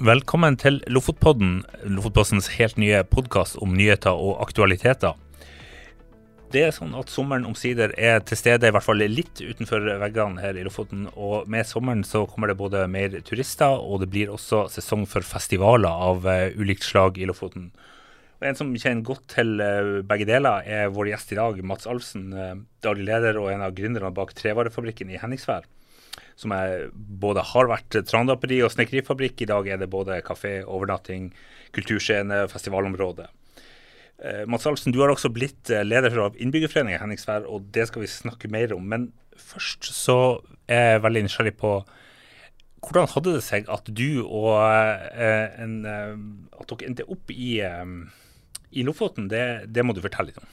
Velkommen 0.00 0.54
til 0.56 0.78
Lofotpodden, 0.88 1.58
Lofotpossens 1.92 2.46
helt 2.54 2.78
nye 2.80 3.02
podkast 3.04 3.58
om 3.60 3.74
nyheter 3.76 4.16
og 4.16 4.38
aktualiteter. 4.40 5.18
Det 6.54 6.62
er 6.64 6.70
sånn 6.72 6.94
at 6.96 7.12
sommeren 7.12 7.44
omsider 7.44 7.92
er 8.00 8.22
til 8.24 8.38
stede, 8.40 8.70
i 8.70 8.72
hvert 8.72 8.86
fall 8.86 9.04
litt 9.04 9.42
utenfor 9.44 9.84
veggene 10.00 10.40
her 10.40 10.56
i 10.56 10.64
Lofoten. 10.64 11.02
Og 11.12 11.44
med 11.52 11.68
sommeren 11.68 12.00
så 12.08 12.22
kommer 12.30 12.48
det 12.48 12.56
både 12.56 12.86
mer 12.88 13.18
turister, 13.28 13.76
og 13.76 14.00
det 14.00 14.08
blir 14.14 14.32
også 14.32 14.62
sesong 14.72 15.04
for 15.10 15.20
festivaler 15.20 15.92
av 16.08 16.24
uh, 16.24 16.48
ulikt 16.56 16.86
slag 16.88 17.20
i 17.20 17.28
Lofoten. 17.28 17.68
Og 18.40 18.48
En 18.48 18.56
som 18.56 18.72
kjenner 18.72 19.04
godt 19.04 19.26
til 19.34 19.60
uh, 19.60 20.00
begge 20.00 20.30
deler, 20.32 20.64
er 20.64 20.94
vår 20.96 21.12
gjest 21.12 21.36
i 21.36 21.40
dag, 21.42 21.60
Mats 21.60 21.84
Alfsen. 21.84 22.32
Uh, 22.32 22.56
daglig 22.80 23.04
leder 23.10 23.36
og 23.42 23.52
en 23.52 23.68
av 23.68 23.76
gründerne 23.76 24.14
bak 24.16 24.32
Trevarefabrikken 24.40 25.12
i 25.12 25.20
Henningsvær 25.20 25.68
som 26.38 26.54
er, 26.56 26.88
både 26.94 27.44
har 27.52 27.70
vært 27.70 27.98
trandaperi 28.08 28.60
og 28.64 28.72
snekerifabrikk. 28.74 29.42
I 29.42 29.50
dag 29.50 29.68
er 29.68 29.80
det 29.82 29.90
både 29.92 30.20
kafé, 30.26 30.60
overnatting, 30.64 31.30
kulturscene, 31.76 32.44
festivalområde. 32.50 33.28
Eh, 34.20 34.44
Mats 34.50 34.66
Alfsen, 34.68 34.92
du 34.92 35.00
har 35.00 35.12
også 35.12 35.32
blitt 35.32 35.70
eh, 35.72 35.86
leder 35.86 36.18
av 36.20 36.36
Innbyggerforeningen 36.36 37.00
Henningsvær, 37.00 37.48
og 37.48 37.70
det 37.74 37.88
skal 37.88 38.04
vi 38.04 38.12
snakke 38.12 38.50
mer 38.52 38.74
om. 38.76 38.84
Men 38.84 39.10
først 39.40 39.90
så 39.96 40.18
er 40.70 40.94
jeg 40.94 41.04
veldig 41.06 41.26
nysgjerrig 41.26 41.56
på 41.60 41.78
hvordan 42.80 43.10
hadde 43.12 43.36
det 43.36 43.44
seg 43.44 43.68
at 43.72 43.88
du 43.92 44.22
og 44.24 44.54
eh, 44.56 45.60
en, 45.60 45.76
eh, 45.84 46.14
at 46.56 46.72
dere 46.72 46.88
endte 46.88 47.06
opp 47.12 47.32
i, 47.32 47.58
eh, 47.64 47.92
i 48.72 48.84
Lofoten? 48.86 49.28
Det, 49.32 49.44
det 49.68 49.84
må 49.84 49.96
du 49.96 50.02
fortelle 50.04 50.32
litt 50.32 50.40
om. 50.40 50.48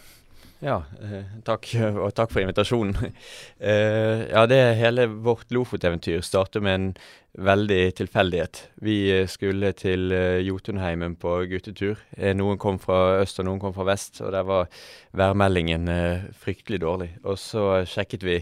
Ja, 0.58 0.80
eh, 1.06 1.26
takk, 1.46 1.68
og 2.04 2.16
takk 2.18 2.34
for 2.34 2.42
invitasjonen. 2.42 2.98
Eh, 3.58 4.28
ja, 4.30 4.44
det 4.46 4.78
hele 4.78 5.08
vårt 5.26 5.50
Lofot-eventyr 5.54 6.22
startet 6.22 6.62
med 6.62 6.76
en 6.76 6.88
veldig 7.48 7.96
tilfeldighet. 7.98 8.60
Vi 8.86 8.98
eh, 9.14 9.30
skulle 9.30 9.72
til 9.78 10.14
Jotunheimen 10.46 11.16
på 11.18 11.34
guttetur. 11.50 11.98
Noen 12.38 12.60
kom 12.62 12.78
fra 12.82 13.20
øst 13.24 13.42
og 13.42 13.48
noen 13.48 13.62
kom 13.62 13.74
fra 13.74 13.88
vest, 13.90 14.22
og 14.22 14.32
der 14.36 14.46
var 14.46 14.70
værmeldingen 15.18 15.90
fryktelig 16.38 16.82
dårlig. 16.86 17.10
Og 17.26 17.42
så 17.42 17.66
sjekket 17.90 18.26
vi, 18.26 18.40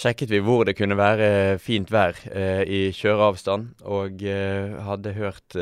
sjekket 0.00 0.32
vi 0.32 0.42
hvor 0.44 0.68
det 0.68 0.76
kunne 0.76 1.00
være 1.00 1.58
fint 1.60 1.92
vær 1.92 2.20
i 2.68 2.86
kjøreavstand, 2.96 3.70
og 3.88 4.24
hadde 4.90 5.16
hørt 5.16 5.60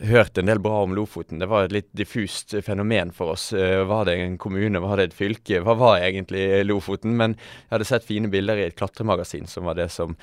hørt 0.00 0.38
en 0.38 0.46
del 0.46 0.60
bra 0.60 0.82
om 0.82 0.94
Lofoten. 0.94 1.38
Det 1.38 1.48
var 1.50 1.66
et 1.66 1.74
litt 1.74 1.88
diffust 1.96 2.54
fenomen 2.64 3.12
for 3.14 3.34
oss. 3.34 3.48
Uh, 3.52 3.84
var 3.88 4.08
det 4.08 4.16
en 4.20 4.36
kommune, 4.38 4.80
var 4.82 5.00
det 5.00 5.10
et 5.10 5.16
fylke? 5.16 5.62
Hva 5.64 5.76
var 5.78 6.02
egentlig 6.04 6.64
Lofoten? 6.66 7.16
Men 7.18 7.36
jeg 7.38 7.72
hadde 7.74 7.88
sett 7.88 8.06
fine 8.08 8.30
bilder 8.32 8.60
i 8.60 8.66
et 8.68 8.76
klatremagasin, 8.78 9.48
som 9.50 9.68
var 9.68 9.78
det 9.78 9.88
som 9.94 10.14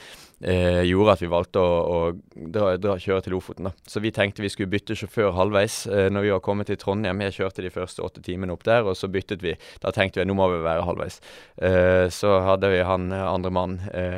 eh, 0.43 0.81
gjorde 0.87 1.15
at 1.15 1.23
vi 1.23 1.31
valgte 1.31 1.61
å, 1.61 1.73
å 1.83 1.99
dra, 2.33 2.73
dra, 2.81 2.97
kjøre 3.01 3.25
til 3.25 3.35
Lofoten. 3.35 3.69
Da. 3.69 3.73
Så 3.89 4.03
vi 4.03 4.13
tenkte 4.15 4.43
vi 4.43 4.51
skulle 4.53 4.71
bytte 4.71 4.97
sjåfør 4.97 5.33
halvveis 5.37 5.83
eh, 5.87 6.09
når 6.13 6.27
vi 6.27 6.33
var 6.35 6.43
kommet 6.45 6.69
til 6.71 6.79
Trondheim. 6.81 7.23
Jeg 7.27 7.37
kjørte 7.39 7.65
de 7.65 7.73
første 7.73 8.05
åtte 8.05 8.23
timene 8.25 8.55
opp 8.55 8.65
der, 8.67 8.85
og 8.85 8.97
så 8.99 9.09
byttet 9.11 9.43
vi. 9.45 9.55
Da 9.83 9.93
tenkte 9.95 10.21
vi 10.21 10.27
nå 10.29 10.37
må 10.37 10.49
vi 10.53 10.63
være 10.63 10.85
halvveis. 10.87 11.19
så 12.13 12.29
hadde 12.43 12.69
vi 12.71 12.81
han 12.85 13.11
andre 13.13 13.51
mann, 13.53 13.77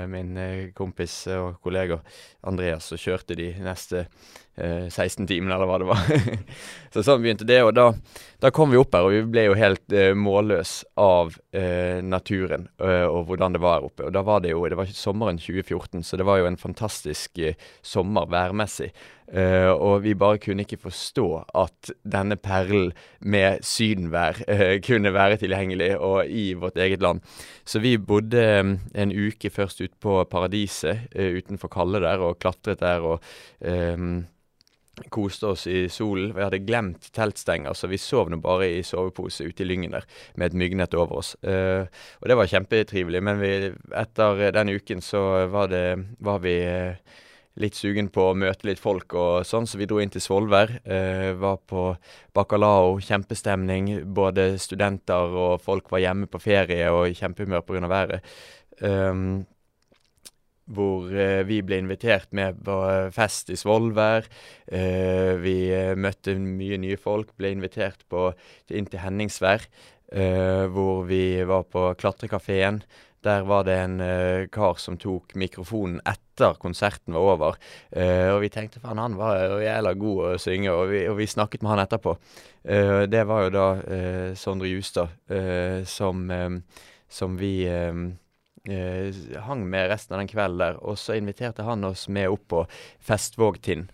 min 0.10 0.38
kompis 0.78 1.26
og 1.36 1.60
kollega 1.64 2.00
Andreas, 2.46 2.92
og 2.94 3.02
kjørte 3.02 3.38
de 3.38 3.52
neste 3.66 4.06
eh, 4.06 4.34
16 4.56 5.28
timene, 5.28 5.56
eller 5.56 5.68
hva 5.68 5.80
det 5.82 5.88
var. 5.90 6.06
så 6.94 7.04
sånn 7.04 7.24
begynte 7.24 7.48
det. 7.48 7.60
Og 7.66 7.74
da, 7.76 7.90
da, 8.44 8.52
kom 8.56 8.72
vi 8.72 8.80
opp 8.80 8.96
her, 8.96 9.08
og 9.08 9.16
vi 9.16 9.24
ble 9.36 9.48
jo 9.50 9.58
helt 9.60 9.96
eh, 9.96 10.14
målløs 10.16 10.78
av 11.02 11.36
eh, 11.56 12.00
naturen 12.06 12.70
eh, 12.80 13.04
og 13.04 13.28
hvordan 13.30 13.58
det 13.58 13.64
var 13.64 13.80
her 13.80 13.90
oppe. 13.90 14.08
Og 14.08 14.16
da 14.16 14.24
var 14.26 14.44
det 14.44 14.54
jo 14.54 14.64
Det 14.70 14.80
var 14.80 14.94
sommeren 14.96 15.42
2014, 15.42 16.04
så 16.04 16.18
det 16.18 16.28
var 16.28 16.40
jo 16.40 16.48
en 16.50 16.62
fantastisk 16.62 17.40
eh, 17.40 17.60
sommer 17.84 18.32
værmessig. 18.32 18.94
Uh, 19.26 19.74
og 19.74 20.04
vi 20.04 20.12
bare 20.14 20.38
kunne 20.38 20.62
ikke 20.62 20.78
forstå 20.84 21.24
at 21.58 21.90
denne 22.06 22.36
perlen 22.38 22.92
med 23.26 23.64
sydenvær 23.66 24.38
kunne 24.86 25.14
være 25.16 25.40
tilgjengelig 25.42 25.96
og 25.98 26.30
i 26.30 26.52
vårt 26.54 26.78
eget 26.78 27.02
land. 27.02 27.24
Så 27.66 27.82
vi 27.82 27.96
bodde 27.98 28.46
en 28.46 29.16
uke 29.16 29.50
først 29.50 29.82
ute 29.82 29.98
på 29.98 30.20
Paradiset 30.30 31.10
utenfor 31.18 31.74
Kalle 31.74 32.04
der 32.06 32.22
og 32.22 32.38
klatret 32.38 32.86
der 32.86 33.02
og 33.02 33.26
koste 35.14 35.48
oss 35.54 35.66
i 35.68 35.86
solen. 35.90 36.34
Vi 36.36 36.44
hadde 36.44 36.62
glemt 36.66 37.10
teltstenger, 37.16 37.74
så 37.74 37.90
vi 37.92 38.00
sov 38.02 38.32
nå 38.32 38.40
bare 38.44 38.70
i 38.78 38.84
sovepose 38.86 39.48
ute 39.48 39.66
i 39.66 39.70
Lyngen 39.70 39.96
der 39.96 40.08
med 40.36 40.52
et 40.52 40.58
myggnett 40.60 40.96
over 40.98 41.22
oss. 41.22 41.36
Uh, 41.46 41.86
og 42.22 42.32
det 42.32 42.40
var 42.40 42.52
kjempetrivelig, 42.52 43.22
men 43.24 43.42
vi, 43.42 43.54
etter 43.96 44.50
den 44.56 44.74
uken 44.76 45.04
så 45.04 45.22
var, 45.52 45.70
det, 45.72 45.86
var 46.24 46.42
vi 46.44 46.58
uh, 46.66 47.22
litt 47.62 47.78
sugen 47.78 48.10
på 48.12 48.30
å 48.30 48.36
møte 48.38 48.68
litt 48.68 48.82
folk 48.82 49.16
og 49.16 49.48
sånn, 49.48 49.68
så 49.68 49.80
vi 49.80 49.88
dro 49.90 50.02
inn 50.04 50.12
til 50.14 50.24
Svolvær. 50.24 50.78
Uh, 50.84 51.32
var 51.40 51.62
på 51.68 51.88
Bacalao, 52.36 53.00
kjempestemning. 53.04 53.98
Både 54.16 54.54
studenter 54.62 55.36
og 55.46 55.64
folk 55.64 55.92
var 55.94 56.04
hjemme 56.04 56.32
på 56.32 56.42
ferie 56.44 56.92
og 56.92 57.10
i 57.10 57.18
kjempehumør 57.18 57.66
pga. 57.68 57.88
været. 57.92 58.32
Um, 58.82 59.46
hvor 60.74 61.12
eh, 61.14 61.44
vi 61.46 61.60
ble 61.66 61.80
invitert 61.84 62.32
med 62.36 62.62
på 62.66 62.76
fest 63.14 63.52
i 63.54 63.58
Svolvær. 63.60 64.28
Eh, 64.66 65.34
vi 65.42 65.58
eh, 65.74 65.94
møtte 65.98 66.36
mye 66.42 66.80
nye 66.82 66.98
folk, 67.02 67.36
ble 67.38 67.54
invitert 67.56 68.06
på, 68.10 68.32
inn 68.74 68.90
til 68.90 69.04
Henningsvær, 69.04 69.68
eh, 70.12 70.66
hvor 70.74 71.06
vi 71.10 71.44
var 71.46 71.68
på 71.70 71.92
klatrekafeen. 72.02 72.82
Der 73.26 73.46
var 73.50 73.64
det 73.66 73.74
en 73.82 73.96
uh, 74.06 74.44
kar 74.54 74.76
som 74.78 75.00
tok 75.02 75.32
mikrofonen 75.34 75.96
etter 76.06 76.60
konserten 76.62 77.16
var 77.16 77.24
over. 77.32 77.56
Og 77.98 78.38
vi 78.44 78.52
tenkte 78.54 78.78
faen, 78.84 79.02
han 79.02 79.16
var 79.18 79.56
jævla 79.64 79.96
god 79.98 80.20
å 80.28 80.34
synge, 80.38 80.70
og 80.70 80.92
vi, 80.92 81.00
og 81.10 81.18
vi, 81.18 81.26
snakket 81.26 81.64
med 81.66 81.72
han 81.72 81.82
etterpå. 81.88 82.14
Det 83.10 83.24
var 83.26 83.48
jo 83.48 83.56
da 83.56 83.66
Sondre 84.38 84.70
Justad 84.70 85.10
som, 85.90 86.22
som 87.10 87.38
vi 87.40 87.54
eh, 87.66 88.06
hang 89.46 89.62
med 89.70 89.90
resten 89.92 90.16
av 90.16 90.24
den 90.24 90.32
kvelden 90.32 90.62
der. 90.62 90.80
Og 90.82 90.98
så 91.00 91.18
inviterte 91.20 91.66
han 91.68 91.84
oss 91.88 92.08
med 92.10 92.32
opp 92.34 92.48
på 92.52 92.64
Festvågtind. 93.06 93.92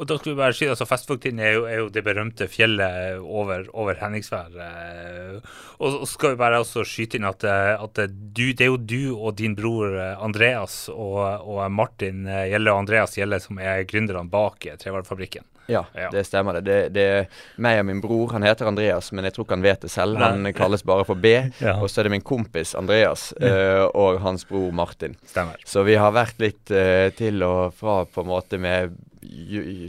Og 0.00 0.08
da 0.08 0.16
skal 0.16 0.32
vi 0.32 0.38
bare 0.38 0.56
si 0.56 0.64
altså 0.70 0.86
Festvågtind 0.88 1.42
er, 1.44 1.58
er, 1.68 1.76
jo 1.82 1.90
det 1.92 2.02
berømte 2.06 2.46
fjellet 2.48 3.20
over, 3.20 3.66
over 3.76 3.98
Henningsvær. 4.00 4.56
Eh, 4.64 5.50
og, 5.76 5.98
så 5.98 6.08
skal 6.14 6.34
vi 6.34 6.40
bare 6.40 6.62
også 6.62 6.86
skyte 6.88 7.20
inn 7.20 7.28
at, 7.28 7.44
eh, 7.44 7.74
at 7.76 8.00
du, 8.08 8.46
det 8.56 8.64
er 8.64 8.72
jo 8.72 8.80
du 8.80 9.02
og 9.12 9.36
din 9.40 9.56
bror 9.58 9.92
eh, 9.92 10.14
Andreas 10.24 10.86
og, 10.94 11.20
og 11.44 11.62
Martin 11.74 12.24
Gjelle 12.24 12.72
og 12.72 12.86
Andreas 12.86 13.18
Gjelle 13.18 13.42
som 13.44 13.60
er 13.60 13.84
gründerne 13.88 14.24
bak 14.32 14.70
Trevarefabrikken. 14.80 15.44
Ja, 15.70 15.84
ja, 15.96 16.10
det 16.12 16.24
stemmer 16.28 16.58
det. 16.58 16.64
det. 16.66 16.78
det. 16.94 17.06
er 17.20 17.42
meg 17.62 17.80
og 17.80 17.88
min 17.88 18.02
bror. 18.02 18.34
Han 18.34 18.46
heter 18.46 18.68
Andreas, 18.70 19.10
men 19.14 19.26
jeg 19.28 19.36
tror 19.36 19.46
ikke 19.46 19.58
han 19.58 19.66
vet 19.66 19.86
det 19.86 19.92
selv. 19.92 20.20
Han 20.20 20.50
kalles 20.56 20.84
bare 20.86 21.06
for 21.08 21.18
B. 21.18 21.36
Ja. 21.60 21.74
Og 21.82 21.90
så 21.90 22.00
er 22.00 22.08
det 22.08 22.14
min 22.14 22.24
kompis 22.24 22.72
Andreas 22.78 23.30
uh, 23.36 23.84
og 23.96 24.20
hans 24.24 24.46
bror 24.48 24.70
Martin. 24.74 25.12
Stemmer. 25.28 25.60
Så 25.68 25.82
vi 25.84 25.96
har 26.00 26.12
vært 26.14 26.40
litt 26.40 26.72
uh, 26.72 27.10
til 27.16 27.42
og 27.44 27.74
fra 27.76 28.00
på 28.08 28.24
en 28.24 28.30
måte 28.30 28.60
med 28.60 28.96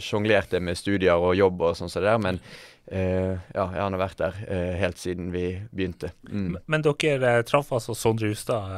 Sjonglerte 0.03 0.59
med 0.59 0.75
studier 0.77 1.15
og 1.15 1.37
jobb 1.39 1.63
og 1.63 1.77
sånn 1.79 1.87
som 1.87 2.01
så 2.01 2.03
det 2.03 2.11
der, 2.11 2.21
men 2.25 2.41
Uh, 2.91 3.37
ja, 3.55 3.69
jeg 3.71 3.79
har 3.79 3.95
vært 4.01 4.19
der 4.19 4.37
uh, 4.49 4.71
helt 4.81 4.99
siden 4.99 5.29
vi 5.31 5.45
begynte. 5.71 6.09
Mm. 6.27 6.57
Men 6.67 6.83
dere 6.83 7.37
uh, 7.37 7.43
traff 7.47 7.69
altså 7.71 7.95
Sondre 7.95 8.27
Justad 8.33 8.73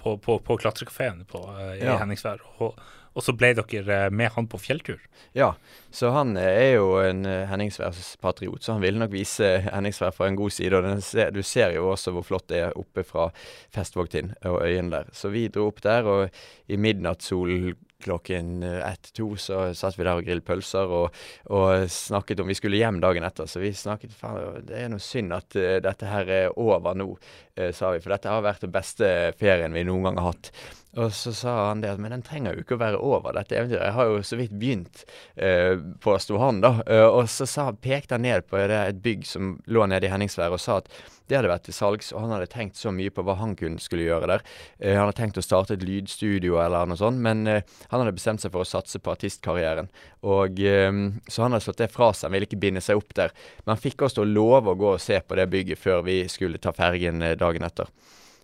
på, 0.00 0.16
på, 0.18 0.38
på 0.42 0.56
klatrekafeen 0.58 1.22
i 1.22 1.84
ja. 1.84 1.94
Henningsvær. 2.00 2.42
Og, 2.64 2.80
og 3.14 3.22
så 3.22 3.34
ble 3.38 3.52
dere 3.56 3.98
eh, 4.06 4.10
med 4.10 4.32
han 4.34 4.48
på 4.50 4.58
fjelltur? 4.58 4.98
Ja, 5.38 5.52
så 5.94 6.10
han 6.14 6.34
eh, 6.40 6.50
er 6.64 6.72
jo 6.76 6.98
en 7.02 7.22
uh, 7.26 7.46
Henningsværs-patriot, 7.50 8.64
så 8.64 8.74
han 8.74 8.82
ville 8.82 9.00
nok 9.00 9.14
vise 9.14 9.56
Henningsvær 9.68 10.14
fra 10.14 10.28
en 10.28 10.38
god 10.38 10.54
side. 10.54 10.74
Og 10.74 11.02
ser, 11.06 11.30
du 11.34 11.42
ser 11.46 11.76
jo 11.76 11.88
også 11.92 12.14
hvor 12.14 12.26
flott 12.26 12.48
det 12.50 12.60
er 12.66 12.78
oppe 12.78 13.06
fra 13.06 13.30
Festvågtind 13.74 14.34
og 14.50 14.60
øyene 14.66 14.98
der. 14.98 15.10
Så 15.14 15.30
vi 15.34 15.46
dro 15.48 15.68
opp 15.70 15.82
der, 15.84 16.10
og 16.10 16.70
i 16.70 16.78
midnattssolen 16.80 17.74
klokken 18.04 18.62
ett-to 18.62 19.30
så 19.40 19.70
satt 19.72 19.96
vi 19.96 20.04
der 20.04 20.18
og 20.18 20.26
grillet 20.26 20.44
pølser 20.44 20.90
og, 20.92 21.14
og, 21.48 21.86
snakket 21.88 22.42
om 22.42 22.50
Vi 22.50 22.56
skulle 22.58 22.76
hjem 22.76 22.98
dagen 23.00 23.24
etter, 23.24 23.48
så 23.48 23.62
vi 23.62 23.72
snakket 23.72 24.12
faen, 24.18 24.66
det 24.68 24.76
er 24.76 24.90
noe 24.92 25.00
synd 25.00 25.32
at 25.32 25.56
uh, 25.56 25.78
dette 25.84 26.10
her 26.10 26.28
er 26.28 26.58
over 26.60 26.98
nå, 26.98 27.14
uh, 27.14 27.70
sa 27.72 27.94
vi. 27.94 28.02
For 28.04 28.12
dette 28.12 28.28
har 28.28 28.44
vært 28.44 28.66
den 28.66 28.74
beste 28.74 29.08
ferien 29.40 29.72
vi 29.72 29.86
noen 29.88 30.10
gang 30.10 30.20
har 30.20 30.34
hatt. 30.34 30.52
Og 30.96 31.10
så 31.14 31.32
sa 31.34 31.54
han 31.68 31.80
det 31.82 31.90
at 31.90 32.02
men 32.02 32.12
den 32.14 32.22
trenger 32.22 32.54
jo 32.54 32.62
ikke 32.62 32.76
å 32.76 32.82
være 32.82 33.00
over, 33.02 33.34
dette 33.34 33.56
eventyret. 33.58 33.82
Jeg 33.88 33.96
har 33.96 34.10
jo 34.10 34.20
så 34.26 34.38
vidt 34.38 34.54
begynt, 34.60 35.02
eh, 35.34 35.74
påsto 36.04 36.38
han 36.38 36.60
da. 36.62 36.76
Uh, 36.86 37.08
og 37.08 37.26
så 37.30 37.48
sa, 37.50 37.66
pekte 37.72 38.14
han 38.14 38.22
ned 38.26 38.46
på 38.46 38.60
det, 38.60 38.78
et 38.78 39.02
bygg 39.02 39.26
som 39.26 39.56
lå 39.66 39.88
nede 39.90 40.06
i 40.06 40.12
Henningsvær 40.12 40.54
og 40.54 40.62
sa 40.62 40.78
at 40.82 40.90
det 41.26 41.38
hadde 41.38 41.48
vært 41.48 41.64
til 41.66 41.74
salgs, 41.74 42.12
og 42.12 42.20
han 42.20 42.34
hadde 42.36 42.50
tenkt 42.52 42.76
så 42.76 42.92
mye 42.92 43.10
på 43.14 43.24
hva 43.24 43.38
han 43.40 43.54
kunne 43.56 43.80
skulle 43.82 44.04
gjøre 44.04 44.28
der. 44.28 44.46
Eh, 44.78 44.94
han 44.94 45.06
hadde 45.06 45.18
tenkt 45.18 45.40
å 45.40 45.44
starte 45.44 45.74
et 45.74 45.86
lydstudio 45.86 46.60
eller 46.62 46.86
noe 46.86 47.00
sånt, 47.00 47.18
men 47.24 47.46
eh, 47.50 47.64
han 47.90 48.02
hadde 48.02 48.14
bestemt 48.14 48.44
seg 48.44 48.52
for 48.54 48.62
å 48.62 48.68
satse 48.68 49.00
på 49.00 49.14
artistkarrieren. 49.14 49.90
Og 50.24 50.56
Så 50.56 51.42
han 51.42 51.52
hadde 51.52 51.64
slått 51.64 51.82
det 51.82 51.90
fra 51.92 52.12
seg, 52.14 52.28
han 52.28 52.36
ville 52.36 52.46
ikke 52.48 52.60
binde 52.60 52.80
seg 52.84 53.00
opp 53.00 53.12
der. 53.16 53.32
Men 53.64 53.74
han 53.74 53.82
fikk 53.82 54.04
oss 54.06 54.14
til 54.16 54.24
å 54.24 54.30
love 54.30 54.72
å 54.72 54.78
gå 54.78 54.94
og 54.94 55.02
se 55.02 55.18
på 55.20 55.36
det 55.36 55.50
bygget 55.52 55.80
før 55.80 56.04
vi 56.06 56.22
skulle 56.32 56.60
ta 56.62 56.72
fergen 56.76 57.20
dagen 57.40 57.66
etter. 57.66 57.90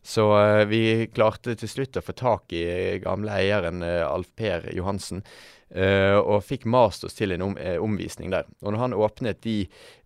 Så 0.03 0.25
uh, 0.33 0.65
vi 0.65 1.07
klarte 1.13 1.55
til 1.61 1.69
slutt 1.69 1.99
å 2.01 2.05
få 2.05 2.17
tak 2.17 2.53
i 2.57 2.99
gamle 3.05 3.37
eieren 3.37 3.85
uh, 3.85 4.09
Alf 4.09 4.33
Per 4.37 4.71
Johansen. 4.77 5.25
Uh, 5.71 6.19
og 6.19 6.43
fikk 6.43 6.65
mast 6.67 7.05
oss 7.07 7.15
til 7.15 7.37
en 7.37 7.45
om, 7.45 7.53
omvisning 7.85 8.33
der. 8.33 8.49
Og 8.65 8.73
når 8.73 8.81
han 8.81 8.97
åpnet 8.97 9.43
de 9.45 9.59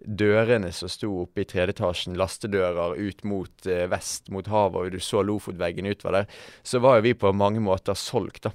dørene 0.05 0.69
som 0.77 0.91
sto 0.93 1.09
oppe 1.23 1.45
i 1.45 1.49
tredje 1.49 1.79
etasjen, 1.79 2.19
lastedører 2.21 2.99
ut 2.99 3.25
mot 3.25 3.69
vest, 3.89 4.29
mot 4.35 4.51
havet, 4.53 4.83
og 4.83 4.93
du 4.93 5.01
så 5.01 5.25
Lofotveggen 5.25 5.89
utover 5.89 6.21
der, 6.21 6.41
så 6.67 6.83
var 6.85 6.99
jo 6.99 7.07
vi 7.09 7.17
på 7.17 7.33
mange 7.33 7.65
måter 7.65 7.97
solgt, 7.97 8.51
da. 8.51 8.53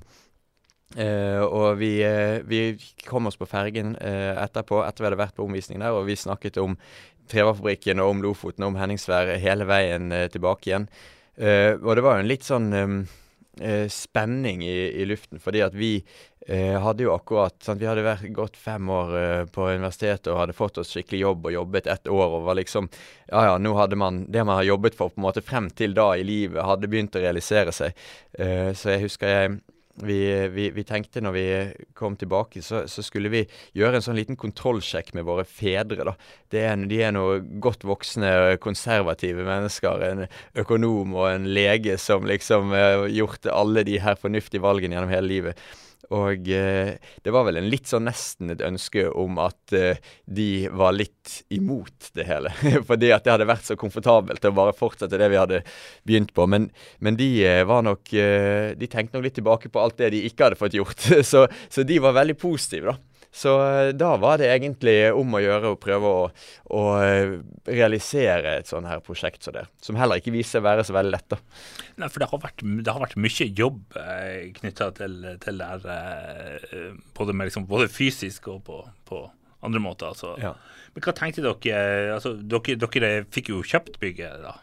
Uh, 0.89 1.45
og 1.45 1.79
vi, 1.81 1.95
uh, 2.01 2.41
vi, 2.49 2.75
kom 3.05 3.29
oss 3.29 3.37
på 3.37 3.47
fergen 3.49 3.95
etterpå, 3.97 4.83
etter 4.85 5.03
vi 5.03 5.09
hadde 5.09 5.23
vært 5.23 5.37
på 5.37 5.45
omvisning 5.45 5.81
der, 5.81 5.95
og 5.95 6.05
vi 6.09 6.17
snakket 6.17 6.61
om 6.61 6.77
Trevafabrikken 7.29 8.01
og 8.01 8.15
om 8.15 8.23
Lofoten 8.25 8.65
og 8.65 8.73
om 8.73 8.79
Henningsvær 8.81 9.35
hele 9.41 9.65
veien 9.69 10.09
tilbake 10.33 10.69
igjen. 10.69 10.87
Og 11.39 11.91
det 11.95 12.03
var 12.03 12.17
jo 12.17 12.23
en 12.23 12.27
litt 12.27 12.43
sånn 12.43 12.73
um, 12.75 12.97
spenning 13.91 14.61
i, 14.63 15.01
i, 15.01 15.05
luften, 15.07 15.39
fordi 15.39 15.61
at 15.63 15.73
vi 15.75 15.93
hadde 16.49 17.03
jo 17.03 17.11
akkurat 17.13 17.53
sant, 17.61 17.77
Vi 17.77 17.85
hadde 17.85 18.01
vært 18.01 18.31
gått 18.33 18.55
fem 18.57 18.87
år 18.89 19.11
på 19.53 19.67
universitetet 19.67 20.31
og 20.31 20.39
hadde 20.39 20.55
fått 20.57 20.79
oss 20.81 20.89
skikkelig 20.95 21.19
jobb 21.19 21.45
og 21.45 21.53
jobbet 21.53 21.89
ett 21.91 22.09
år 22.09 22.37
og 22.39 22.47
var 22.47 22.57
liksom 22.57 22.87
Ja 23.27 23.43
ja, 23.45 23.57
nå 23.61 23.75
hadde 23.77 23.99
man 23.99 24.23
det 24.31 24.45
man 24.47 24.57
har 24.57 24.65
jobbet 24.65 24.97
for 24.97 25.13
på 25.13 25.21
en 25.21 25.27
måte 25.27 25.43
frem 25.45 25.67
til 25.69 25.93
da 25.93 26.07
i 26.17 26.23
livet, 26.25 26.63
hadde 26.65 26.89
begynt 26.89 27.19
å 27.19 27.21
realisere 27.21 27.75
seg. 27.75 27.93
så 28.33 28.95
jeg 28.95 29.03
husker 29.03 29.35
jeg 29.35 29.59
vi, 30.03 30.47
vi, 30.53 30.69
vi, 30.75 30.83
tenkte 30.87 31.23
når 31.23 31.35
vi 31.35 31.45
kom 31.97 32.15
tilbake, 32.19 32.61
så, 32.65 32.83
så, 32.91 33.03
skulle 33.05 33.31
vi 33.33 33.43
gjøre 33.77 33.99
en 33.99 34.05
sånn 34.05 34.17
liten 34.19 34.39
kontrollsjekk 34.39 35.13
med 35.17 35.27
våre 35.27 35.45
fedre. 35.47 36.05
da. 36.07 36.15
Er, 36.49 36.79
de 36.89 37.01
er 37.03 37.13
noe 37.15 37.39
godt 37.61 37.85
voksne, 37.87 38.57
konservative 38.63 39.45
mennesker. 39.47 40.05
En 40.09 40.25
økonom 40.63 41.17
og 41.17 41.29
en 41.31 41.49
lege 41.53 41.97
som 42.01 42.27
liksom 42.29 42.73
har 42.75 43.07
gjort 43.13 43.49
alle 43.51 43.85
de 43.87 43.99
her 44.01 44.19
fornuftige 44.19 44.63
valgene 44.63 44.97
gjennom 44.97 45.13
hele 45.13 45.33
livet. 45.33 45.69
Og 46.15 46.47
eh, 46.49 46.95
det 47.23 47.33
var 47.33 47.45
vel 47.45 47.59
en 47.59 47.69
litt 47.69 47.89
sånn 47.89 48.07
nesten 48.09 48.49
et 48.53 48.63
ønske 48.65 49.05
om 49.09 49.37
at 49.43 49.73
eh, 49.77 49.99
de 50.25 50.65
var 50.73 50.95
litt 50.95 51.43
imot 51.53 52.09
det 52.17 52.25
hele. 52.29 52.53
Fordi 52.89 53.11
at 53.13 53.25
det 53.25 53.35
hadde 53.35 53.49
vært 53.49 53.67
så 53.67 53.77
komfortabelt 53.79 54.47
å 54.49 54.53
bare 54.57 54.75
fortsette 54.77 55.19
det 55.21 55.29
vi 55.29 55.39
hadde 55.39 55.61
begynt 56.09 56.33
på. 56.33 56.47
Men, 56.49 56.69
men 56.97 57.19
de 57.19 57.29
eh, 57.45 57.61
var 57.69 57.85
nok 57.85 58.09
De 58.09 58.87
tenkte 58.89 59.17
nok 59.17 59.25
litt 59.27 59.35
tilbake 59.37 59.69
på 59.69 59.81
alt 59.81 59.99
det 59.99 60.11
de 60.15 60.23
ikke 60.25 60.47
hadde 60.47 60.59
fått 60.59 60.77
gjort. 60.77 61.05
Så, 61.29 61.45
så 61.69 61.83
de 61.85 61.99
var 62.01 62.15
veldig 62.15 62.35
positive, 62.39 62.93
da. 62.93 63.08
Så 63.31 63.53
eh, 63.61 63.91
da 63.93 64.15
var 64.17 64.39
det 64.41 64.49
egentlig 64.49 65.11
om 65.13 65.35
å 65.37 65.41
gjøre 65.41 65.73
å 65.73 65.79
prøve 65.79 66.09
å, 66.09 66.21
å 66.75 66.83
eh, 67.03 67.35
realisere 67.69 68.55
et 68.59 68.69
sånn 68.69 68.87
her 68.89 69.03
prosjekt 69.05 69.45
som 69.45 69.55
det. 69.55 69.67
Som 69.85 69.99
heller 69.99 70.21
ikke 70.21 70.33
viser 70.33 70.57
seg 70.57 70.63
å 70.63 70.69
være 70.69 70.85
så 70.87 70.95
veldig 70.97 71.13
lett, 71.13 71.27
da. 71.35 71.39
Nei, 72.01 72.09
for 72.09 72.23
det 72.23 72.29
har 72.31 72.43
vært, 72.43 72.65
det 72.65 72.95
har 72.95 73.03
vært 73.05 73.19
mye 73.21 73.49
jobb 73.61 73.99
eh, 74.01 74.49
knytta 74.57 74.89
til, 74.97 75.19
til, 75.45 75.61
det 75.61 75.69
her, 75.69 75.89
eh, 76.73 76.87
både, 77.17 77.37
liksom, 77.45 77.69
både, 77.69 77.89
fysisk 77.93 78.49
og 78.55 78.63
på, 78.65 78.81
på 79.09 79.23
andre 79.65 79.83
måter. 79.83 80.09
Altså. 80.09 80.33
Ja. 80.41 80.55
Men 80.95 81.05
hva 81.05 81.13
tenkte 81.17 81.45
dere? 81.45 82.15
Altså, 82.15 82.33
dere? 82.33 82.79
Dere 82.81 83.13
fikk 83.29 83.53
jo 83.53 83.61
kjøpt 83.65 84.01
bygget, 84.01 84.41
da. 84.41 84.57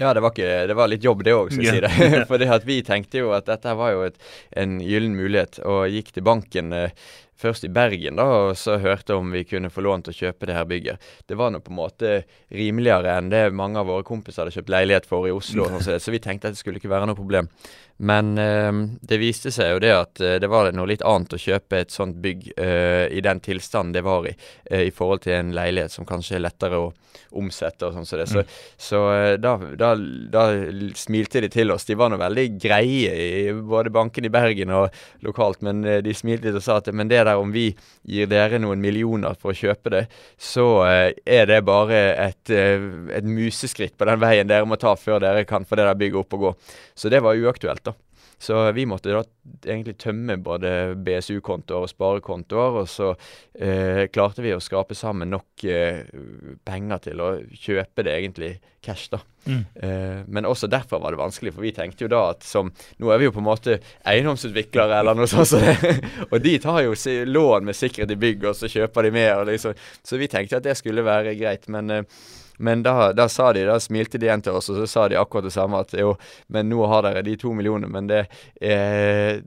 Ja, 0.00 0.12
det 0.16 0.22
var, 0.24 0.32
ikke, 0.32 0.66
det 0.66 0.76
var 0.76 0.88
litt 0.88 1.04
jobb 1.04 1.20
det 1.26 1.34
òg, 1.36 1.50
skal 1.52 1.66
jeg 1.66 1.76
si 1.76 1.82
det. 1.84 2.22
For 2.30 2.66
vi 2.66 2.78
tenkte 2.86 3.20
jo 3.20 3.32
at 3.36 3.46
dette 3.48 3.74
var 3.78 3.92
jo 3.92 4.06
et, 4.06 4.16
en 4.58 4.78
gyllen 4.82 5.14
mulighet, 5.18 5.60
og 5.68 5.84
gikk 5.92 6.14
til 6.16 6.24
banken 6.26 6.72
eh, 6.76 6.94
først 7.42 7.66
i 7.66 7.72
Bergen, 7.72 8.18
da, 8.20 8.26
og 8.46 8.56
så 8.58 8.78
hørte 8.82 9.16
om 9.18 9.32
vi 9.34 9.44
kunne 9.48 9.70
få 9.72 9.84
lån 9.84 10.06
til 10.06 10.14
å 10.14 10.18
kjøpe 10.22 10.48
det 10.48 10.56
her 10.56 10.68
bygget. 10.68 11.08
Det 11.28 11.38
var 11.38 11.52
nå 11.52 11.62
på 11.62 11.74
en 11.74 11.80
måte 11.80 12.14
rimeligere 12.54 13.16
enn 13.18 13.32
det 13.32 13.44
mange 13.56 13.80
av 13.80 13.90
våre 13.90 14.06
kompiser 14.06 14.44
hadde 14.44 14.56
kjøpt 14.56 14.72
leilighet 14.72 15.08
for 15.10 15.28
i 15.28 15.34
Oslo, 15.34 15.68
så, 15.82 15.98
så 16.02 16.14
vi 16.14 16.22
tenkte 16.22 16.50
at 16.50 16.56
det 16.56 16.62
skulle 16.62 16.82
ikke 16.82 16.92
være 16.92 17.10
noe 17.10 17.18
problem. 17.18 17.50
Men 17.96 18.38
øh, 18.38 18.72
det 19.00 19.18
viste 19.22 19.52
seg 19.54 19.74
jo 19.74 19.82
det 19.82 19.92
at 19.94 20.22
øh, 20.22 20.38
det 20.42 20.50
var 20.50 20.72
noe 20.74 20.90
litt 20.90 21.04
annet 21.06 21.36
å 21.36 21.40
kjøpe 21.40 21.84
et 21.84 21.94
sånt 21.94 22.18
bygg 22.24 22.48
øh, 22.56 23.06
i 23.12 23.22
den 23.22 23.40
tilstanden 23.44 23.94
det 23.94 24.02
var 24.06 24.26
i, 24.26 24.34
i 24.72 24.90
forhold 24.90 25.22
til 25.26 25.36
en 25.36 25.52
leilighet 25.54 25.92
som 25.92 26.08
kanskje 26.08 26.38
er 26.38 26.46
lettere 26.46 26.80
å 26.80 26.90
omsette 27.36 27.86
og 27.86 27.94
sånn 27.94 28.06
som 28.08 28.16
så 28.16 28.18
det. 28.18 28.26
Så, 28.28 28.42
mm. 28.42 28.56
så 28.76 29.00
da, 29.40 29.52
da, 29.78 29.92
da, 30.32 30.42
smilte 30.98 31.40
de 31.44 31.48
til 31.52 31.72
oss. 31.72 31.86
De 31.88 31.96
var 31.96 32.10
nå 32.12 32.18
veldig 32.20 32.46
greie 32.60 33.12
i 33.12 33.54
både 33.54 33.92
banken 33.92 34.26
i 34.26 34.32
Bergen 34.32 34.72
og 34.74 34.92
lokalt, 35.24 35.62
men 35.64 35.80
de 36.04 36.14
smilte 36.16 36.48
litt 36.48 36.58
og 36.58 36.64
sa 36.64 36.78
at 36.80 36.90
men 36.92 37.08
det 37.08 37.22
der 37.22 37.40
om 37.40 37.52
vi 37.54 37.70
gir 38.08 38.28
dere 38.28 38.60
noen 38.60 38.82
millioner 38.82 39.36
for 39.40 39.52
å 39.52 39.56
kjøpe 39.56 39.92
det, 39.94 40.02
så 40.40 40.66
er 40.84 41.48
det 41.48 41.62
bare 41.68 42.02
et, 42.26 42.52
et 42.52 43.28
museskritt 43.28 43.96
på 43.96 44.08
den 44.08 44.20
veien 44.20 44.48
dere 44.48 44.68
må 44.68 44.80
ta 44.80 44.96
før 44.98 45.22
dere 45.24 45.46
kan 45.48 45.64
få 45.68 45.78
det 45.78 45.88
der 45.88 46.00
bygget 46.02 46.24
opp 46.24 46.36
og 46.36 46.46
gå. 46.46 46.54
Så 46.96 47.12
det 47.12 47.22
var 47.24 47.38
uaktuelt, 47.38 47.84
da. 47.88 47.91
Så 48.42 48.72
vi 48.74 48.86
måtte 48.90 49.12
da 49.14 49.20
egentlig 49.62 49.94
tømme 50.02 50.34
både 50.42 50.96
BSU-kontoer 50.98 51.84
og 51.84 51.90
sparekontoer, 51.92 52.78
og 52.80 52.88
så 52.90 53.12
eh, 53.54 54.08
klarte 54.10 54.42
vi 54.42 54.50
å 54.50 54.58
skrape 54.62 54.96
sammen 54.98 55.30
nok 55.30 55.62
eh, 55.70 56.00
penger 56.66 57.04
til 57.04 57.22
å 57.22 57.28
kjøpe 57.54 58.02
det 58.02 58.16
egentlig 58.16 58.50
cash, 58.82 59.12
da. 59.12 59.20
Mm. 59.46 59.62
Eh, 59.74 60.18
men 60.26 60.50
også 60.50 60.66
derfor 60.66 60.98
var 61.04 61.14
det 61.14 61.22
vanskelig, 61.22 61.54
for 61.54 61.68
vi 61.68 61.74
tenkte 61.76 62.02
jo 62.08 62.10
da 62.10 62.24
at 62.32 62.42
som 62.46 62.68
Nå 62.98 63.08
er 63.10 63.22
vi 63.22 63.26
jo 63.26 63.32
på 63.34 63.42
en 63.42 63.46
måte 63.46 63.78
eiendomsutviklere 64.10 64.98
eller 64.98 65.18
noe 65.18 65.30
sånt, 65.30 65.52
så 65.52 65.62
det, 65.62 65.96
og 66.32 66.38
de 66.42 66.58
tar 66.66 66.82
jo 66.82 66.98
lån 67.30 67.70
med 67.70 67.78
sikkerhet 67.78 68.14
i 68.16 68.20
bygg, 68.26 68.50
og 68.50 68.58
så 68.58 68.70
kjøper 68.74 69.06
de 69.06 69.16
mer, 69.20 69.36
og 69.38 69.52
liksom, 69.54 69.78
så 70.02 70.18
vi 70.18 70.30
tenkte 70.34 70.58
at 70.58 70.66
det 70.66 70.74
skulle 70.82 71.06
være 71.06 71.38
greit. 71.38 71.70
men 71.70 71.94
eh, 71.94 72.22
men 72.58 72.84
da, 72.84 73.12
da, 73.16 73.28
sa 73.32 73.52
de, 73.52 73.64
da 73.68 73.78
smilte 73.80 74.20
de 74.20 74.28
igjen 74.28 74.44
til 74.44 74.58
oss, 74.58 74.70
og 74.72 74.82
så 74.82 74.88
sa 74.90 75.08
de 75.08 75.18
akkurat 75.20 75.48
det 75.48 75.54
samme. 75.54 75.82
At 75.82 75.94
jo, 75.98 76.14
men 76.52 76.68
nå 76.70 76.84
har 76.90 77.06
dere 77.06 77.24
de 77.26 77.36
to 77.40 77.54
millionene, 77.56 77.90
men 77.92 78.10
det 78.10 78.26
er 78.60 79.42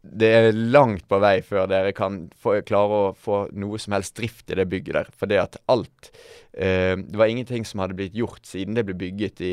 det 0.00 0.28
er 0.32 0.46
langt 0.56 1.04
på 1.10 1.18
vei 1.20 1.42
før 1.44 1.66
dere 1.68 1.92
kan 1.92 2.22
få, 2.40 2.54
klare 2.64 3.00
å 3.00 3.08
få 3.12 3.42
noe 3.52 3.78
som 3.80 3.92
helst 3.92 4.14
drift 4.16 4.48
i 4.48 4.56
det 4.56 4.64
bygget 4.72 4.96
der. 4.96 5.10
For 5.12 5.28
det 5.28 5.40
at 5.42 5.58
alt 5.68 6.08
eh, 6.56 6.96
Det 6.96 7.20
var 7.20 7.28
ingenting 7.28 7.66
som 7.68 7.82
hadde 7.84 7.98
blitt 7.98 8.16
gjort 8.16 8.48
siden 8.48 8.78
det 8.78 8.86
ble 8.88 8.96
bygget 8.96 9.42
i 9.44 9.52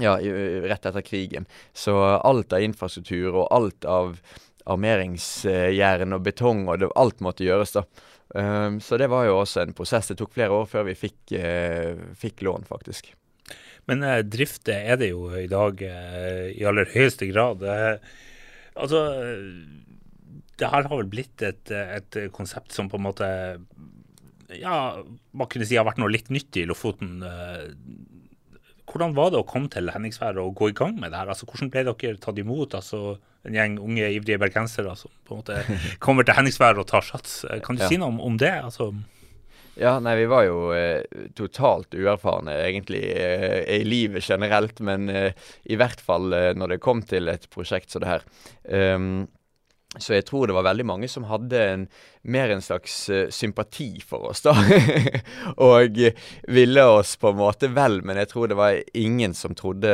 ja, 0.00 0.14
rett 0.16 0.86
etter 0.86 1.02
krigen. 1.04 1.48
Så 1.74 1.96
alt 1.98 2.54
av 2.54 2.62
infrastruktur 2.62 3.34
og 3.34 3.50
alt 3.50 3.84
av 3.84 4.20
armeringsjern 4.70 6.14
og 6.14 6.24
betong 6.24 6.66
og 6.68 6.80
det, 6.80 6.92
alt 6.96 7.20
måtte 7.24 7.44
gjøres, 7.44 7.74
da. 7.74 7.84
Um, 8.30 8.78
så 8.78 8.94
det 9.00 9.08
var 9.10 9.26
jo 9.26 9.40
også 9.40 9.64
en 9.64 9.74
prosess. 9.76 10.10
Det 10.10 10.18
tok 10.20 10.34
flere 10.36 10.54
år 10.54 10.68
før 10.70 10.86
vi 10.86 10.98
fikk, 10.98 11.18
uh, 11.34 12.10
fikk 12.18 12.44
lån, 12.46 12.66
faktisk. 12.68 13.12
Men 13.90 14.04
uh, 14.06 14.20
drift 14.22 14.70
er 14.70 15.00
det 15.00 15.10
jo 15.10 15.26
i 15.34 15.48
dag 15.50 15.82
uh, 15.82 16.46
i 16.52 16.66
aller 16.68 16.90
høyeste 16.94 17.26
grad. 17.32 17.64
altså 18.74 19.00
Det 20.60 20.70
her 20.70 20.86
har 20.86 20.94
vel 20.94 21.10
blitt 21.10 21.42
et, 21.42 21.72
et, 21.72 22.20
konsept 22.32 22.72
som 22.76 22.90
på 22.90 23.00
en 23.00 23.08
måte 23.08 23.26
Ja, 24.54 25.02
man 25.32 25.50
kunne 25.50 25.66
si 25.66 25.78
har 25.78 25.88
vært 25.88 25.98
noe 26.02 26.12
litt 26.12 26.30
nytt 26.30 26.56
i 26.58 26.66
Lofoten. 26.66 27.24
hvordan 28.86 29.14
var 29.14 29.30
det 29.30 29.38
å 29.40 29.46
komme 29.46 29.70
til 29.70 29.90
Henningsvær 29.90 30.38
og 30.42 30.54
gå 30.54 30.70
i 30.70 30.76
gang 30.76 30.94
med 30.98 31.10
det 31.10 31.18
her? 31.18 31.30
Altså, 31.30 31.46
hvordan 31.46 31.70
ble 31.70 31.84
dere 31.86 32.18
tatt 32.18 32.38
imot? 32.38 32.74
altså 32.74 33.18
en 33.48 33.56
gjeng 33.56 33.78
unge, 33.80 34.10
ivrige 34.16 34.40
bergensere 34.40 34.92
som 34.98 35.12
på 35.26 35.36
en 35.36 35.40
måte 35.40 35.78
kommer 36.04 36.26
til 36.26 36.36
Henningsvær 36.36 36.80
og 36.80 36.88
tar 36.90 37.06
sats. 37.06 37.42
Kan 37.64 37.78
du 37.78 37.86
ja. 37.86 37.88
si 37.90 38.00
noe 38.00 38.12
om, 38.12 38.20
om 38.24 38.36
det? 38.40 38.52
Altså, 38.60 38.90
ja, 39.80 39.94
nei, 40.02 40.16
vi 40.18 40.26
var 40.28 40.44
jo 40.44 40.70
eh, 40.76 41.00
totalt 41.38 41.94
uerfarne 41.96 42.52
egentlig 42.66 43.00
eh, 43.14 43.62
i 43.78 43.84
livet 43.86 44.26
generelt, 44.26 44.80
men 44.84 45.08
eh, 45.08 45.30
i 45.70 45.78
hvert 45.80 46.02
fall 46.04 46.34
eh, 46.36 46.50
når 46.58 46.74
det 46.74 46.82
kom 46.84 47.00
til 47.06 47.30
et 47.32 47.46
prosjekt 47.54 47.94
som 47.94 48.04
det 48.04 48.10
her. 48.10 48.26
Um, 48.66 49.28
så 49.98 50.14
jeg 50.14 50.22
tror 50.28 50.46
det 50.46 50.54
var 50.54 50.68
veldig 50.68 50.84
mange 50.86 51.08
som 51.10 51.24
hadde 51.26 51.58
en, 51.66 51.84
mer 52.22 52.52
en 52.54 52.62
slags 52.62 52.94
uh, 53.10 53.24
sympati 53.34 53.88
for 54.06 54.28
oss, 54.30 54.44
da. 54.44 54.52
og 55.66 55.98
ville 56.46 56.84
oss 56.86 57.16
på 57.18 57.32
en 57.32 57.40
måte 57.40 57.72
vel, 57.74 57.98
men 58.06 58.20
jeg 58.22 58.30
tror 58.30 58.52
det 58.52 58.58
var 58.60 58.78
ingen 58.94 59.34
som 59.34 59.56
trodde 59.58 59.90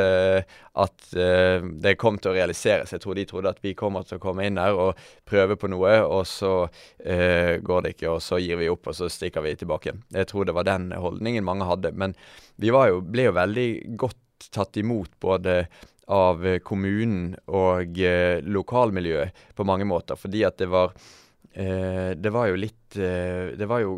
at 0.77 1.09
uh, 1.17 1.65
det 1.81 1.95
kom 1.97 2.21
til 2.21 2.29
å 2.29 2.35
realiseres. 2.37 2.93
Jeg 2.93 3.01
tror 3.01 3.17
de 3.17 3.25
trodde 3.25 3.55
at 3.55 3.63
vi 3.65 3.73
kommer 3.79 4.05
til 4.05 4.19
å 4.19 4.23
komme 4.27 4.45
inn 4.45 4.61
her 4.61 4.77
og 4.77 5.01
prøve 5.25 5.57
på 5.57 5.71
noe, 5.73 5.97
og 6.05 6.29
så 6.29 6.53
uh, 6.67 7.53
går 7.57 7.87
det 7.87 7.95
ikke, 7.97 8.13
og 8.13 8.21
så 8.21 8.37
gir 8.43 8.61
vi 8.61 8.69
opp, 8.69 8.93
og 8.93 8.99
så 9.01 9.09
stikker 9.09 9.47
vi 9.47 9.57
tilbake. 9.57 9.97
Jeg 10.13 10.29
tror 10.29 10.45
det 10.45 10.59
var 10.59 10.69
den 10.69 10.91
holdningen 10.93 11.47
mange 11.47 11.65
hadde. 11.65 11.95
Men 11.97 12.13
vi 12.61 12.69
jo, 12.69 13.01
ble 13.01 13.31
jo 13.31 13.37
veldig 13.41 13.69
godt 13.97 14.51
tatt 14.53 14.77
imot 14.77 15.17
både 15.25 15.63
av 16.07 16.45
eh, 16.47 16.59
kommunen 16.63 17.35
og 17.51 17.99
eh, 17.99 18.39
lokalmiljøet 18.43 19.47
på 19.55 19.65
mange 19.67 19.87
måter. 19.87 20.19
Fordi 20.19 20.43
at 20.47 20.57
det 20.61 20.69
var, 20.71 20.93
eh, 21.53 22.13
det 22.15 22.33
var 22.33 22.51
jo 22.51 22.61
litt 22.63 22.86
Det 22.95 23.67
var 23.67 23.81
jo 23.83 23.97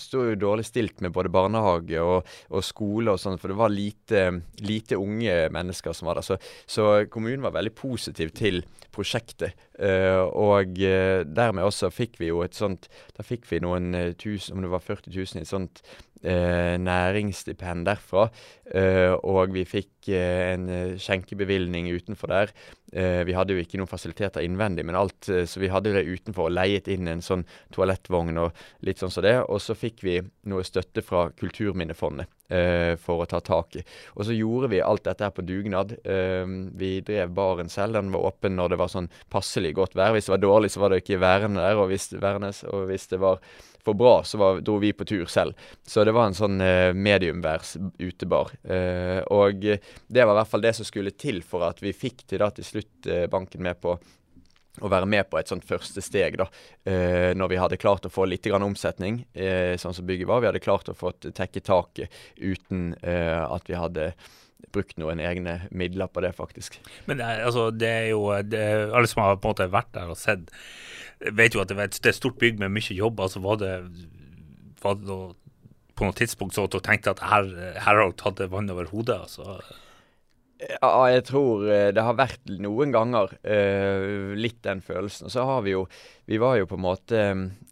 sto 0.00 0.24
jo 0.28 0.36
dårlig 0.38 0.66
stilt 0.68 1.00
med 1.04 1.14
både 1.14 1.32
barnehage 1.32 2.00
og, 2.02 2.26
og 2.50 2.64
skole 2.64 3.14
og 3.14 3.20
sånn, 3.20 3.38
for 3.40 3.52
det 3.52 3.58
var 3.58 3.72
lite, 3.72 4.24
lite, 4.60 4.98
unge 5.00 5.36
mennesker 5.54 5.96
som 5.96 6.10
var 6.10 6.20
der. 6.20 6.26
Så, 6.26 6.38
så 6.68 6.88
kommunen 7.12 7.44
var 7.44 7.56
veldig 7.56 7.74
positiv 7.76 8.34
til 8.36 8.62
prosjektet. 8.94 9.56
Uh, 9.76 10.24
og 10.32 10.78
uh, 10.80 11.20
dermed 11.28 11.66
også 11.66 11.92
fikk 11.92 12.16
vi 12.20 12.30
jo 12.30 12.38
et 12.40 12.56
sånt 12.56 12.86
Da 13.12 13.24
fikk 13.26 13.44
vi 13.50 13.58
noen 13.60 13.90
tusen, 14.16 14.56
om 14.56 14.64
det 14.64 14.70
var 14.72 14.80
40 14.80 15.12
000 15.12 15.36
i 15.36 15.44
et 15.44 15.50
sånt 15.50 15.82
uh, 16.24 16.76
næringsstipend 16.80 17.86
derfra. 17.86 18.28
Uh, 18.72 19.14
og 19.22 19.52
vi 19.54 19.66
fikk 19.68 19.96
eh, 20.08 20.54
en 20.54 20.68
eh, 20.70 20.96
skjenkebevilgning 21.00 21.88
utenfor 21.94 22.30
der. 22.30 22.52
Eh, 22.92 23.24
vi 23.26 23.34
hadde 23.34 23.54
jo 23.54 23.62
ikke 23.62 23.80
noen 23.80 23.90
fasiliteter 23.90 24.44
innvendig, 24.46 24.84
men 24.86 24.98
alt, 24.98 25.28
eh, 25.28 25.44
så 25.48 25.60
vi 25.62 25.70
hadde 25.72 25.94
det 25.96 26.06
utenfor 26.06 26.48
og 26.48 26.54
leiet 26.54 26.88
inn 26.92 27.08
en 27.10 27.24
sånn 27.24 27.44
toalettvogn 27.74 28.25
og 28.42 28.56
litt 28.86 29.02
sånn 29.02 29.12
som 29.12 29.22
så 29.22 29.26
det. 29.26 29.36
Og 29.46 29.62
så 29.62 29.76
fikk 29.78 30.02
vi 30.06 30.16
noe 30.50 30.64
støtte 30.66 31.04
fra 31.04 31.28
Kulturminnefondet 31.36 32.32
for 33.02 33.24
å 33.24 33.26
ta 33.26 33.40
tak 33.42 33.74
i. 33.74 33.80
Og 34.14 34.28
så 34.28 34.34
gjorde 34.36 34.68
vi 34.70 34.78
alt 34.78 35.02
dette 35.02 35.26
her 35.26 35.32
på 35.34 35.42
dugnad. 35.42 35.96
vi 36.78 36.90
drev 37.02 37.32
baren 37.34 37.70
selv. 37.72 37.98
Den 37.98 38.12
var 38.14 38.28
åpen 38.28 38.54
når 38.54 38.70
det 38.70 38.78
var 38.78 38.92
sånn 38.92 39.08
passelig 39.34 39.72
godt 39.74 39.96
vær. 39.98 40.14
Hvis 40.14 40.28
det 40.28 40.36
var 40.36 40.44
dårlig, 40.44 40.70
så 40.70 40.84
var 40.84 40.94
det 40.94 41.00
ikke 41.02 41.18
værende 41.24 41.64
der. 41.64 41.80
Og 41.82 41.90
hvis, 41.90 42.12
værnes, 42.22 42.62
og 42.70 42.86
hvis 42.86 43.08
det 43.10 43.18
var 43.18 43.42
for 43.86 43.94
bra, 43.94 44.24
så 44.24 44.38
var, 44.38 44.60
dro 44.60 44.78
vi 44.82 44.92
på 44.92 45.06
tur 45.06 45.26
selv. 45.30 45.54
Så 45.86 46.02
det 46.04 46.14
var 46.16 46.26
en 46.26 46.36
sånn 46.36 46.58
eh, 46.64 46.90
mediumværs 46.90 47.76
utebar. 48.02 48.50
Eh, 48.66 49.20
og 49.30 49.62
det 49.62 50.24
var 50.26 50.34
i 50.34 50.38
hvert 50.40 50.50
fall 50.50 50.64
det 50.64 50.74
som 50.78 50.88
skulle 50.88 51.14
til 51.14 51.38
for 51.46 51.68
at 51.68 51.82
vi 51.84 51.94
fikk 51.94 52.24
til 52.26 52.42
da 52.42 52.50
til 52.54 52.66
slutt 52.66 53.06
eh, 53.06 53.28
banken 53.30 53.62
med 53.62 53.78
på 53.82 53.94
å 54.80 54.90
være 54.92 55.08
med 55.08 55.28
på 55.30 55.38
et 55.40 55.50
sånt 55.50 55.66
første 55.66 56.02
steg, 56.04 56.38
da. 56.40 56.48
Eh, 56.88 57.32
når 57.38 57.52
vi 57.52 57.60
hadde 57.60 57.80
klart 57.80 58.06
å 58.06 58.12
få 58.12 58.26
litt 58.28 58.46
grann 58.46 58.66
omsetning, 58.66 59.24
eh, 59.34 59.76
sånn 59.80 59.94
som 59.96 60.08
bygget 60.08 60.28
var. 60.28 60.42
Vi 60.42 60.50
hadde 60.50 60.64
klart 60.64 60.90
å 60.92 60.96
få 60.96 61.14
tekke 61.26 61.62
taket 61.64 62.12
uten 62.36 62.94
eh, 63.02 63.40
at 63.40 63.68
vi 63.68 63.78
hadde 63.78 64.10
brukt 64.74 64.96
noen 65.00 65.20
egne 65.22 65.60
midler 65.70 66.10
på 66.12 66.20
det, 66.24 66.34
faktisk. 66.36 66.78
Men 67.06 67.20
det 67.20 67.26
er, 67.26 67.44
altså, 67.46 67.70
det 67.70 67.88
er 67.88 68.06
jo 68.10 68.28
det 68.44 68.62
Alle 68.90 69.08
som 69.08 69.22
har 69.22 69.38
på 69.38 69.48
en 69.48 69.54
måte 69.54 69.70
vært 69.72 69.92
der 69.94 70.12
og 70.12 70.20
sett 70.20 70.50
vet 71.32 71.54
jo 71.54 71.62
at 71.62 71.70
det 71.70 71.78
er 71.80 71.88
et 71.88 72.16
stort 72.16 72.36
bygg 72.40 72.60
med 72.60 72.74
mye 72.74 72.96
jobb. 72.96 73.20
altså 73.20 73.40
Var 73.40 73.60
det, 73.62 73.72
var 74.82 74.98
det 74.98 75.08
noe, 75.08 75.32
på 75.96 76.04
noe 76.04 76.16
tidspunkt 76.16 76.56
så 76.58 76.66
tenkte 76.76 77.14
at 77.14 77.24
her, 77.24 77.48
her 77.80 78.00
har 78.02 78.10
du 78.10 78.16
tatt 78.20 78.42
vann 78.52 78.68
over 78.72 78.90
hodet? 78.92 79.16
altså 79.16 79.56
ja, 80.56 80.90
jeg 81.12 81.24
tror 81.28 81.66
eh, 81.68 81.88
det 81.94 82.04
har 82.04 82.16
vært 82.16 82.52
noen 82.62 82.92
ganger 82.94 83.32
uh, 83.44 84.32
litt 84.38 84.62
den 84.64 84.80
følelsen. 84.84 85.28
Og 85.28 85.34
så 85.34 85.44
har 85.48 85.64
vi 85.66 85.74
jo 85.74 85.84
Vi 86.26 86.38
var 86.38 86.56
jo 86.58 86.66
på 86.66 86.74
en 86.74 86.82
måte 86.82 87.22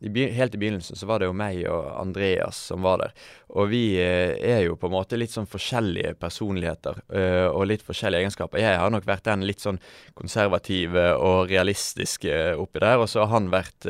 i 0.05 0.27
Helt 0.31 0.55
i 0.55 0.59
begynnelsen 0.59 0.97
så 0.97 1.07
var 1.09 1.19
det 1.19 1.31
jo 1.31 1.37
meg 1.37 1.63
og 1.71 1.87
Andreas 1.97 2.59
som 2.69 2.85
var 2.85 3.01
der. 3.01 3.15
Og 3.57 3.71
vi 3.71 3.97
uh, 3.97 4.35
er 4.37 4.65
jo 4.67 4.77
på 4.77 4.91
en 4.91 4.95
måte 4.95 5.17
litt 5.17 5.33
sånn 5.33 5.49
forskjellige 5.49 6.13
personligheter 6.21 6.99
uh, 7.09 7.49
og 7.49 7.65
litt 7.71 7.85
forskjellige 7.87 8.27
egenskaper. 8.27 8.61
Jeg 8.61 8.81
har 8.83 8.93
nok 8.93 9.07
vært 9.09 9.25
den 9.31 9.47
litt 9.49 9.65
sånn 9.65 9.81
konservative 10.19 11.07
og 11.17 11.49
realistiske 11.49 12.35
oppi 12.61 12.83
der. 12.85 13.01
Og 13.01 13.09
så 13.11 13.25
har 13.25 13.33
han 13.33 13.49
vært 13.55 13.89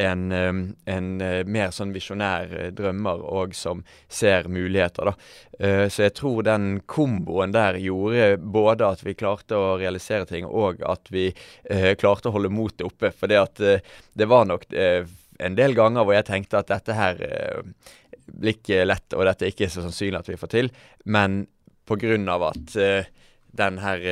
en, 0.00 0.24
en 0.32 1.10
mer 1.50 1.74
sånn 1.74 1.92
visjonær 1.92 2.72
drømmer 2.76 3.20
og 3.20 3.54
som 3.58 3.84
ser 4.08 4.48
muligheter, 4.50 5.10
da. 5.10 5.88
så 5.92 6.06
jeg 6.06 6.14
tror 6.16 6.44
den 6.46 6.68
komboen 6.88 7.52
der 7.54 7.78
gjorde 7.82 8.38
både 8.40 8.88
at 8.94 9.04
vi 9.04 9.16
klarte 9.18 9.58
å 9.58 9.76
realisere 9.80 10.28
ting, 10.30 10.46
og 10.46 10.82
at 10.86 11.10
vi 11.12 11.28
eh, 11.30 11.92
klarte 12.00 12.30
å 12.30 12.34
holde 12.34 12.52
motet 12.52 12.86
oppe. 12.86 13.12
For 13.16 13.30
det 13.30 13.40
at 13.40 13.62
eh, 13.64 13.82
det 14.12 14.28
var 14.30 14.48
nok 14.48 14.66
eh, 14.72 15.06
en 15.40 15.56
del 15.56 15.74
ganger 15.76 16.04
hvor 16.04 16.16
jeg 16.16 16.28
tenkte 16.28 16.60
at 16.60 16.70
dette 16.70 16.96
her 16.96 17.22
eh, 17.24 17.62
blir 18.30 18.58
ikke 18.58 18.84
lett, 18.86 19.16
og 19.16 19.26
dette 19.26 19.46
er 19.46 19.54
ikke 19.54 19.70
så 19.70 19.84
sannsynlig 19.84 20.20
at 20.20 20.28
vi 20.30 20.38
får 20.40 20.52
til. 20.52 20.70
Men 21.04 21.44
pga. 21.88 22.16
at 22.50 22.76
eh, 22.76 23.08
den 23.50 23.80
her, 23.82 24.04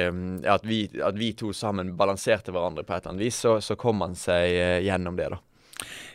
at 0.51 0.65
vi, 0.67 0.81
at, 0.99 1.15
vi, 1.15 1.29
to 1.33 1.53
sammen 1.55 1.93
balanserte 1.97 2.51
hverandre 2.51 2.83
på 2.83 2.91
et 2.95 3.05
eller 3.05 3.13
annet 3.13 3.23
vis, 3.23 3.37
så, 3.39 3.61
så 3.63 3.77
kom 3.79 4.01
man 4.03 4.17
seg 4.19 4.83
gjennom 4.83 5.15
det, 5.15 5.29
da. 5.31 5.39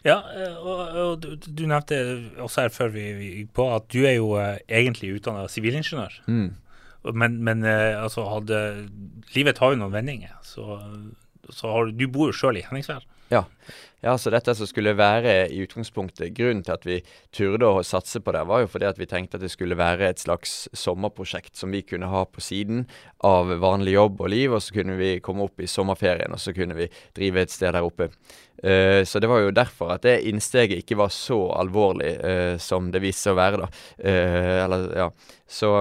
Ja, 0.03 0.17
og, 0.59 0.81
og 0.99 1.13
du, 1.23 1.29
du, 1.39 1.63
nevnte 1.63 2.01
også 2.43 2.65
her 2.65 2.73
før 2.75 2.91
vi 2.91 3.05
gikk 3.13 3.53
på 3.55 3.69
at 3.71 3.87
du 3.95 4.01
er 4.03 4.17
jo 4.17 4.33
egentlig 4.67 5.13
utdanna 5.15 5.45
sivilingeniør. 5.47 6.17
Mm. 6.27 6.49
Men, 7.15 7.39
men 7.47 7.63
altså, 7.63 8.27
hadde 8.27 8.59
Livet 9.37 9.55
tar 9.55 9.71
jo 9.71 9.79
noen 9.79 9.95
vendinger. 9.95 10.35
Så, 10.43 10.81
så 11.47 11.71
har, 11.71 11.95
du 11.95 12.03
bor 12.11 12.33
jo 12.33 12.35
sjøl 12.35 12.59
i 12.59 12.65
Henningsvær. 12.67 13.07
Ja. 13.33 13.41
ja, 14.03 14.13
så 14.19 14.29
dette 14.33 14.53
som 14.53 14.67
skulle 14.69 14.93
være 14.97 15.47
i 15.49 15.61
utgangspunktet 15.63 16.35
Grunnen 16.37 16.61
til 16.65 16.75
at 16.75 16.85
vi 16.85 16.99
turde 17.33 17.69
å 17.69 17.83
satse 17.87 18.21
på 18.21 18.33
det, 18.35 18.43
var 18.49 18.63
jo 18.63 18.69
fordi 18.69 18.89
at 18.89 18.99
vi 19.01 19.07
tenkte 19.09 19.39
at 19.39 19.45
det 19.45 19.51
skulle 19.53 19.77
være 19.79 20.11
et 20.11 20.21
slags 20.21 20.67
sommerprosjekt 20.77 21.57
som 21.57 21.73
vi 21.73 21.81
kunne 21.87 22.11
ha 22.11 22.25
på 22.29 22.43
siden 22.43 22.85
av 23.25 23.49
vanlig 23.63 23.95
jobb 23.95 24.21
og 24.21 24.33
liv, 24.35 24.53
og 24.53 24.61
så 24.61 24.77
kunne 24.77 24.99
vi 24.99 25.15
komme 25.23 25.47
opp 25.47 25.63
i 25.63 25.69
sommerferien, 25.71 26.35
og 26.35 26.41
så 26.43 26.53
kunne 26.55 26.77
vi 26.77 26.89
drive 27.15 27.45
et 27.45 27.53
sted 27.55 27.73
der 27.73 27.87
oppe. 27.87 28.11
Uh, 28.63 29.01
så 29.07 29.19
det 29.19 29.27
var 29.31 29.41
jo 29.43 29.55
derfor 29.55 29.95
at 29.95 30.05
det 30.05 30.21
innsteget 30.29 30.83
ikke 30.83 30.99
var 30.99 31.11
så 31.11 31.39
alvorlig 31.57 32.13
uh, 32.21 32.55
som 32.61 32.91
det 32.93 33.01
viste 33.03 33.27
seg 33.27 33.35
å 33.35 33.41
være, 33.41 33.65
da. 33.65 33.71
Uh, 33.97 34.59
eller, 34.67 34.87
ja. 35.01 35.09
Så 35.49 35.73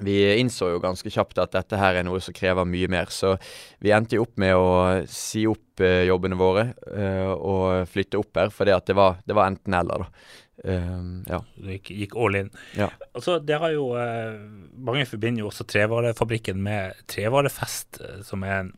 vi 0.00 0.38
innså 0.40 0.72
jo 0.72 0.80
ganske 0.82 1.10
kjapt 1.10 1.38
at 1.38 1.52
dette 1.54 1.78
her 1.78 2.00
er 2.00 2.06
noe 2.06 2.18
som 2.22 2.34
krever 2.34 2.66
mye 2.66 2.88
mer, 2.90 3.12
så 3.14 3.36
vi 3.84 3.92
endte 3.94 4.18
jo 4.18 4.24
opp 4.26 4.34
med 4.42 4.56
å 4.58 4.70
si 5.10 5.44
opp 5.46 5.82
uh, 5.84 6.02
jobbene 6.08 6.38
våre 6.38 6.64
uh, 6.88 7.30
og 7.34 7.86
flytte 7.90 8.18
opp 8.18 8.40
her, 8.40 8.50
at 8.50 8.90
det 8.90 8.96
var, 8.98 9.20
det 9.22 9.36
var 9.38 9.52
enten-eller, 9.52 10.06
da. 10.06 10.40
Um, 10.64 11.22
ja. 11.28 11.40
Du 11.58 11.70
gikk, 11.72 11.90
gikk, 11.90 12.12
all 12.18 12.38
in. 12.38 12.50
Ja. 12.78 12.86
Altså, 13.12 13.40
det 13.42 13.56
har 13.58 13.72
jo 13.74 13.88
uh, 13.98 14.38
Mange 14.86 15.02
forbinder 15.10 15.42
jo 15.42 15.48
også 15.48 15.66
Trevarefabrikken 15.66 16.60
med 16.62 16.94
Trevarefest, 17.10 17.98
som 18.24 18.46
er 18.46 18.60
en 18.62 18.70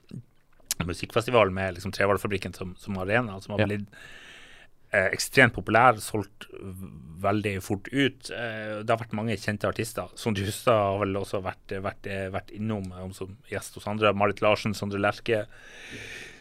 musikkfestival 0.88 1.52
med 1.54 1.76
liksom 1.76 1.92
Trevarefabrikken 1.92 2.56
som, 2.56 2.73
som 2.80 2.96
arena, 3.00 3.37
som 3.44 3.54
har 3.54 3.66
ja. 3.66 3.76
Eh, 4.97 5.09
ekstremt 5.15 5.55
populær, 5.57 6.00
solgt 6.03 6.49
veldig 7.23 7.55
fort 7.65 7.88
ut. 7.93 8.31
Eh, 8.33 8.83
det 8.83 8.93
har 8.93 9.00
vært 9.00 9.17
mange 9.17 9.37
kjente 9.41 9.69
artister. 9.69 10.12
Sondre 10.19 10.47
Hustad 10.49 10.76
har 10.76 11.00
vel 11.03 11.17
også 11.21 11.43
vært, 11.45 11.76
vært, 11.85 12.09
vært 12.35 12.55
innom 12.57 12.88
eh, 12.93 13.09
som 13.17 13.37
gjest 13.50 13.79
hos 13.79 13.88
andre. 13.91 14.15
Marit 14.17 14.43
Larsen, 14.45 14.76
Sondre 14.76 15.00
Lerche. 15.03 15.45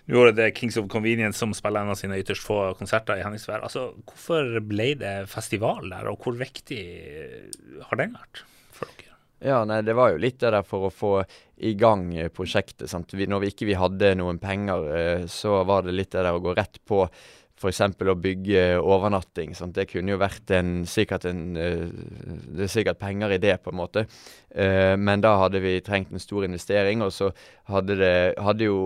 Nå 0.06 0.22
er 0.22 0.36
det 0.38 0.52
Kings 0.58 0.78
of 0.78 0.90
Convenience 0.92 1.42
som 1.42 1.54
spiller 1.58 1.82
en 1.82 1.94
av 1.96 1.98
sine 1.98 2.20
ytterst 2.22 2.46
få 2.46 2.60
konserter 2.78 3.18
i 3.18 3.24
Henningsvær. 3.26 3.64
Altså, 3.66 3.88
hvorfor 4.06 4.60
ble 4.62 4.92
det 5.02 5.16
festival 5.32 5.90
der, 5.90 6.12
og 6.12 6.22
hvor 6.22 6.38
viktig 6.38 6.84
har 7.88 8.02
den 8.02 8.14
vært 8.14 8.44
for 8.76 8.92
dere? 8.92 9.16
Ja, 9.46 9.64
nei, 9.68 9.82
Det 9.82 9.96
var 9.98 10.14
jo 10.14 10.22
litt 10.22 10.38
det 10.44 10.54
der 10.54 10.66
for 10.66 10.88
å 10.88 10.94
få 10.94 11.16
i 11.58 11.74
gang 11.74 12.12
prosjektet. 12.36 12.88
sant? 12.90 13.14
Vi, 13.18 13.26
når 13.26 13.42
vi 13.42 13.50
ikke 13.54 13.70
vi 13.72 13.80
hadde 13.80 14.14
noen 14.20 14.38
penger, 14.40 14.86
eh, 14.94 15.26
så 15.26 15.64
var 15.66 15.84
det 15.84 15.98
litt 15.98 16.12
det 16.14 16.22
der 16.22 16.38
å 16.38 16.44
gå 16.44 16.54
rett 16.56 16.78
på 16.86 17.08
f.eks. 17.66 17.82
å 18.06 18.18
bygge 18.20 18.66
overnatting. 18.80 19.56
Sant? 19.58 19.76
Det 19.78 19.88
kunne 19.90 20.14
jo 20.14 20.22
vært 20.22 20.52
en, 20.56 20.84
sikkert 20.90 21.28
en 21.30 21.42
uh, 21.58 21.88
Det 22.56 22.68
er 22.68 22.72
sikkert 22.72 23.02
penger 23.02 23.36
i 23.36 23.42
det, 23.42 23.58
på 23.64 23.74
en 23.74 23.80
måte. 23.82 24.06
Uh, 24.54 24.94
men 25.00 25.24
da 25.24 25.36
hadde 25.42 25.64
vi 25.64 25.80
trengt 25.86 26.14
en 26.14 26.22
stor 26.22 26.46
investering, 26.48 27.04
og 27.06 27.14
så 27.16 27.32
hadde 27.72 28.00
det 28.02 28.16
hadde 28.42 28.70
jo 28.70 28.78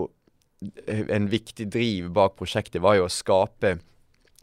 En 1.08 1.24
viktig 1.32 1.70
driv 1.72 2.10
bak 2.12 2.34
prosjektet 2.36 2.82
var 2.84 2.98
jo 2.98 3.06
å 3.06 3.12
skape 3.12 3.78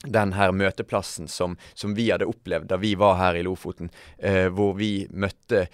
den 0.01 0.31
her 0.33 0.49
møteplassen 0.49 1.29
som, 1.29 1.53
som, 1.77 1.93
vi 1.93 2.07
hadde 2.09 2.25
opplevd 2.25 2.71
da 2.71 2.79
vi 2.81 2.95
var 2.97 3.19
her 3.19 3.37
i 3.37 3.43
Lofoten, 3.45 3.91
eh, 4.17 4.47
hvor 4.49 4.73
vi 4.79 5.05
møtte 5.13 5.67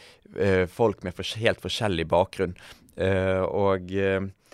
folk 0.68 1.06
med 1.08 1.16
for, 1.16 1.32
helt 1.40 1.64
forskjellig 1.64 2.08
bakgrunn. 2.12 2.58
og 3.00 3.92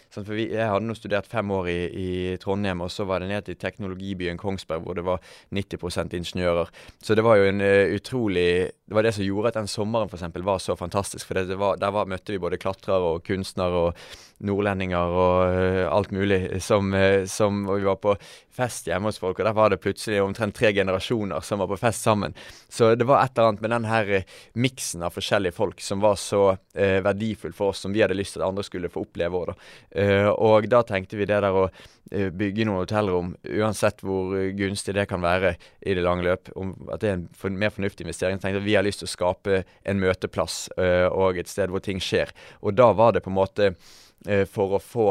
Sånn, 0.09 0.25
for 0.25 0.33
vi, 0.33 0.47
jeg 0.49 0.65
hadde 0.65 0.87
nå 0.89 0.95
studert 0.97 1.27
fem 1.29 1.51
år 1.53 1.67
i, 1.69 1.77
i, 1.85 2.07
Trondheim, 2.41 2.81
og 2.81 2.89
så 2.89 3.05
var 3.05 3.21
det 3.21 3.27
ned 3.29 3.45
til 3.45 3.57
teknologibyen 3.61 4.39
Kongsberg, 4.41 4.81
hvor 4.81 4.97
det 4.97 5.03
var 5.05 5.21
90% 5.53 6.15
ingeniører. 6.17 6.71
Så 6.97 7.13
det 7.13 7.25
var 7.25 7.37
jo 7.37 7.45
en 7.51 7.61
uh, 7.61 7.93
utrolig 7.93 8.73
Det 8.89 8.97
var 8.97 9.05
det 9.05 9.11
som 9.13 9.21
gjorde 9.21 9.51
at 9.51 9.59
den 9.59 9.69
sommeren 9.69 10.09
for 10.09 10.17
eksempel, 10.17 10.41
var 10.41 10.57
så 10.57 10.73
fantastisk. 10.73 11.27
For 11.29 11.37
det, 11.37 11.51
det 11.51 11.59
var, 11.61 11.77
der 11.77 11.93
var, 11.93 12.09
møtte 12.09 12.33
vi 12.33 12.41
både 12.41 12.57
klatrere 12.57 13.13
og 13.13 13.21
kunstnere 13.27 13.83
og 13.85 14.07
nordlendinger 14.41 15.13
og 15.13 15.53
uh, 15.53 15.85
alt 15.93 16.09
mulig. 16.15 16.41
Som, 16.65 16.89
uh, 16.97 17.27
som, 17.29 17.67
og 17.69 17.77
vi 17.77 17.85
var 17.85 18.01
på 18.01 18.15
fest 18.59 18.89
hjemme 18.89 19.11
hos 19.11 19.21
folk, 19.21 19.37
og 19.37 19.45
der 19.45 19.55
var 19.55 19.69
det 19.69 19.77
plutselig 19.83 20.23
omtrent 20.23 20.57
tre 20.57 20.73
generasjoner 20.73 21.45
som 21.45 21.61
var 21.61 21.69
på 21.69 21.77
fest 21.79 22.01
sammen. 22.01 22.33
Så 22.65 22.95
det 22.97 23.05
var 23.05 23.21
et 23.21 23.37
eller 23.37 23.53
annet 23.53 23.61
med 23.61 23.75
den 23.75 23.85
her 23.87 24.09
miksen 24.57 25.05
av 25.05 25.13
forskjellige 25.15 25.55
folk 25.55 25.79
som 25.85 26.01
var 26.03 26.17
så 26.19 26.41
verdifull 26.75 27.53
for 27.55 27.71
oss, 27.71 27.85
som 27.85 27.93
vi 27.95 28.01
hadde 28.03 28.17
lyst 28.17 28.35
til 28.35 28.43
at 28.43 28.49
andre 28.49 28.65
skulle 28.67 28.91
få 28.91 29.05
oppleve 29.05 29.39
òg, 29.39 29.53
da. 29.53 29.55
Uh, 29.99 30.29
og 30.31 30.69
da 30.71 30.79
tenkte 30.87 31.19
vi 31.19 31.27
det 31.27 31.41
der 31.43 31.55
å 31.55 31.69
bygge 32.09 32.65
noen 32.65 32.79
hotellrom, 32.79 33.27
uansett 33.45 33.99
hvor 34.01 34.31
gunstig 34.57 34.95
det 34.97 35.03
kan 35.11 35.21
være 35.21 35.51
i 35.85 35.93
det 35.93 36.01
lange 36.01 36.25
løp, 36.25 36.49
at 36.89 37.03
det 37.03 37.09
er 37.11 37.17
en 37.19 37.27
for, 37.37 37.53
mer 37.53 37.69
fornuftig 37.69 38.07
investering. 38.07 38.39
tenkte 38.41 38.63
Vi 38.65 38.73
har 38.73 38.81
lyst 38.81 39.03
til 39.03 39.05
å 39.05 39.11
skape 39.11 39.59
en 39.85 40.01
møteplass 40.01 40.71
og 40.73 41.37
et 41.37 41.51
sted 41.51 41.69
hvor 41.69 41.83
ting 41.85 42.01
skjer. 42.01 42.33
Og 42.65 42.73
da 42.79 42.87
var 42.97 43.13
det 43.13 43.21
på 43.21 43.29
en 43.29 43.37
måte 43.37 43.69
Eh, 43.69 44.08
for 44.51 44.75
å 44.75 44.79
få 44.83 45.05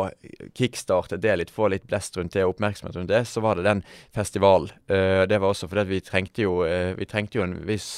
kickstartet 0.58 1.22
det 1.22 1.36
litt, 1.38 1.52
få 1.52 1.70
litt 1.72 1.86
blest 1.88 2.16
rundt 2.18 2.34
det, 2.36 2.42
og 2.44 2.54
oppmerksomhet 2.54 2.96
rundt 2.98 3.08
det, 3.08 3.22
så 3.28 3.40
var 3.40 3.56
det 3.56 3.64
den 3.64 3.82
festivalen. 4.14 4.72
Uh, 4.90 5.24
det 5.28 5.38
var 5.40 5.48
også 5.52 5.68
fordi 5.70 5.86
vi 5.94 6.00
trengte 6.04 6.44
jo, 6.44 6.58
uh, 6.66 6.92
vi 6.98 7.08
trengte 7.08 7.40
jo 7.40 7.46
en 7.46 7.56
viss 7.68 7.90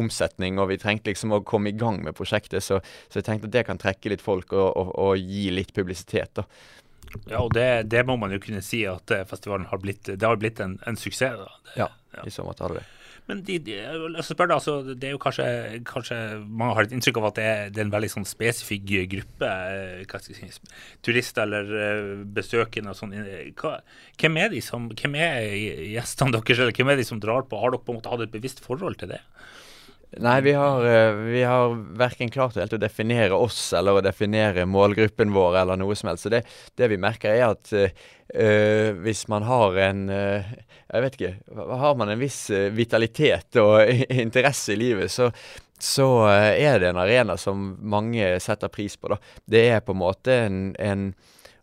omsetning, 0.00 0.58
og 0.60 0.70
vi 0.72 0.78
trengte 0.80 1.12
liksom 1.12 1.34
å 1.36 1.42
komme 1.46 1.72
i 1.72 1.76
gang 1.76 2.00
med 2.04 2.16
prosjektet. 2.16 2.64
Så, 2.64 2.80
så 3.08 3.20
jeg 3.20 3.28
tenkte 3.28 3.50
at 3.50 3.56
det 3.58 3.66
kan 3.68 3.80
trekke 3.80 4.14
litt 4.14 4.24
folk 4.24 4.54
og, 4.56 4.68
og, 4.70 4.92
og 5.00 5.18
gi 5.20 5.48
litt 5.54 5.74
publisitet. 5.76 6.40
da. 6.40 6.46
Ja, 7.26 7.40
og 7.42 7.52
det, 7.56 7.90
det, 7.90 8.04
må 8.06 8.14
man 8.20 8.32
jo 8.32 8.38
kunne 8.42 8.62
si 8.62 8.84
at 8.86 9.10
festivalen 9.28 9.66
har 9.70 9.82
blitt, 9.82 10.06
det 10.08 10.26
har 10.26 10.38
blitt 10.40 10.62
en, 10.62 10.78
en 10.86 10.98
suksess. 10.98 11.36
da. 11.40 11.50
Det, 11.66 11.76
ja, 11.82 11.90
ja, 12.16 12.26
i 12.26 12.32
så 12.34 12.46
måte 12.46 12.64
har 12.64 12.74
det 12.74 12.84
det. 12.84 12.99
Men 13.28 13.42
de, 13.46 13.58
de, 13.62 13.76
spør 14.26 14.54
altså, 14.56 14.78
det 14.90 15.06
er 15.06 15.14
jo 15.14 15.20
kanskje, 15.22 15.44
kanskje 15.86 16.16
Mange 16.46 16.74
har 16.76 16.88
et 16.88 16.94
inntrykk 16.96 17.20
av 17.20 17.28
at 17.28 17.38
det 17.38 17.46
er, 17.46 17.70
det 17.70 17.82
er 17.82 17.86
en 17.86 17.92
veldig 17.94 18.10
sånn 18.14 18.26
spesifikk 18.28 18.88
gruppe 19.12 19.50
eh, 19.70 20.16
si, 20.24 20.50
turister 21.06 21.46
eller 21.46 21.70
uh, 21.70 22.24
besøkende. 22.38 22.96
sånn. 22.96 23.14
Hvem 24.20 24.40
er 24.42 24.52
de 24.54 24.62
som, 24.64 24.88
hvem 24.90 25.16
er 25.20 25.46
gjestene 25.94 26.34
deres, 26.36 26.58
eller 26.58 26.76
hvem 26.76 26.92
er 26.92 27.00
de 27.00 27.06
som 27.06 27.22
drar 27.22 27.46
på? 27.46 27.60
Har 27.60 27.74
dere 27.74 27.84
på 27.84 27.94
en 27.94 28.00
måte 28.00 28.12
hatt 28.12 28.26
et 28.26 28.34
bevisst 28.34 28.64
forhold 28.64 28.98
til 29.02 29.14
det? 29.14 29.22
Nei, 30.18 30.40
vi 30.40 30.52
har, 30.52 30.86
eh, 30.86 31.12
vi 31.12 31.42
har 31.42 31.74
verken 31.98 32.30
klart 32.30 32.56
helt 32.58 32.72
å 32.74 32.80
definere 32.82 33.36
oss 33.38 33.72
eller 33.78 33.94
å 33.94 34.02
definere 34.02 34.66
målgruppen 34.66 35.30
vår 35.30 35.60
eller 35.60 35.78
noe 35.78 35.94
som 35.94 36.10
helst. 36.10 36.26
Så 36.26 36.32
det, 36.32 36.40
det 36.74 36.88
vi 36.90 36.98
merker 36.98 37.30
er 37.30 37.44
at 37.52 37.70
uh, 37.70 38.88
hvis 39.04 39.22
man 39.30 39.46
har 39.46 39.78
en 39.86 40.00
uh, 40.10 40.50
Jeg 40.90 41.02
vet 41.04 41.16
ikke 41.16 41.58
Har 41.78 41.94
man 41.98 42.10
en 42.10 42.18
viss 42.18 42.40
vitalitet 42.74 43.58
og 43.62 43.86
interesse 44.26 44.74
i 44.74 44.80
livet, 44.80 45.12
så, 45.14 45.28
så 45.78 46.08
er 46.26 46.82
det 46.82 46.90
en 46.90 46.98
arena 46.98 47.36
som 47.38 47.76
mange 47.78 48.32
setter 48.42 48.68
pris 48.68 48.96
på. 48.98 49.12
da. 49.14 49.20
Det 49.46 49.62
er 49.76 49.84
på 49.86 49.94
en 49.94 50.02
måte 50.02 50.40
en, 50.48 50.58
en 50.74 51.12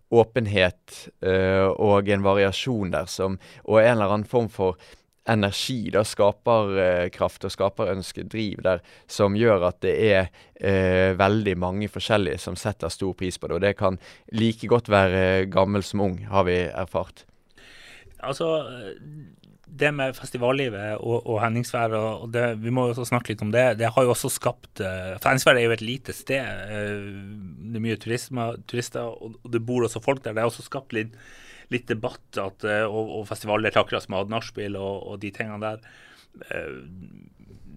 åpenhet 0.07 1.01
uh, 1.19 1.67
og 1.75 2.07
en 2.07 2.23
variasjon 2.23 2.95
der 2.95 3.11
som, 3.11 3.35
og 3.67 3.81
en 3.81 3.97
eller 3.97 4.15
annen 4.15 4.31
form 4.31 4.47
for 4.47 4.79
energi, 5.27 5.79
da, 5.93 6.03
skaperkraft 6.07 7.47
og 7.47 7.53
skaper 7.53 7.93
ønskedriv 7.93 8.61
der, 8.65 8.83
som 9.11 9.37
gjør 9.37 9.67
at 9.69 9.81
det 9.85 9.95
er 10.07 10.29
eh, 10.59 11.15
veldig 11.19 11.57
mange 11.59 11.89
forskjellige 11.91 12.41
som 12.43 12.57
setter 12.59 12.93
stor 12.93 13.15
pris 13.17 13.39
på 13.39 13.49
det. 13.49 13.57
Og 13.57 13.65
det 13.65 13.73
kan 13.79 13.99
like 14.31 14.69
godt 14.71 14.91
være 14.91 15.47
gammel 15.53 15.85
som 15.85 16.05
ung, 16.07 16.21
har 16.31 16.47
vi 16.47 16.61
erfart. 16.67 17.25
Altså, 18.23 18.49
det 19.67 19.89
med 19.93 20.15
festivallivet 20.17 20.97
og, 20.97 21.25
og 21.27 21.41
Henningsvær, 21.43 21.93
og 21.97 22.29
det, 22.33 22.45
vi 22.63 22.71
må 22.73 22.87
jo 22.87 22.95
også 22.95 23.09
snakke 23.11 23.33
litt 23.33 23.43
om 23.45 23.51
det. 23.53 23.65
Det 23.81 23.91
har 23.93 24.05
jo 24.05 24.13
også 24.13 24.31
skapt 24.33 24.81
uh, 24.81 25.17
For 25.19 25.29
Henningsvær 25.29 25.59
er 25.59 25.67
jo 25.67 25.75
et 25.75 25.83
lite 25.85 26.15
sted. 26.15 26.47
Uh, 26.71 27.67
det 27.67 27.77
er 27.77 27.83
mye 27.83 27.99
turisme, 28.01 28.47
turister, 28.69 29.05
og 29.05 29.51
det 29.53 29.61
bor 29.67 29.85
også 29.85 30.01
folk 30.03 30.23
der. 30.23 30.33
Det 30.33 30.43
har 30.43 30.49
også 30.49 30.65
skapt 30.65 30.95
litt 30.97 31.13
litt 31.73 31.87
debatt 31.89 32.39
at, 32.41 32.65
eh, 32.67 32.85
og, 32.85 33.13
og 33.19 33.25
festivaldeltakere 33.29 34.01
som 34.03 34.15
har 34.15 34.25
hatt 34.25 34.33
nachspiel 34.33 34.77
og, 34.79 35.01
og, 35.03 35.17
de 35.23 35.31
tingene 35.35 35.59
der. 35.63 35.89
Eh, 36.47 36.77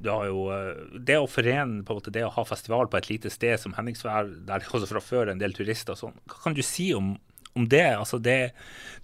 det, 0.00 0.14
jo, 0.30 0.44
eh, 0.54 1.00
det 1.08 1.18
å 1.20 1.28
forene 1.30 1.82
på 1.84 1.94
en 1.94 2.00
måte, 2.00 2.14
det 2.14 2.24
å 2.26 2.32
ha 2.36 2.46
festival 2.48 2.90
på 2.90 3.00
et 3.00 3.10
lite 3.10 3.32
sted 3.32 3.58
som 3.60 3.74
Henningsvær, 3.76 4.30
der 4.48 4.62
det 4.62 4.70
også 4.70 4.88
fra 4.90 5.02
før 5.04 5.32
en 5.32 5.42
del 5.42 5.56
turister 5.56 5.96
og 5.96 6.02
sånn, 6.04 6.22
hva 6.30 6.40
kan 6.44 6.56
du 6.56 6.62
si 6.66 6.90
om, 6.96 7.14
om 7.58 7.68
det? 7.70 7.86
Altså 7.96 8.20
det? 8.22 8.40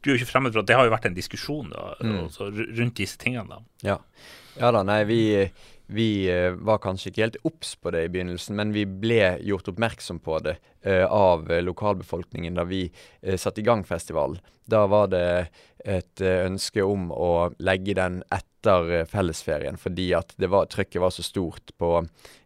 Du 0.01 0.11
er 0.11 0.17
jo 0.17 0.21
ikke 0.23 0.33
fremmed 0.33 0.55
for 0.55 0.63
at 0.63 0.71
det 0.71 0.79
har 0.79 0.89
jo 0.89 0.95
vært 0.95 1.11
en 1.11 1.19
diskusjon 1.19 1.73
da, 1.75 1.93
mm. 2.01 2.19
altså, 2.25 2.51
rundt 2.53 3.01
disse 3.01 3.21
tingene. 3.21 3.59
da. 3.59 3.89
Ja. 3.91 3.99
ja 4.61 4.75
da, 4.77 4.85
nei, 4.87 5.03
vi 5.09 5.21
vi 5.87 6.27
eh, 6.31 6.51
var 6.53 6.81
kanskje 6.83 7.13
ikke 7.13 7.25
helt 7.25 7.41
obs 7.47 7.77
på 7.79 7.93
det 7.95 8.07
i 8.07 8.11
begynnelsen, 8.15 8.57
men 8.59 8.75
vi 8.75 8.87
ble 8.87 9.37
gjort 9.47 9.71
oppmerksom 9.71 10.19
på 10.25 10.41
det 10.45 10.57
eh, 10.83 11.05
av 11.05 11.47
lokalbefolkningen 11.63 12.59
da 12.59 12.67
vi 12.67 12.85
eh, 13.23 13.39
satte 13.39 13.63
i 13.63 13.67
gang 13.67 13.85
festivalen. 13.87 14.41
Da 14.67 14.87
var 14.91 15.13
det 15.13 15.27
et 15.87 16.21
eh, 16.21 16.43
ønske 16.47 16.83
om 16.83 17.11
å 17.15 17.51
legge 17.63 17.95
den 17.95 18.19
etter 18.35 18.91
eh, 18.91 19.05
fellesferien, 19.07 19.79
fordi 19.79 20.09
at 20.19 20.35
det 20.41 20.51
var, 20.51 20.67
trykket 20.73 21.03
var 21.03 21.15
så 21.15 21.23
stort 21.23 21.71
på, 21.79 21.93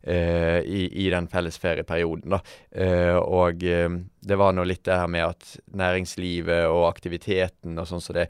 eh, 0.02 0.60
i, 0.60 0.84
i, 1.06 1.08
den 1.12 1.30
fellesferieperioden. 1.32 2.36
da. 2.36 2.42
og 3.24 3.64
det 3.64 4.36
var 4.36 4.52
nå 4.52 4.64
litt 4.68 4.84
det 4.84 5.00
her 5.00 5.08
med 5.08 5.24
at 5.32 5.56
næringslivet 5.72 6.68
og 6.68 6.88
aktiviteten 6.90 7.78
og 7.78 7.88
sånn 7.88 8.04
som 8.04 8.12
så 8.12 8.18
det 8.20 8.28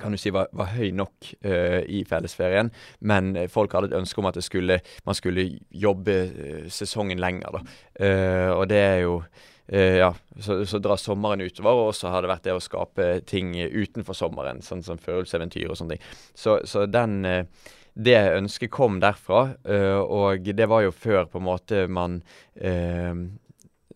kan 0.00 0.14
du 0.14 0.20
si 0.20 0.32
var, 0.34 0.48
var 0.56 0.72
høy 0.74 0.90
nok 0.96 1.32
uh, 1.46 1.82
i 1.84 2.04
fellesferien, 2.08 2.70
men 3.00 3.34
eh, 3.36 3.50
folk 3.52 3.74
hadde 3.74 3.92
et 3.92 3.98
ønske 3.98 4.22
om 4.22 4.28
at 4.30 4.40
skulle, 4.44 4.80
man 5.06 5.18
skulle 5.18 5.46
jobbe 5.70 6.16
uh, 6.28 6.66
sesongen 6.72 7.20
lenger. 7.22 7.58
da. 7.58 7.62
Uh, 7.98 8.50
og 8.58 8.66
det 8.70 8.82
er 8.82 9.00
jo 9.06 9.20
ja, 9.68 10.14
så, 10.40 10.62
så, 10.64 10.78
drar 10.80 10.96
sommeren 10.96 11.42
utover, 11.44 11.90
og 11.90 11.90
så 11.92 12.08
har 12.08 12.22
det 12.24 12.30
vært 12.30 12.46
det 12.46 12.54
å 12.56 12.62
skape 12.64 13.08
ting 13.28 13.50
utenfor 13.52 14.16
sommeren, 14.16 14.62
sånn 14.64 14.80
som 14.80 14.96
følelseseventyr 14.96 15.68
og 15.68 15.76
sånne 15.76 15.98
ting. 15.98 16.06
Så, 16.32 16.54
så 16.64 16.86
den 16.88 17.18
det 17.92 18.16
ønsket 18.38 18.72
kom 18.72 18.96
derfra, 19.02 19.42
og 20.08 20.48
det 20.56 20.70
var 20.72 20.86
jo 20.86 20.94
før 20.96 21.28
på 21.28 21.42
en 21.42 21.46
måte 21.50 21.84
man 21.92 22.22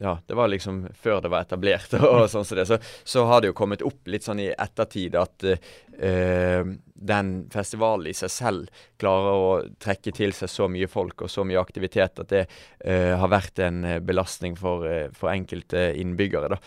ja, 0.02 0.18
det 0.26 0.34
var 0.34 0.48
liksom 0.48 0.86
før 0.94 1.20
det 1.20 1.30
var 1.30 1.44
etablert 1.44 1.92
og 2.00 2.24
sånn 2.30 2.44
som 2.44 2.58
det. 2.58 2.66
Så, 2.66 2.78
så, 3.04 3.22
har 3.28 3.40
det 3.40 3.52
jo 3.52 3.58
kommet 3.58 3.84
opp 3.86 4.08
litt 4.10 4.26
sånn 4.26 4.40
i 4.42 4.48
ettertid 4.50 5.14
at 5.18 5.44
uh, 5.46 6.72
den 7.12 7.30
festivalen 7.52 8.08
i 8.10 8.14
seg 8.16 8.32
selv 8.34 8.82
klarer 8.98 9.44
å 9.44 9.52
trekke 9.82 10.10
til 10.14 10.34
seg 10.34 10.50
så 10.50 10.66
mye 10.70 10.88
folk 10.90 11.22
og 11.22 11.30
så 11.30 11.44
mye 11.46 11.60
aktivitet 11.60 12.18
at 12.18 12.32
det 12.34 12.40
uh, 12.48 13.14
har 13.20 13.30
vært 13.30 13.62
en 13.62 13.86
belastning 14.02 14.58
for, 14.58 14.88
uh, 14.88 15.06
for 15.14 15.30
enkelte 15.30 15.92
innbyggere. 16.02 16.50
da. 16.56 16.58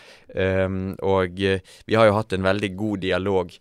Um, 0.64 0.80
og 1.04 1.36
vi 1.36 1.98
har 1.98 2.08
jo 2.08 2.16
hatt 2.16 2.32
en 2.32 2.46
veldig 2.46 2.72
god 2.76 3.04
dialog 3.04 3.52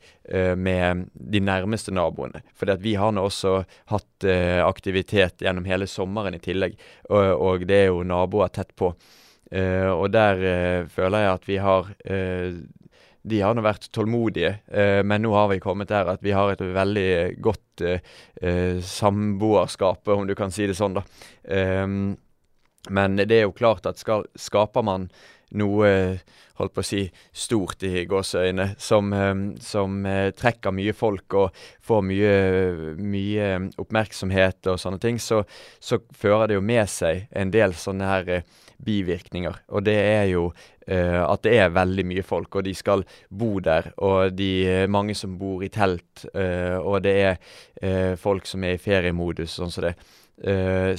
med 0.57 1.03
de 1.13 1.37
nærmeste 1.37 1.91
naboene. 1.93 2.39
For 2.57 2.71
vi 2.81 2.95
har 2.97 3.11
nå 3.13 3.27
også 3.27 3.59
hatt 3.91 4.25
aktivitet 4.65 5.43
gjennom 5.45 5.67
hele 5.69 5.85
sommeren 5.85 6.33
i 6.33 6.41
tillegg, 6.41 6.73
og, 7.11 7.27
og 7.45 7.67
det 7.69 7.77
er 7.83 7.91
jo 7.91 8.01
naboer 8.09 8.49
tett 8.55 8.73
på. 8.73 8.89
Uh, 9.53 9.91
og 9.93 10.09
der 10.09 10.39
uh, 10.41 10.87
føler 10.89 11.21
jeg 11.21 11.33
at 11.35 11.43
vi 11.45 11.57
har 11.61 11.91
uh, 11.93 12.55
De 13.25 13.41
har 13.41 13.53
nå 13.53 13.61
vært 13.65 13.87
tålmodige, 13.93 14.51
men 15.01 15.23
nå 15.25 15.31
har 15.33 15.47
vi 15.49 15.55
kommet 15.57 15.89
der 15.89 16.11
at 16.11 16.21
vi 16.21 16.29
har 16.29 16.51
et 16.51 16.59
veldig 16.61 17.41
godt 17.41 17.81
samboerskap, 18.85 20.11
om 20.13 20.27
du 20.29 20.35
kan 20.37 20.53
si 20.53 20.67
det 20.69 20.75
sånn, 20.77 20.99
da. 20.99 21.01
Men 22.93 23.17
det 23.17 23.33
er 23.33 23.47
jo 23.47 23.55
klart 23.57 23.89
at 23.89 23.97
skal, 23.97 24.27
skaper 24.37 24.85
man 24.85 25.07
noe 25.57 25.89
holdt 26.59 26.75
på 26.75 26.83
å 26.83 26.85
si 26.85 27.01
stort 27.33 27.81
i 27.89 28.05
gåseøyne, 28.05 28.75
som, 28.77 29.09
som 29.57 30.05
trekker 30.37 30.77
mye 30.77 30.93
folk 30.93 31.39
og 31.41 31.65
får 31.81 32.05
mye, 32.05 32.35
mye 32.93 33.49
oppmerksomhet 33.81 34.69
og 34.69 34.77
sånne 34.85 35.01
ting, 35.01 35.17
så, 35.17 35.41
så, 35.81 35.97
fører 36.13 36.53
det 36.53 36.61
jo 36.61 36.67
med 36.69 36.85
seg 36.93 37.25
en 37.33 37.57
del 37.57 37.73
sånne 37.73 38.13
her 38.13 38.31
bivirkninger. 38.83 39.61
Og 39.69 39.85
det 39.85 39.95
er 39.95 40.25
jo 40.31 40.47
uh, 40.49 41.23
at 41.25 41.43
det 41.45 41.55
er 41.59 41.73
veldig 41.75 42.05
mye 42.09 42.25
folk, 42.25 42.55
og 42.55 42.65
de 42.67 42.75
skal 42.75 43.05
bo 43.29 43.59
der. 43.63 43.91
Og 43.97 44.35
de 44.35 44.49
er 44.69 44.91
mange 44.91 45.15
som 45.17 45.37
bor 45.39 45.63
i 45.65 45.71
telt, 45.73 46.27
uh, 46.35 46.77
og 46.81 47.01
det 47.05 47.15
er 47.29 47.39
folk 48.17 48.47
som 48.47 48.63
er 48.63 48.77
i 48.77 48.81
feriemodus, 48.81 49.57
sånn 49.57 49.71
som 49.73 49.83
det. 49.83 49.95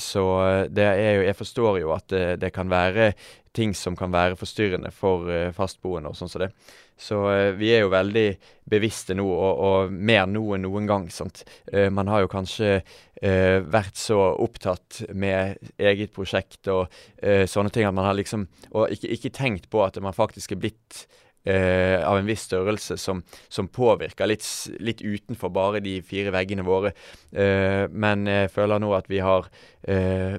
så 0.00 0.22
det 0.68 0.84
er 0.84 1.14
jo 1.16 1.22
Jeg 1.22 1.36
forstår 1.36 1.78
jo 1.80 1.92
at 1.92 2.04
det, 2.08 2.40
det 2.40 2.52
kan 2.52 2.70
være 2.70 3.12
ting 3.56 3.74
som 3.74 3.96
kan 3.96 4.12
være 4.12 4.36
forstyrrende 4.36 4.90
for 4.92 5.24
fastboende 5.56 6.12
og 6.12 6.16
sånn 6.16 6.28
som 6.28 6.44
det. 6.44 6.50
Så 6.96 7.18
eh, 7.30 7.50
vi 7.56 7.72
er 7.76 7.84
jo 7.84 7.92
veldig 7.92 8.28
bevisste 8.72 9.14
nå, 9.16 9.26
og, 9.26 9.60
og 9.66 9.92
mer 9.92 10.24
nå 10.30 10.42
enn 10.56 10.64
noen 10.64 10.88
gang. 10.88 11.10
sant? 11.12 11.44
Eh, 11.68 11.90
man 11.92 12.08
har 12.08 12.24
jo 12.24 12.32
kanskje 12.32 12.70
eh, 12.78 13.58
vært 13.60 14.00
så 14.00 14.18
opptatt 14.32 15.02
med 15.14 15.60
eget 15.76 16.14
prosjekt 16.16 16.72
og 16.72 16.88
sånne 17.20 17.72
ting 17.72 17.86
at 17.88 17.94
man 17.96 18.06
har 18.06 18.16
liksom 18.16 18.44
Og 18.76 18.92
ikke, 18.92 19.08
ikke 19.14 19.30
tenkt 19.34 19.70
på 19.72 19.80
at 19.84 19.96
man 20.02 20.16
faktisk 20.16 20.56
er 20.56 20.64
blitt 20.66 21.06
Uh, 21.46 22.02
av 22.02 22.18
en 22.18 22.26
viss 22.26 22.42
størrelse 22.48 22.96
som, 22.98 23.20
som 23.46 23.68
påvirker 23.70 24.26
litt, 24.26 24.42
litt, 24.82 24.98
utenfor 24.98 25.52
bare 25.54 25.78
de 25.78 25.92
fire 26.02 26.32
veggene 26.34 26.64
våre. 26.66 26.90
Uh, 27.30 27.86
men 27.86 28.26
jeg 28.26 28.50
føler 28.50 28.82
nå 28.82 28.90
at 28.96 29.06
vi 29.06 29.20
har, 29.22 29.46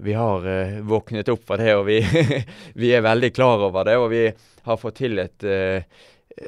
vi 0.04 0.17
har 0.20 0.50
våknet 0.84 1.32
opp 1.32 1.48
fra 1.48 1.56
det, 1.62 1.70
og 1.80 1.86
vi, 1.88 2.02
vi, 2.82 2.91
er 2.91 3.08
veldig 3.08 3.32
klar 3.32 3.63
over 3.70 3.88
det. 3.88 3.96
Og 4.04 4.10
vi 4.12 4.26
har 4.67 4.82
fått 4.84 5.00
til 5.00 5.24
et 5.24 5.48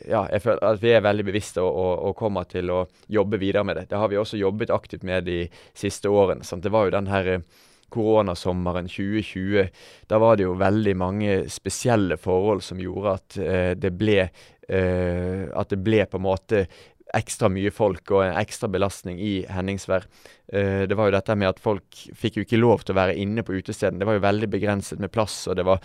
ja, 0.05 0.25
jeg 0.29 0.43
føler 0.43 0.65
at 0.65 0.83
vi 0.83 0.91
er 0.93 1.05
veldig 1.05 1.25
bevisste 1.29 1.63
og, 1.63 1.71
og, 1.73 1.93
og, 2.09 2.17
kommer 2.19 2.45
til 2.49 2.69
å 2.73 2.83
jobbe 3.09 3.39
videre 3.41 3.65
med 3.65 3.79
det. 3.79 3.87
Det 3.89 3.97
har 4.01 4.11
vi 4.11 4.19
også 4.21 4.39
jobbet 4.39 4.73
aktivt 4.73 5.07
med 5.07 5.25
de 5.29 5.39
siste 5.77 6.11
årene. 6.11 6.45
Sant? 6.45 6.63
Det 6.65 6.73
var 6.73 6.87
jo 6.87 6.95
den 6.97 7.09
her 7.09 7.31
koronasommeren 7.89 8.89
2020. 8.89 9.71
Da 10.09 10.19
var 10.21 10.37
det 10.37 10.45
jo 10.45 10.53
veldig 10.59 10.95
mange 10.97 11.39
spesielle 11.49 12.19
forhold 12.21 12.63
som 12.65 12.81
gjorde 12.81 13.15
at 13.17 13.39
eh, 13.41 13.73
det 13.77 13.93
ble 13.97 14.21
eh, 14.21 15.43
At 15.49 15.73
det 15.73 15.81
ble 15.81 16.05
på 16.05 16.19
en 16.19 16.27
måte 16.27 16.65
ekstra 17.15 17.49
mye 17.49 17.71
folk 17.73 18.11
og 18.13 18.21
en 18.21 18.37
ekstra 18.37 18.69
belastning 18.69 19.17
i 19.17 19.39
Henningsvær. 19.49 20.03
Uh, 20.53 20.85
det 20.89 20.93
var 20.97 21.09
jo 21.09 21.15
dette 21.15 21.35
med 21.41 21.49
at 21.49 21.61
folk 21.61 22.03
fikk 22.17 22.37
jo 22.37 22.43
ikke 22.45 22.59
lov 22.61 22.83
til 22.83 22.93
å 22.93 22.99
være 22.99 23.15
inne 23.17 23.41
på 23.45 23.55
utestedene. 23.57 23.97
Det 24.01 24.05
var 24.09 24.19
jo 24.19 24.25
veldig 24.27 24.49
begrenset 24.53 25.01
med 25.01 25.09
plass, 25.13 25.39
og 25.49 25.57
det 25.57 25.65
var 25.65 25.81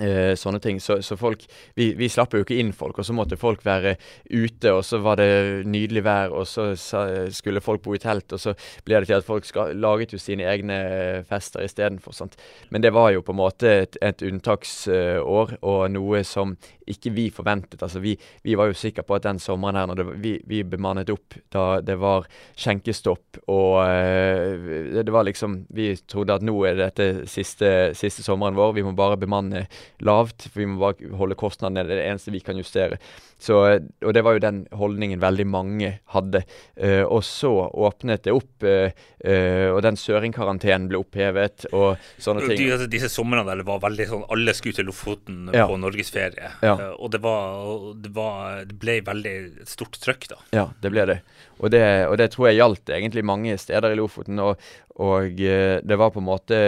Eh, 0.00 0.34
sånne 0.34 0.58
ting. 0.58 0.80
Så, 0.82 0.96
så 1.06 1.14
folk 1.14 1.44
vi, 1.78 1.92
vi, 1.94 2.08
slapp 2.10 2.32
jo 2.34 2.40
ikke 2.42 2.56
inn 2.58 2.72
folk, 2.74 2.98
og 2.98 3.06
så 3.06 3.14
måtte 3.14 3.38
folk 3.38 3.62
være 3.62 3.94
ute, 4.26 4.72
og 4.72 4.82
så 4.82 4.98
var 5.04 5.20
det 5.20 5.66
nydelig 5.70 6.02
vær, 6.02 6.34
og 6.34 6.48
så 6.50 6.72
sa, 6.74 7.04
skulle 7.30 7.62
folk 7.62 7.84
bo 7.84 7.94
i 7.94 8.00
telt, 8.02 8.34
og 8.34 8.42
så 8.42 8.56
ble 8.82 8.98
det 8.98 9.10
til 9.12 9.20
at 9.20 9.28
folk 9.28 9.46
skal, 9.46 9.76
laget 9.78 10.16
jo 10.16 10.18
sine 10.18 10.48
egne 10.50 10.80
fester 11.28 11.62
istedenfor. 11.62 12.34
Men 12.74 12.82
det 12.82 12.90
var 12.94 13.12
jo 13.14 13.22
på 13.22 13.36
en 13.36 13.42
måte 13.44 13.70
et, 13.84 13.98
et 14.02 14.26
unntaksår, 14.26 15.58
og 15.62 15.84
noe 15.94 16.24
som 16.26 16.56
ikke 16.90 17.12
vi 17.14 17.28
forventet. 17.34 17.82
Altså 17.82 18.02
vi, 18.04 18.14
vi 18.44 18.56
var 18.58 18.70
jo 18.70 18.78
sikre 18.78 19.04
på 19.06 19.16
at 19.16 19.26
den 19.26 19.40
sommeren 19.42 19.78
her, 19.78 19.88
når 19.90 20.00
det, 20.00 20.06
vi, 20.24 20.34
vi, 20.48 20.62
bemannet 20.64 21.12
opp 21.12 21.36
da 21.54 21.80
det 21.84 21.96
var 22.00 22.28
skjenkestopp 22.60 23.40
og 23.50 23.80
uh, 23.84 24.94
det 25.04 25.12
var 25.12 25.26
liksom 25.26 25.56
Vi 25.74 25.90
trodde 26.08 26.36
at 26.36 26.44
nå 26.44 26.54
er 26.68 26.78
dette 26.78 27.26
siste, 27.30 27.68
siste 27.98 28.24
sommeren 28.24 28.56
vår, 28.56 28.74
vi 28.78 28.84
må 28.86 28.94
bare 28.96 29.18
bemanne 29.20 29.66
lavt. 30.04 30.48
For 30.50 30.62
vi 30.62 30.68
må 30.70 30.80
bare 30.82 31.14
holde 31.18 31.38
kostnadene 31.38 31.82
nede. 31.82 31.90
Det 31.90 31.96
er 31.96 32.02
det 32.02 32.10
eneste 32.12 32.34
vi 32.34 32.42
kan 32.44 32.58
justere. 32.58 32.98
Så, 33.40 33.58
og 34.04 34.14
det 34.14 34.22
var 34.24 34.36
jo 34.36 34.42
den 34.44 34.62
holdningen 34.72 35.20
veldig 35.22 35.46
mange 35.50 35.90
hadde. 36.14 36.44
Uh, 36.78 37.04
og 37.04 37.24
så 37.26 37.50
åpnet 37.68 38.24
det 38.26 38.34
opp, 38.34 38.64
uh, 38.64 38.88
uh, 39.24 39.68
og 39.74 39.82
den 39.84 39.98
søringkarantenen 40.00 40.88
ble 40.90 41.00
opphevet 41.02 41.66
og 41.72 42.00
sånne 42.22 42.46
ting. 42.48 42.60
De, 42.62 42.70
altså, 42.76 42.88
disse 42.90 43.10
somrene 43.12 43.46
der 43.48 43.62
det 43.62 43.68
var 43.68 43.82
veldig 43.82 44.06
sånn 44.10 44.24
Alle 44.34 44.54
skulle 44.56 44.78
til 44.78 44.88
Lofoten 44.88 45.50
ja. 45.54 45.66
på 45.68 45.78
norgesferie. 45.80 46.52
Ja. 46.64 46.73
Og 46.98 47.10
det, 47.12 47.20
var, 47.24 47.94
det, 48.00 48.12
var, 48.16 48.64
det 48.68 48.78
ble 48.80 48.98
veldig 49.06 49.36
stort 49.68 49.98
trøkk, 50.02 50.28
da. 50.32 50.40
Ja, 50.56 50.66
det 50.82 50.92
ble 50.94 51.06
det. 51.10 51.18
Og 51.60 51.72
det, 51.74 51.84
og 52.08 52.18
det 52.20 52.30
tror 52.34 52.50
jeg 52.50 52.60
gjaldt 52.60 52.94
egentlig 52.94 53.24
mange 53.26 53.56
steder 53.60 53.94
i 53.94 53.98
Lofoten. 53.98 54.40
Og, 54.42 54.60
og 55.02 55.38
det 55.38 55.98
var 56.00 56.14
på 56.14 56.22
en 56.22 56.28
måte 56.28 56.60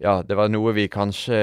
ja, 0.00 0.22
det 0.24 0.36
var 0.36 0.48
noe 0.48 0.72
vi 0.72 0.88
kanskje 0.90 1.36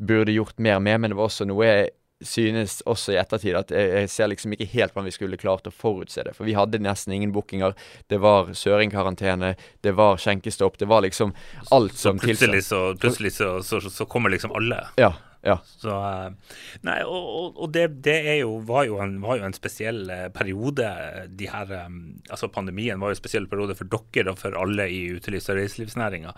burde 0.00 0.32
gjort 0.32 0.56
mer 0.62 0.80
med, 0.80 1.02
men 1.02 1.12
det 1.12 1.18
var 1.18 1.28
også 1.28 1.46
noe 1.48 1.68
jeg 1.68 1.92
synes 2.24 2.78
også 2.88 3.14
i 3.14 3.18
ettertid 3.20 3.56
at 3.58 3.72
jeg, 3.74 3.90
jeg 3.90 4.10
ser 4.12 4.30
liksom 4.32 4.54
ikke 4.54 4.68
helt 4.72 4.94
hvordan 4.94 5.08
vi 5.10 5.14
skulle 5.14 5.40
klart 5.40 5.68
å 5.68 5.72
forutse 5.74 6.24
det. 6.24 6.34
For 6.36 6.48
vi 6.48 6.56
hadde 6.56 6.80
nesten 6.82 7.12
ingen 7.16 7.34
bookinger. 7.34 7.74
Det 8.10 8.20
var 8.22 8.52
søringkarantene, 8.56 9.54
det 9.84 9.94
var 9.98 10.20
skjenkestopp, 10.22 10.78
det 10.80 10.88
var 10.90 11.04
liksom 11.04 11.34
alt 11.74 11.98
som 12.00 12.20
tilsa. 12.22 12.48
Så 12.64 12.82
plutselig 13.00 13.34
så, 13.36 13.58
så, 13.66 13.82
så, 13.90 14.08
kommer 14.08 14.32
liksom 14.32 14.54
alle. 14.56 14.80
Ja, 15.00 15.12
ja. 15.44 15.58
Så, 15.64 15.92
eh, 15.92 16.56
nei, 16.88 16.98
og, 17.04 17.58
og 17.60 17.72
det, 17.74 17.86
det 18.06 18.18
jo, 18.40 18.56
var, 18.64 18.86
jo 18.88 19.00
en, 19.04 19.18
var, 19.22 19.38
jo 19.40 19.48
en, 19.48 19.56
spesiell 19.56 20.08
eh, 20.10 20.28
periode. 20.32 20.88
De 21.28 21.50
her, 21.52 21.74
eh, 21.76 21.98
altså 22.30 22.48
Pandemien 22.52 23.00
var 23.00 23.12
jo 23.12 23.18
en 23.18 23.20
spesiell 23.20 23.48
periode 23.50 23.76
for 23.78 23.90
dere 23.92 24.32
og 24.32 24.40
for 24.40 24.56
alle 24.58 24.88
i 24.88 25.04
utelivs- 25.12 25.50
og 25.52 25.60
reiselivsnæringa. 25.60 26.32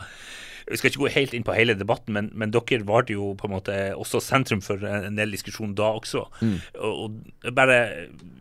Vi 0.66 0.78
skal 0.80 0.90
ikke 0.90 1.02
gå 1.04 1.10
helt 1.14 1.34
inn 1.36 1.44
på 1.46 1.54
hele 1.54 1.76
debatten, 1.78 2.14
men, 2.16 2.30
men 2.34 2.50
dere 2.54 2.82
var 2.88 3.06
jo 3.10 3.32
på 3.38 3.46
en 3.46 3.54
måte 3.54 3.76
også 3.94 4.20
sentrum 4.24 4.62
for 4.64 4.82
en 4.82 5.18
del 5.18 5.34
diskusjon 5.34 5.76
da 5.78 5.92
også. 6.00 6.24
Mm. 6.40 6.56
Og, 6.88 6.96
og, 7.04 7.52
bare 7.54 7.78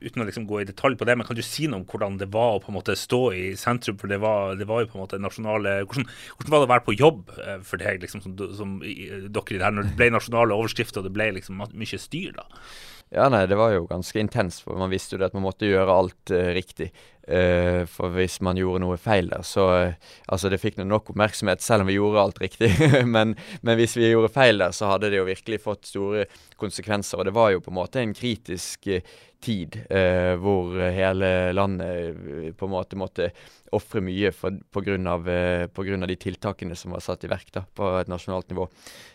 uten 0.02 0.24
å 0.24 0.28
liksom 0.28 0.48
gå 0.50 0.64
i 0.64 0.68
detalj 0.70 0.98
på 0.98 1.08
det, 1.08 1.18
men 1.18 1.28
kan 1.28 1.38
du 1.38 1.44
si 1.46 1.70
noe 1.70 1.84
om 1.84 1.86
hvordan 1.90 2.18
det 2.22 2.32
var 2.34 2.56
å 2.56 2.64
på 2.64 2.72
en 2.74 2.80
måte 2.80 2.98
stå 2.98 3.22
i 3.38 3.46
sentrum? 3.60 4.00
For 4.02 4.12
det 4.12 4.22
var, 4.24 4.56
det 4.58 4.70
var 4.70 4.82
jo 4.82 4.90
på 4.92 5.00
en 5.00 5.06
måte 5.06 5.22
nasjonale 5.22 5.78
hvordan, 5.84 6.10
hvordan, 6.10 6.56
var 6.56 6.64
det 6.64 6.70
å 6.70 6.74
være 6.74 6.88
på 6.88 6.98
jobb 6.98 7.38
eh, 7.38 7.62
for 7.68 7.82
deg, 7.82 8.02
liksom, 8.02 8.26
som, 8.26 8.36
som 8.58 8.76
dere 8.82 9.30
i 9.30 9.30
det 9.60 9.64
her, 9.68 9.78
når 9.78 9.92
det 9.92 9.96
ble 10.02 10.12
nasjonale 10.16 10.58
overskrifter 10.58 11.04
og 11.04 11.10
det 11.10 11.16
ble 11.16 11.32
liksom 11.38 11.62
mye 11.62 12.02
styr? 12.02 12.36
da? 12.42 12.50
Ja, 13.14 13.28
nei, 13.30 13.44
det 13.46 13.58
var 13.60 13.72
jo 13.72 13.86
ganske 13.88 14.18
intenst, 14.18 14.64
for 14.66 14.80
man 14.82 14.90
visste 14.90 15.16
jo 15.16 15.26
at 15.26 15.36
man 15.38 15.46
måtte 15.46 15.68
gjøre 15.70 15.94
alt 15.94 16.34
uh, 16.34 16.50
riktig. 16.58 16.90
Uh, 17.26 17.88
for 17.90 18.14
hvis 18.14 18.38
man 18.46 18.58
gjorde 18.60 18.84
noe 18.84 19.00
feil 19.02 19.32
der, 19.32 19.42
så 19.42 19.64
uh, 19.74 20.12
Altså, 20.30 20.50
det 20.52 20.60
fikk 20.62 20.78
nok 20.78 21.10
oppmerksomhet 21.10 21.64
selv 21.64 21.82
om 21.82 21.90
vi 21.90 21.98
gjorde 21.98 22.22
alt 22.22 22.42
riktig. 22.42 22.70
men, 23.16 23.34
men, 23.62 23.78
hvis 23.80 23.96
vi 23.98 24.12
gjorde 24.12 24.34
feil 24.34 24.62
der, 24.62 24.76
så 24.76 24.92
hadde 24.92 25.10
det 25.10 25.20
jo 25.20 25.28
virkelig 25.30 25.62
fått 25.64 25.90
store 25.90 26.26
konsekvenser. 26.62 27.20
Og 27.20 27.30
det 27.30 27.36
var 27.36 27.52
jo 27.54 27.64
på 27.66 27.74
en 27.74 27.80
måte 27.80 28.02
en 28.02 28.14
kritisk 28.18 28.90
tid 29.46 29.76
hvor 30.42 30.72
hele 30.80 31.28
landet 31.54 32.56
på 32.58 32.66
en 32.66 32.72
måte 32.72 32.98
måtte 32.98 33.28
ofre 33.78 34.02
mye 34.02 34.32
for, 34.34 34.58
på, 34.74 34.82
grunn 34.82 35.06
av, 35.12 35.28
på 35.70 35.86
grunn 35.86 36.02
av 36.02 36.10
de 36.10 36.18
tiltakene 36.18 36.78
som 36.80 36.96
var 36.96 37.04
satt 37.06 37.28
i 37.28 37.30
verk 37.30 37.52
da, 37.54 37.62
på 37.78 37.92
et 38.00 38.10
nasjonalt 38.10 38.50
nivå. 38.50 38.66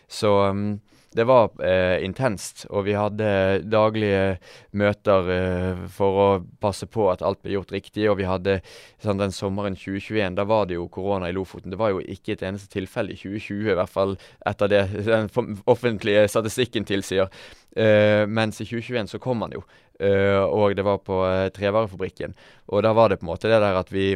Så 0.07 0.31
um, 0.47 0.77
det 1.11 1.25
var 1.27 1.49
eh, 1.59 1.99
intenst, 2.05 2.63
og 2.69 2.85
vi 2.87 2.93
hadde 2.95 3.25
daglige 3.67 4.37
møter 4.79 5.31
eh, 5.33 5.81
for 5.91 6.19
å 6.23 6.27
passe 6.63 6.87
på 6.87 7.09
at 7.11 7.23
alt 7.25 7.41
ble 7.43 7.57
gjort 7.57 7.73
riktig. 7.75 8.05
Og 8.07 8.15
vi 8.21 8.27
hadde 8.29 8.61
sånn, 9.03 9.19
den 9.19 9.35
sommeren 9.35 9.75
2021, 9.75 10.37
da 10.39 10.45
var 10.47 10.69
det 10.69 10.77
jo 10.77 10.87
korona 10.93 11.27
i 11.27 11.35
Lofoten. 11.35 11.73
Det 11.73 11.81
var 11.81 11.91
jo 11.91 11.99
ikke 11.99 12.37
et 12.37 12.45
eneste 12.47 12.71
tilfelle 12.71 13.11
i 13.11 13.19
2020, 13.19 13.73
i 13.73 13.77
hvert 13.81 13.91
fall 13.91 14.15
etter 14.47 14.71
det 14.71 14.83
den 15.09 15.27
offentlige 15.71 16.29
statistikken 16.31 16.87
tilsier. 16.87 17.27
Eh, 17.75 18.23
mens 18.27 18.63
i 18.63 18.69
2021 18.69 19.11
så 19.11 19.19
kom 19.19 19.43
han 19.43 19.55
jo, 19.55 19.65
eh, 19.99 20.39
og 20.39 20.77
det 20.79 20.87
var 20.87 21.03
på 21.03 21.25
eh, 21.27 21.49
trevarefabrikken. 21.51 22.39
Og 22.71 22.87
da 22.87 22.95
var 22.95 23.11
det 23.11 23.19
på 23.19 23.27
en 23.27 23.33
måte 23.33 23.51
det 23.51 23.59
der 23.59 23.83
at 23.83 23.91
vi 23.91 24.13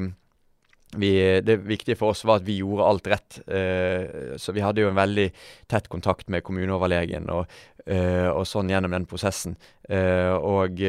vi, 0.99 1.11
det 1.45 1.59
viktige 1.67 1.97
for 1.99 2.13
oss 2.13 2.23
var 2.27 2.41
at 2.41 2.47
vi 2.47 2.59
gjorde 2.61 2.87
alt 2.87 3.07
rett. 3.11 3.39
Eh, 3.47 4.35
så 4.41 4.55
vi 4.55 4.63
hadde 4.63 4.83
jo 4.83 4.91
en 4.91 4.99
veldig 4.99 5.29
tett 5.71 5.89
kontakt 5.91 6.29
med 6.31 6.43
kommuneoverlegen 6.45 7.29
og, 7.33 7.45
eh, 7.85 8.29
og 8.29 8.45
sånn 8.49 8.71
gjennom 8.71 8.95
den 8.95 9.07
prosessen. 9.09 9.57
Eh, 9.89 10.33
og 10.35 10.81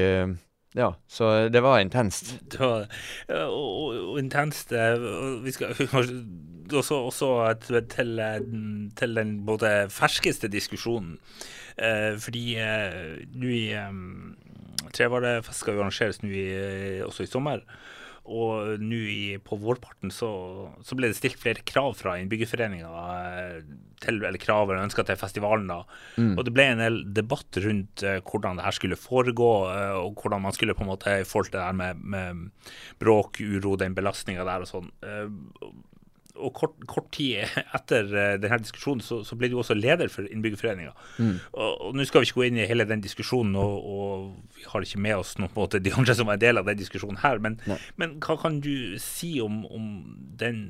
ja, 0.77 0.91
så 1.09 1.49
det 1.49 1.63
var 1.65 1.81
intenst. 1.81 2.35
Det 2.53 2.61
var 2.61 2.89
og, 3.49 3.95
og 4.13 4.19
intenst. 4.21 4.75
Vi 5.45 5.55
skal 5.55 5.73
også, 5.73 6.99
også 6.99 7.31
til, 7.65 8.21
til, 8.99 9.15
den 9.17 9.39
både 9.49 9.77
ferskeste 9.93 10.53
diskusjonen. 10.53 11.17
fordi 12.21 12.57
nå 13.37 13.49
i 13.53 13.65
um, 13.77 14.37
Trevarefest 14.93 15.61
skal 15.61 15.77
jo 15.77 15.85
arrangeres 15.85 16.23
nå 16.23 16.31
også 17.09 17.25
i 17.25 17.31
sommer. 17.31 17.65
Og 18.27 18.81
nå 18.83 19.01
på 19.47 19.59
vårparten 19.63 20.11
så, 20.15 20.29
så, 20.83 20.97
ble 20.99 21.11
det 21.11 21.19
stilt 21.19 21.39
flere 21.41 21.63
krav 21.67 21.95
fra 21.99 22.17
innbyggerforeninga 22.19 22.91
eh, 23.15 23.59
til, 24.03 24.19
eller 24.19 24.41
krav 24.43 24.71
eller 24.71 24.83
ønsker 24.87 25.07
til 25.07 25.19
festivalen. 25.21 25.71
da. 25.71 25.81
Mm. 26.19 26.35
Og 26.35 26.45
det 26.47 26.55
ble 26.57 26.69
en 26.73 26.83
del 26.83 27.01
debatt 27.17 27.61
rundt 27.63 28.05
uh, 28.07 28.19
hvordan 28.27 28.59
det 28.59 28.67
her 28.67 28.77
skulle 28.77 28.99
foregå, 29.01 29.51
uh, 29.71 29.99
og 30.03 30.19
hvordan 30.21 30.43
man 30.45 30.57
skulle 30.57 30.77
på 30.77 30.85
en 30.85 30.93
måte 30.93 31.21
i 31.23 31.27
forhold 31.29 31.53
til 31.53 31.61
det 31.61 31.67
her 31.69 31.79
med, 31.79 32.03
med 32.03 32.73
bråk, 33.03 33.41
uro, 33.41 33.77
den 33.81 33.97
belastninga 33.97 34.47
der 34.49 34.67
og 34.67 34.73
sånn. 34.73 34.91
Og 36.37 36.53
kort, 36.57 36.75
kort, 36.91 37.09
tid 37.17 37.47
etter 37.77 38.09
uh, 38.13 38.35
denne 38.41 38.59
diskusjonen 38.63 39.03
så, 39.05 39.23
så, 39.27 39.39
ble 39.39 39.51
du 39.53 39.57
også 39.61 39.77
leder 39.77 40.11
for 40.13 40.29
Innbyggerforeninga. 40.29 40.93
Mm. 41.17 41.33
Og, 41.53 41.71
og 41.89 41.97
nå 41.97 42.07
skal 42.09 42.23
vi 42.23 42.31
ikke 42.31 42.41
gå 42.41 42.47
inn 42.49 42.61
i 42.61 42.69
hele 42.69 42.87
den 42.89 43.05
diskusjonen, 43.05 43.57
og, 43.61 43.87
og 43.87 44.59
vi 44.59 44.67
har 44.69 44.85
ikke 44.85 45.03
med 45.07 45.23
oss 45.23 45.35
noen 45.41 45.53
på 45.55 45.63
måte 45.63 45.81
de 45.83 45.95
andre 45.97 46.17
som 46.19 46.31
er 46.31 46.39
en 46.39 46.45
del 46.45 46.61
av 46.61 46.69
den 46.69 46.81
diskusjonen 46.81 47.23
her. 47.23 47.41
Men, 47.43 47.59
men 48.01 48.19
hva 48.25 48.39
kan 48.41 48.61
du 48.65 48.97
si 49.03 49.37
om, 49.45 49.63
om 49.73 49.89
den, 50.41 50.63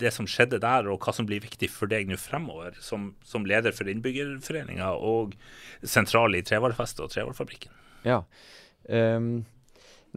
det 0.00 0.14
som 0.16 0.28
skjedde 0.30 0.62
der, 0.62 0.88
og 0.90 1.04
hva 1.04 1.14
som 1.16 1.28
blir 1.28 1.44
viktig 1.44 1.70
for 1.72 1.90
deg 1.90 2.10
nå 2.10 2.18
fremover, 2.20 2.78
som, 2.84 3.12
som 3.26 3.46
leder 3.48 3.76
for 3.76 3.90
Innbyggerforeninga 3.90 4.92
og 4.96 5.36
sentral 5.82 6.36
i 6.38 6.44
Trevarefestet 6.46 7.06
og 7.06 7.14
Trevarfabrikken? 7.14 7.72
Ja. 8.08 8.22
Um 8.88 9.42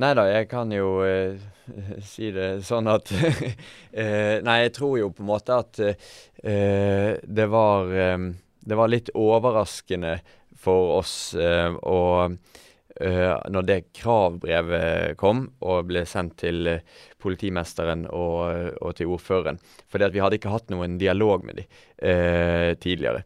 Nei 0.01 0.15
da, 0.17 0.23
jeg 0.25 0.47
kan 0.49 0.71
jo 0.73 1.03
eh, 1.05 1.37
si 2.13 2.31
det 2.33 2.63
sånn 2.65 2.89
at 2.89 3.11
eh, 3.13 4.39
Nei, 4.41 4.57
jeg 4.65 4.73
tror 4.79 4.95
jo 4.97 5.11
på 5.13 5.21
en 5.21 5.29
måte 5.29 5.59
at 5.61 5.81
eh, 5.83 7.13
det 7.21 7.45
var 7.51 7.93
um, 8.17 8.31
Det 8.57 8.79
var 8.79 8.89
litt 8.89 9.13
overraskende 9.13 10.17
for 10.63 10.97
oss 11.01 11.35
å 11.35 12.01
når 12.93 13.63
det 13.65 13.77
kravbrevet 13.97 15.17
kom 15.17 15.39
og 15.65 15.87
ble 15.89 16.03
sendt 16.05 16.35
til 16.43 16.69
politimesteren 17.19 18.03
og, 18.05 18.77
og, 18.77 18.91
til 18.95 19.09
ordføreren. 19.15 19.57
Fordi 19.89 20.11
vi 20.13 20.21
hadde 20.21 20.37
ikke 20.37 20.51
hatt 20.53 20.69
noen 20.69 20.99
dialog 21.01 21.41
med 21.43 21.57
dem 21.57 22.77
tidligere. 22.85 23.25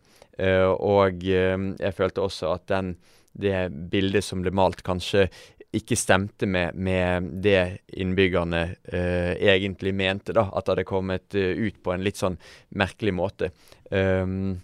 og 0.71 1.19
jeg 1.27 1.93
følte 1.99 2.23
også 2.23 2.53
at 2.55 2.65
den, 2.71 2.95
det 3.35 3.67
bildet 3.91 4.25
som 4.25 4.41
ble 4.41 4.55
malt, 4.55 4.81
kanskje 4.87 5.27
ikke 5.75 5.97
stemte 5.99 6.47
med, 6.47 6.75
med 6.75 7.27
det 7.43 7.83
innbyggerne 7.99 8.61
uh, 8.93 9.33
egentlig 9.35 9.93
mente. 9.95 10.33
da, 10.35 10.47
At 10.53 10.65
det 10.65 10.75
hadde 10.75 10.87
kommet 10.87 11.35
uh, 11.35 11.51
ut 11.59 11.81
på 11.83 11.93
en 11.93 12.05
litt 12.05 12.19
sånn 12.19 12.37
merkelig 12.79 13.13
måte. 13.17 13.51
Um, 13.91 14.55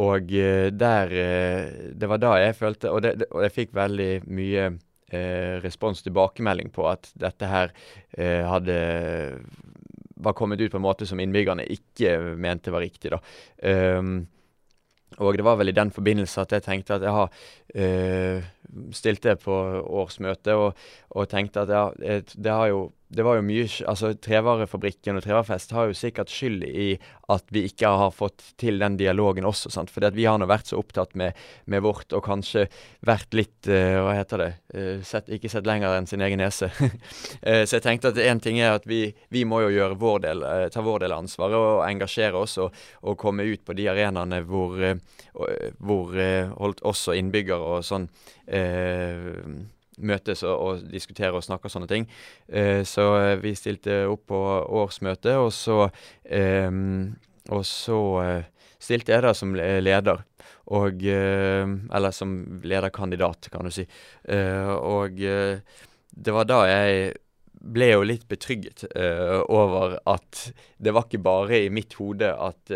og 0.00 0.30
uh, 0.30 0.68
der 0.70 1.10
Det 1.98 2.08
var 2.08 2.20
da 2.22 2.36
jeg 2.38 2.54
følte 2.56 2.92
Og, 2.94 3.02
det, 3.02 3.26
og 3.34 3.42
jeg 3.42 3.54
fikk 3.56 3.74
veldig 3.74 4.12
mye 4.30 4.70
respons 5.64 6.04
tilbakemelding 6.06 6.68
på 6.70 6.84
at 6.86 7.08
dette 7.18 7.48
her 7.50 7.72
hadde 8.46 8.76
var 10.22 10.36
kommet 10.38 10.60
ut 10.60 10.70
på 10.70 10.78
en 10.78 10.84
måte 10.84 11.08
som 11.08 11.18
innbyggerne 11.18 11.64
ikke 11.66 12.12
mente 12.38 12.70
var 12.70 12.84
riktig. 12.84 13.10
da. 13.10 13.18
Um, 13.98 14.28
og 15.20 15.36
det 15.36 15.44
var 15.44 15.58
vel 15.60 15.72
i 15.72 15.76
den 15.76 15.92
forbindelse 15.92 16.40
at 16.40 16.52
jeg 16.56 16.64
tenkte 16.64 16.96
at 16.96 17.04
jeg 17.04 17.12
har 17.12 17.28
øh, 17.74 18.44
stilte 18.96 19.36
på 19.36 19.54
årsmøte 20.00 20.54
og, 20.56 20.74
og 21.10 21.28
tenkte 21.28 21.60
at 21.60 21.70
ja, 21.74 22.20
det 22.24 22.50
har 22.50 22.72
jo 22.72 22.90
det 23.10 23.24
var 23.26 23.40
jo 23.40 23.42
mye 23.42 23.66
altså 23.90 24.12
Trevarefabrikken 24.22 25.18
og 25.18 25.24
Trevarefest 25.24 25.72
har 25.74 25.88
jo 25.90 25.96
sikkert 25.98 26.30
skyld 26.30 26.62
i 26.68 26.92
at 27.30 27.48
vi 27.50 27.64
ikke 27.66 27.90
har 27.98 28.12
fått 28.14 28.44
til 28.60 28.78
den 28.78 28.96
dialogen 29.00 29.46
også. 29.46 29.70
sant? 29.70 29.90
Fordi 29.90 30.12
vi 30.14 30.26
har 30.28 30.38
nå 30.38 30.46
vært 30.50 30.70
så 30.70 30.78
opptatt 30.78 31.16
med, 31.18 31.38
med, 31.70 31.82
vårt 31.82 32.14
og 32.14 32.22
kanskje 32.26 32.68
vært 33.06 33.34
litt 33.34 33.70
uh, 33.70 33.98
Hva 34.04 34.14
heter 34.14 34.42
det? 34.44 34.50
Uh, 34.74 35.02
sett, 35.06 35.30
ikke 35.30 35.50
sett 35.50 35.66
lenger 35.66 35.96
enn 35.96 36.06
sin 36.10 36.22
egen 36.22 36.42
nese. 36.42 36.70
uh, 36.70 37.62
så 37.66 37.78
jeg 37.80 37.84
tenkte 37.86 38.14
at 38.14 38.22
én 38.22 38.42
ting 38.42 38.60
er 38.62 38.78
at 38.78 38.86
vi, 38.90 39.02
vi 39.34 39.42
må 39.42 39.62
jo 39.66 39.74
gjøre 39.74 39.98
vår 39.98 40.22
del, 40.28 40.46
ta 40.70 40.86
vår 40.86 41.04
del 41.04 41.16
av 41.16 41.24
ansvaret 41.24 41.58
og 41.58 41.82
engasjere 41.88 42.38
oss 42.38 42.58
og, 42.62 42.78
og 43.02 43.18
komme 43.18 43.46
ut 43.46 43.64
på 43.66 43.74
de 43.78 43.90
arenaene 43.90 44.42
hvor, 44.46 44.78
hvor 45.82 46.16
også 46.90 47.18
innbyggere 47.18 47.74
og 47.74 47.84
sånn 47.86 48.08
møtes 50.06 50.44
og, 50.46 50.54
og 50.56 50.88
diskutere 50.90 51.34
og 51.36 51.44
snakke 51.44 51.68
og 51.68 51.74
sånne 51.74 51.90
ting. 51.90 52.06
Eh, 52.48 52.82
så 52.88 53.06
eh, 53.18 53.36
vi 53.42 53.54
stilte 53.58 54.02
opp 54.10 54.26
på 54.30 54.40
årsmøtet, 54.82 55.36
og 55.38 55.52
så, 55.54 55.84
eh, 56.24 56.70
og 57.50 57.64
så 57.66 58.00
uh, 58.20 58.66
stilte 58.80 59.14
jeg 59.14 59.24
da 59.24 59.32
som 59.36 59.56
leder. 59.56 60.26
Og 60.70 61.02
Eller 61.02 62.12
som 62.14 62.60
lederkandidat, 62.62 63.48
kan 63.50 63.66
du 63.66 63.72
si. 63.74 63.82
og 64.30 65.16
det 65.18 66.34
var 66.36 66.46
da 66.46 66.60
jeg 66.68 67.16
ble 67.58 67.88
jo 67.90 68.04
litt 68.06 68.28
betrygget 68.30 68.84
over 69.50 69.96
at 70.06 70.52
det 70.78 70.94
var 70.94 71.08
ikke 71.08 71.24
bare 71.26 71.58
i 71.64 71.72
mitt 71.74 71.96
hode 71.98 72.30
at 72.30 72.70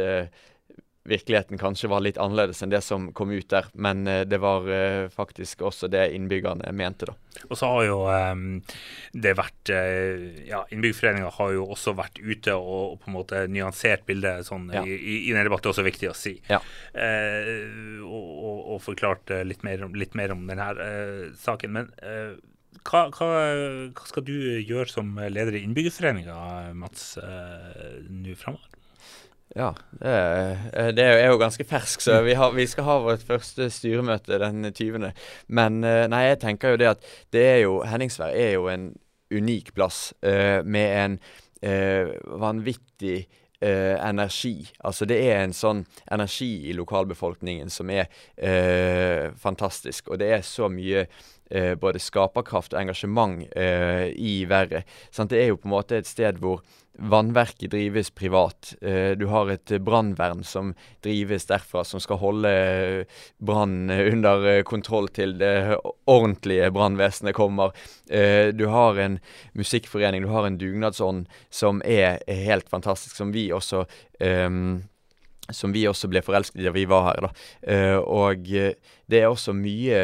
virkeligheten 1.05 1.59
kanskje 1.61 1.89
var 1.93 2.01
litt 2.05 2.19
annerledes 2.21 2.63
enn 2.65 2.73
det 2.73 2.81
som 2.85 3.11
kom 3.17 3.33
ut 3.35 3.49
der. 3.53 3.69
Men 3.73 4.07
uh, 4.09 4.23
det 4.29 4.41
var 4.43 4.65
uh, 4.69 5.09
faktisk 5.13 5.65
også 5.69 5.89
det 5.93 6.07
innbyggerne 6.17 6.73
mente, 6.77 7.11
da. 7.11 7.17
Og 7.51 7.59
så 7.59 7.69
har 7.69 7.85
jo 7.85 7.97
um, 8.09 8.45
det 9.13 9.35
vært 9.37 9.73
uh, 9.75 10.45
Ja, 10.49 10.63
Innbyggerforeninga 10.73 11.33
har 11.37 11.53
jo 11.57 11.67
også 11.75 11.97
vært 11.99 12.21
ute 12.23 12.55
og, 12.57 13.01
på 13.03 13.11
en 13.11 13.19
måte 13.19 13.45
nyansert 13.51 14.07
bildet 14.09 14.49
sånn 14.49 14.71
ja. 14.73 14.85
i, 14.87 14.97
i, 15.27 15.33
denne 15.33 15.45
debatten. 15.45 15.67
Det 15.67 15.73
er 15.73 15.77
også 15.77 15.87
viktig 15.87 16.11
å 16.11 16.17
si. 16.17 16.35
Ja. 16.49 16.61
og, 18.05 18.31
og, 18.33 18.59
og, 18.75 18.81
forklart 18.85 19.33
litt 19.45 19.65
mer, 19.67 19.85
litt, 19.97 20.17
mer, 20.19 20.33
om 20.35 20.45
denne 20.49 20.69
saken. 21.41 21.75
Men 21.75 21.91
hva, 22.85 23.07
hva, 23.11 23.29
hva, 23.97 24.07
skal 24.09 24.27
du 24.27 24.35
gjøre 24.35 24.89
som 24.93 25.13
leder 25.19 25.59
i 25.59 25.65
Innbyggerforeninga, 25.67 26.37
Mats, 26.79 27.15
nå 27.19 28.39
framover? 28.41 28.75
Ja, 29.55 29.71
det 30.01 30.11
er, 30.11 30.91
det 30.97 31.05
er, 31.05 31.29
jo 31.31 31.39
ganske 31.39 31.65
fersk, 31.65 32.03
så 32.03 32.19
vi, 32.27 32.35
har, 32.35 32.51
vi, 32.57 32.67
skal 32.67 32.89
ha 32.89 32.97
vårt 33.05 33.23
første 33.23 33.69
styremøte 33.71 34.41
den 34.43 34.67
20. 34.67 35.13
Men 35.47 35.85
eh, 35.87 36.07
nei, 36.11 36.25
jeg 36.27 36.41
tenker 36.43 36.75
jo 36.75 36.81
det 36.83 36.89
at 36.97 37.07
det 37.33 37.45
er 37.53 37.61
jo 37.63 37.77
Henningsvær 37.87 38.35
er 38.35 38.57
jo 38.57 38.67
en 38.73 38.91
unik 39.35 39.73
plass 39.75 40.13
uh, 40.27 40.61
med 40.67 41.05
en 41.05 41.17
uh, 41.63 42.41
vanvittig 42.41 43.29
uh, 43.63 43.97
energi. 44.09 44.69
Altså 44.85 45.07
det 45.09 45.21
er 45.23 45.45
en 45.45 45.55
sånn 45.57 45.85
energi 46.13 46.69
i 46.71 46.75
lokalbefolkningen 46.77 47.71
som 47.71 47.91
er 47.95 48.11
fantastisk. 49.41 50.11
Og 50.11 50.21
det 50.21 50.33
er 50.35 50.43
så 50.47 50.69
mye 50.69 51.07
både 51.81 52.01
skaperkraft 52.03 52.75
og 52.75 52.81
engasjement 52.81 53.45
i 53.55 54.33
været. 54.51 54.89
Sant? 55.15 55.31
Det 55.31 55.43
er 55.43 55.53
jo 55.53 55.59
på 55.61 55.69
en 55.69 55.75
måte 55.77 56.01
et 56.01 56.09
sted 56.09 56.41
hvor 56.43 56.65
Vannverket 56.97 57.71
drives 57.71 58.11
privat. 58.11 58.75
Eh, 58.81 59.11
du 59.19 59.27
har 59.27 59.51
et 59.51 59.73
brannvern 59.83 60.45
som 60.47 60.75
drives 61.03 61.47
derfra, 61.51 61.83
som 61.85 62.01
skal 62.01 62.21
holde 62.23 62.53
brannen 63.43 63.91
under 63.91 64.47
eh, 64.47 64.63
kontroll 64.63 65.09
til 65.11 65.35
det 65.41 65.75
ordentlige 66.07 66.71
brannvesenet 66.71 67.35
kommer. 67.35 67.75
Du 68.55 68.67
har 68.69 68.99
en 69.01 69.19
musikkforening, 69.57 70.23
du 70.23 70.29
har 70.29 70.47
en 70.47 70.59
dugnadsånd 70.61 71.25
som 71.51 71.81
er 71.85 72.21
helt 72.29 72.69
fantastisk, 72.71 73.17
som 73.17 73.33
vi 73.33 73.49
også 73.53 73.87
um, 74.21 74.85
som 75.53 75.73
vi 75.75 75.85
også 75.89 76.09
ble 76.09 76.23
forelsket 76.25 76.63
i 76.63 76.67
da 76.67 76.73
vi 76.75 76.87
var 76.89 77.09
her. 77.11 77.27
da. 77.27 77.31
Uh, 77.69 77.99
og 78.01 78.47
det 78.47 79.21
er 79.21 79.29
også 79.29 79.53
mye 79.57 80.01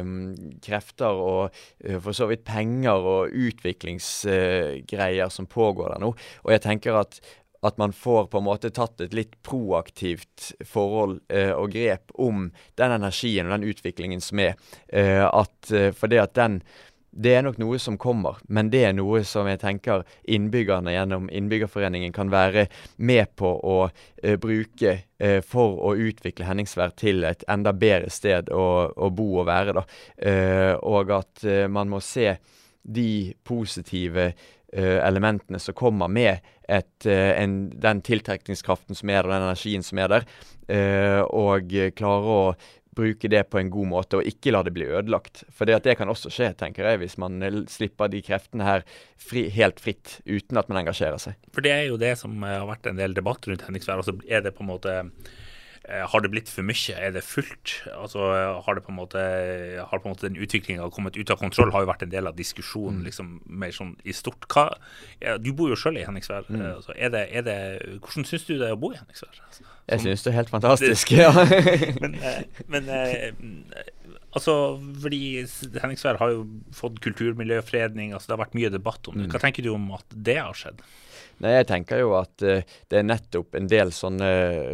um, 0.00 0.32
krefter 0.64 1.12
og 1.12 1.50
uh, 1.50 1.98
for 2.00 2.16
så 2.16 2.30
vidt 2.30 2.46
penger 2.48 2.96
og 2.96 3.34
utviklingsgreier 3.34 5.28
uh, 5.28 5.34
som 5.34 5.50
pågår 5.50 5.94
der 5.94 6.02
nå. 6.06 6.14
Og 6.46 6.54
jeg 6.54 6.64
tenker 6.64 6.96
at, 7.02 7.20
at 7.66 7.76
man 7.80 7.92
får 7.92 8.30
på 8.32 8.40
en 8.40 8.48
måte 8.48 8.72
tatt 8.72 9.00
et 9.04 9.16
litt 9.16 9.36
proaktivt 9.44 10.54
forhold 10.64 11.18
og 11.28 11.74
grep 11.74 12.14
om 12.16 12.46
den 12.80 12.94
energien 12.94 13.50
og 13.50 13.58
den 13.58 13.68
utviklingen 13.68 14.22
som 14.24 14.40
er. 14.40 14.54
at, 14.88 15.68
for 15.68 16.08
det 16.08 16.22
at 16.22 16.32
den 16.38 16.62
det 17.10 17.32
er 17.34 17.42
nok 17.42 17.58
noe 17.58 17.78
som 17.82 17.96
kommer, 17.98 18.38
men 18.46 18.70
det 18.70 18.84
er 18.86 18.92
noe 18.94 19.22
som 19.26 19.48
jeg 19.50 19.58
tenker 19.62 20.04
innbyggerne 20.30 20.92
gjennom 20.94 21.26
Innbyggerforeningen 21.34 22.14
kan 22.14 22.30
være 22.30 22.68
med 23.02 23.32
på 23.38 23.50
å 23.50 23.78
eh, 23.88 24.36
bruke 24.40 24.92
eh, 25.18 25.40
for 25.42 25.80
å 25.90 25.96
utvikle 25.98 26.46
Henningsvær 26.46 26.94
til 27.00 27.26
et 27.26 27.42
enda 27.50 27.74
bedre 27.74 28.12
sted 28.14 28.52
å, 28.54 28.68
å 28.94 29.10
bo 29.10 29.28
og 29.42 29.50
være. 29.50 29.74
Da. 29.80 29.84
Eh, 30.16 30.72
og 30.86 31.10
at 31.18 31.44
man 31.72 31.90
må 31.90 32.00
se 32.04 32.36
de 32.82 33.34
positive 33.44 34.32
elementene 34.70 35.58
som 35.58 35.74
kommer 35.74 36.06
med 36.06 36.44
et, 36.70 37.06
en, 37.10 37.54
den 37.82 38.00
tiltrekningskraften 38.06 38.94
som 38.94 39.10
er 39.10 39.24
der, 39.24 39.32
den 39.32 39.46
energien 39.48 39.82
som 39.82 39.98
er 39.98 40.12
der, 40.12 40.26
og 41.26 41.74
klare 41.98 42.36
å 42.36 42.44
bruke 43.00 43.30
det 43.32 43.42
på 43.50 43.60
en 43.60 43.72
god 43.72 43.90
måte, 43.90 44.20
og 44.20 44.28
ikke 44.28 44.52
la 44.54 44.62
det 44.66 44.74
bli 44.76 44.86
ødelagt. 44.88 45.44
For 45.54 45.68
det, 45.68 45.80
det 45.86 45.96
kan 45.98 46.12
også 46.12 46.32
skje, 46.32 46.52
tenker 46.60 46.86
jeg, 46.86 47.00
hvis 47.02 47.18
man 47.20 47.40
slipper 47.70 48.12
de 48.12 48.22
kreftene 48.24 48.66
her 48.66 48.86
fri, 49.20 49.48
helt 49.54 49.80
fritt, 49.82 50.18
uten 50.28 50.60
at 50.60 50.70
man 50.70 50.82
engasjerer 50.84 51.20
seg. 51.22 51.38
For 51.54 51.64
det 51.64 51.74
er 51.74 51.86
jo 51.88 52.00
det 52.00 52.14
som 52.20 52.36
har 52.46 52.68
vært 52.68 52.90
en 52.90 53.00
del 53.00 53.16
debatt 53.16 53.48
rundt 53.48 53.66
Henningsvær. 53.66 54.02
Altså 54.02 54.16
er 54.28 54.44
det 54.44 54.54
på 54.56 54.66
en 54.66 54.72
måte 54.72 54.96
eh, 55.02 55.12
har 55.88 56.22
det 56.22 56.30
blitt 56.30 56.50
for 56.52 56.66
mye? 56.66 56.94
Er 56.94 57.14
det 57.14 57.22
fullt? 57.24 57.72
Altså, 57.94 58.20
har, 58.66 58.76
det 58.76 58.84
på 58.84 58.92
en 58.92 58.98
måte, 58.98 59.22
har 59.80 60.02
på 60.02 60.08
en 60.08 60.14
måte 60.14 60.28
den 60.28 60.38
utviklinga 60.38 60.86
kommet 60.94 61.16
ut 61.16 61.32
av 61.32 61.40
kontroll? 61.40 61.72
Har 61.74 61.86
jo 61.86 61.90
vært 61.90 62.04
en 62.06 62.12
del 62.12 62.28
av 62.30 62.36
diskusjonen 62.38 63.00
mm. 63.00 63.06
liksom, 63.08 63.32
mer 63.48 63.72
sånn 63.74 63.94
i 64.04 64.14
stort. 64.14 64.46
Hva, 64.52 64.68
ja, 65.22 65.38
du 65.40 65.50
bor 65.56 65.72
jo 65.72 65.78
sjøl 65.80 65.98
i 65.98 66.04
Henningsvær. 66.06 66.46
Mm. 66.52 66.66
Altså, 66.76 66.94
er 66.96 67.14
det, 67.14 67.24
er 67.32 67.46
det, 67.48 67.58
hvordan 68.04 68.28
syns 68.28 68.46
du 68.46 68.54
det 68.58 68.68
er 68.68 68.76
å 68.76 68.80
bo 68.80 68.92
i 68.92 69.00
Henningsvær? 69.00 69.40
Altså? 69.48 69.66
Jeg 69.90 70.04
syns 70.04 70.22
det 70.22 70.30
er 70.30 70.38
helt 70.38 70.52
fantastisk, 70.52 71.12
ja. 71.16 71.30
men, 72.02 72.14
eh, 72.22 72.64
men 72.70 72.90
eh, 72.94 73.30
altså, 74.36 74.54
fordi 75.02 75.22
Henningsvær 75.80 76.20
har 76.20 76.34
jo 76.36 76.44
fått 76.76 77.00
kulturmiljøfredning, 77.02 78.14
altså 78.14 78.30
det 78.30 78.36
har 78.36 78.44
vært 78.44 78.58
mye 78.58 78.70
debatt 78.72 79.10
om 79.10 79.18
det. 79.18 79.26
Mm. 79.26 79.32
Hva 79.34 79.42
tenker 79.42 79.66
du 79.66 79.72
om 79.74 79.90
at 79.96 80.18
det 80.28 80.38
har 80.38 80.54
skjedd? 80.56 80.84
Nei, 81.40 81.54
Jeg 81.56 81.68
tenker 81.70 82.02
jo 82.02 82.12
at 82.18 82.44
uh, 82.44 82.60
det 82.92 82.98
er 83.00 83.06
nettopp 83.08 83.56
en 83.56 83.68
del 83.70 83.94
sånne 83.96 84.28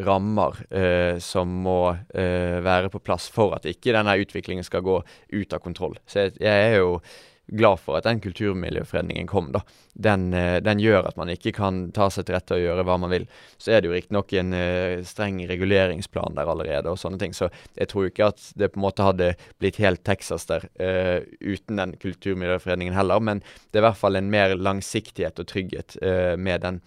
rammer 0.06 0.58
uh, 0.66 1.14
som 1.22 1.52
må 1.62 1.80
uh, 1.94 2.56
være 2.66 2.90
på 2.90 3.02
plass 3.06 3.28
for 3.32 3.54
at 3.54 3.68
ikke 3.70 3.94
denne 3.94 4.16
utviklingen 4.18 4.66
skal 4.66 4.82
gå 4.86 4.98
ut 5.00 5.54
av 5.54 5.62
kontroll. 5.62 5.94
Så 6.10 6.24
jeg, 6.26 6.36
jeg 6.42 6.70
er 6.72 6.78
jo 6.80 6.98
glad 7.46 7.80
for 7.80 7.98
at 7.98 8.04
den 8.04 8.20
kulturmiljøfredningen 8.20 9.26
kom. 9.26 9.52
da. 9.52 9.60
Den, 9.92 10.34
eh, 10.34 10.60
den, 10.60 10.80
gjør 10.80 11.06
at 11.08 11.16
man 11.16 11.30
ikke 11.30 11.52
kan 11.56 11.92
ta 11.94 12.08
seg 12.10 12.26
til 12.26 12.36
rette 12.36 12.56
og 12.56 12.62
gjøre 12.62 12.84
hva 12.86 12.96
man 12.98 13.12
vil. 13.12 13.26
Så 13.58 13.72
er 13.72 13.80
det 13.80 13.90
jo 13.90 13.94
riktignok 13.94 14.32
en 14.36 14.52
uh, 14.56 15.04
streng 15.06 15.38
reguleringsplan 15.48 16.36
der 16.36 16.50
allerede, 16.50 16.90
og 16.90 16.98
sånne 17.00 17.20
ting. 17.22 17.36
Så 17.36 17.48
jeg 17.78 17.88
tror 17.92 18.10
ikke 18.10 18.30
at 18.32 18.42
det 18.58 18.72
på 18.72 18.80
en 18.80 18.86
måte 18.86 19.06
hadde 19.06 19.30
blitt 19.62 19.78
helt 19.82 20.02
Texas 20.04 20.48
der 20.50 20.66
uh, 20.80 21.22
uten 21.40 21.78
den 21.80 21.94
kulturmiljøfredningen 22.02 22.96
heller. 22.96 23.22
Men 23.22 23.44
det 23.70 23.78
er 23.78 23.84
i 23.84 23.88
hvert 23.88 24.02
fall 24.02 24.18
en 24.18 24.32
mer 24.32 24.56
langsiktighet 24.58 25.38
og 25.42 25.48
trygghet 25.52 25.98
uh, 26.02 26.34
med 26.36 26.66
den. 26.66 26.82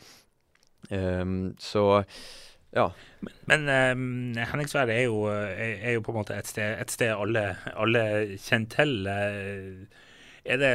Um, 0.89 1.55
så 1.59 2.03
ja. 2.75 2.91
Men, 3.25 3.33
men 3.49 3.63
um, 3.69 4.43
Henningsvær 4.51 4.91
er 4.93 5.07
jo, 5.07 5.23
er, 5.31 5.79
er 5.79 5.95
jo, 5.95 6.03
på 6.05 6.13
en 6.13 6.19
måte 6.19 6.37
et 6.37 6.47
sted, 6.47 6.77
et 6.77 6.93
sted 6.93 7.15
alle, 7.15 7.47
alle 7.73 8.03
kjenner 8.37 8.75
til. 8.75 8.93
Uh, 9.09 10.05
er 10.49 10.61
det 10.61 10.73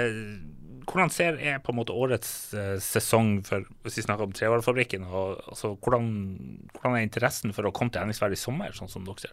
hvordan 0.85 1.13
ser 1.13 1.39
er 1.41 1.63
på 1.65 1.73
en 1.73 1.79
måte 1.79 1.95
årets 1.97 2.29
uh, 2.53 2.77
sesong 2.83 3.39
for 3.47 3.65
hvis 3.85 3.99
vi 3.99 4.05
snakker 4.05 4.27
om 4.27 4.35
Trevarefabrikken? 4.37 5.07
Altså, 5.09 5.75
hvordan, 5.81 6.11
hvordan, 6.75 6.99
er 6.99 7.07
interessen 7.07 7.55
for 7.57 7.65
å 7.65 7.73
komme 7.75 7.95
til 7.95 8.05
Henningsvær 8.05 8.35
i 8.35 8.39
sommer, 8.39 8.75
sånn 8.77 8.93
som 8.93 9.07
dere 9.07 9.25
ser? 9.25 9.33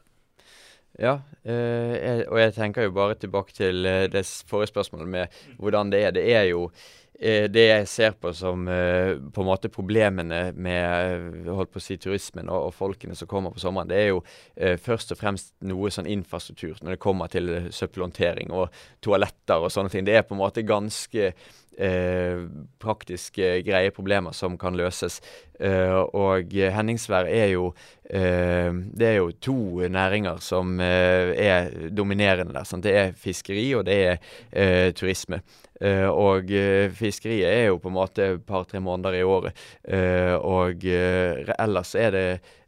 Ja, 1.00 1.18
uh, 1.20 1.92
jeg, 1.98 2.26
og 2.30 2.40
jeg 2.40 2.56
tenker 2.56 2.88
jo 2.88 2.96
bare 2.96 3.20
tilbake 3.20 3.56
til 3.58 3.84
uh, 3.84 4.08
det 4.12 4.24
forrige 4.48 4.72
spørsmålet 4.72 5.12
med 5.12 5.44
hvordan 5.60 5.92
det 5.94 6.06
er. 6.08 6.16
Det 6.16 6.26
er 6.32 6.50
jo 6.54 6.70
Eh, 7.11 7.11
det 7.22 7.64
jeg 7.68 7.88
ser 7.88 8.16
på 8.18 8.32
som 8.34 8.66
eh, 8.72 9.14
på 9.34 9.44
en 9.44 9.48
måte 9.48 9.70
problemene 9.70 10.40
med 10.58 11.46
holdt 11.46 11.74
på 11.74 11.78
å 11.78 11.84
si 11.84 12.00
turismen 12.02 12.50
og, 12.50 12.72
og 12.72 12.74
folkene 12.74 13.14
som 13.18 13.30
kommer 13.30 13.54
på 13.54 13.62
sommeren, 13.62 13.92
det 13.92 14.00
er 14.00 14.10
jo 14.10 14.24
eh, 14.56 14.78
først 14.82 15.14
og 15.14 15.22
fremst 15.22 15.54
noe 15.70 15.92
sånn 15.94 16.10
infrastruktur 16.10 16.82
når 16.82 16.96
det 16.96 17.04
kommer 17.04 17.30
til 17.30 17.52
søppelhåndtering 17.70 18.50
og 18.50 18.74
toaletter 19.06 19.62
og 19.62 19.74
sånne 19.74 19.94
ting. 19.94 20.08
Det 20.08 20.18
er 20.18 20.26
på 20.26 20.34
en 20.34 20.42
måte 20.42 20.66
ganske 20.66 21.34
eh, 21.78 22.42
praktiske, 22.82 23.54
greie 23.66 23.92
problemer 23.94 24.36
som 24.36 24.58
kan 24.60 24.78
løses. 24.78 25.20
Eh, 25.60 25.94
og 26.18 26.52
Henningsvær 26.52 27.30
er 27.30 27.52
jo 27.54 27.72
eh, 28.10 28.72
Det 28.74 29.08
er 29.08 29.18
jo 29.20 29.32
to 29.38 29.88
næringer 29.88 30.42
som 30.42 30.80
eh, 30.82 31.34
er 31.38 31.90
dominerende 31.90 32.54
der. 32.54 32.66
Sant? 32.68 32.84
Det 32.84 32.96
er 32.98 33.14
fiskeri, 33.18 33.70
og 33.76 33.86
det 33.86 34.00
er 34.02 34.92
turisme. 34.98 35.42
Uh, 35.82 36.10
og 36.14 36.52
uh, 36.54 36.92
fiskeriet 36.94 37.50
er 37.50 37.64
jo 37.72 37.80
på 37.82 37.90
en 37.90 37.96
måte 37.96 38.26
et 38.36 38.44
par-tre 38.46 38.78
måneder 38.84 39.18
i 39.18 39.24
året. 39.26 39.58
Uh, 39.82 40.36
og 40.38 40.86
ellers 40.86 41.96
er 41.98 42.14
det 42.14 42.26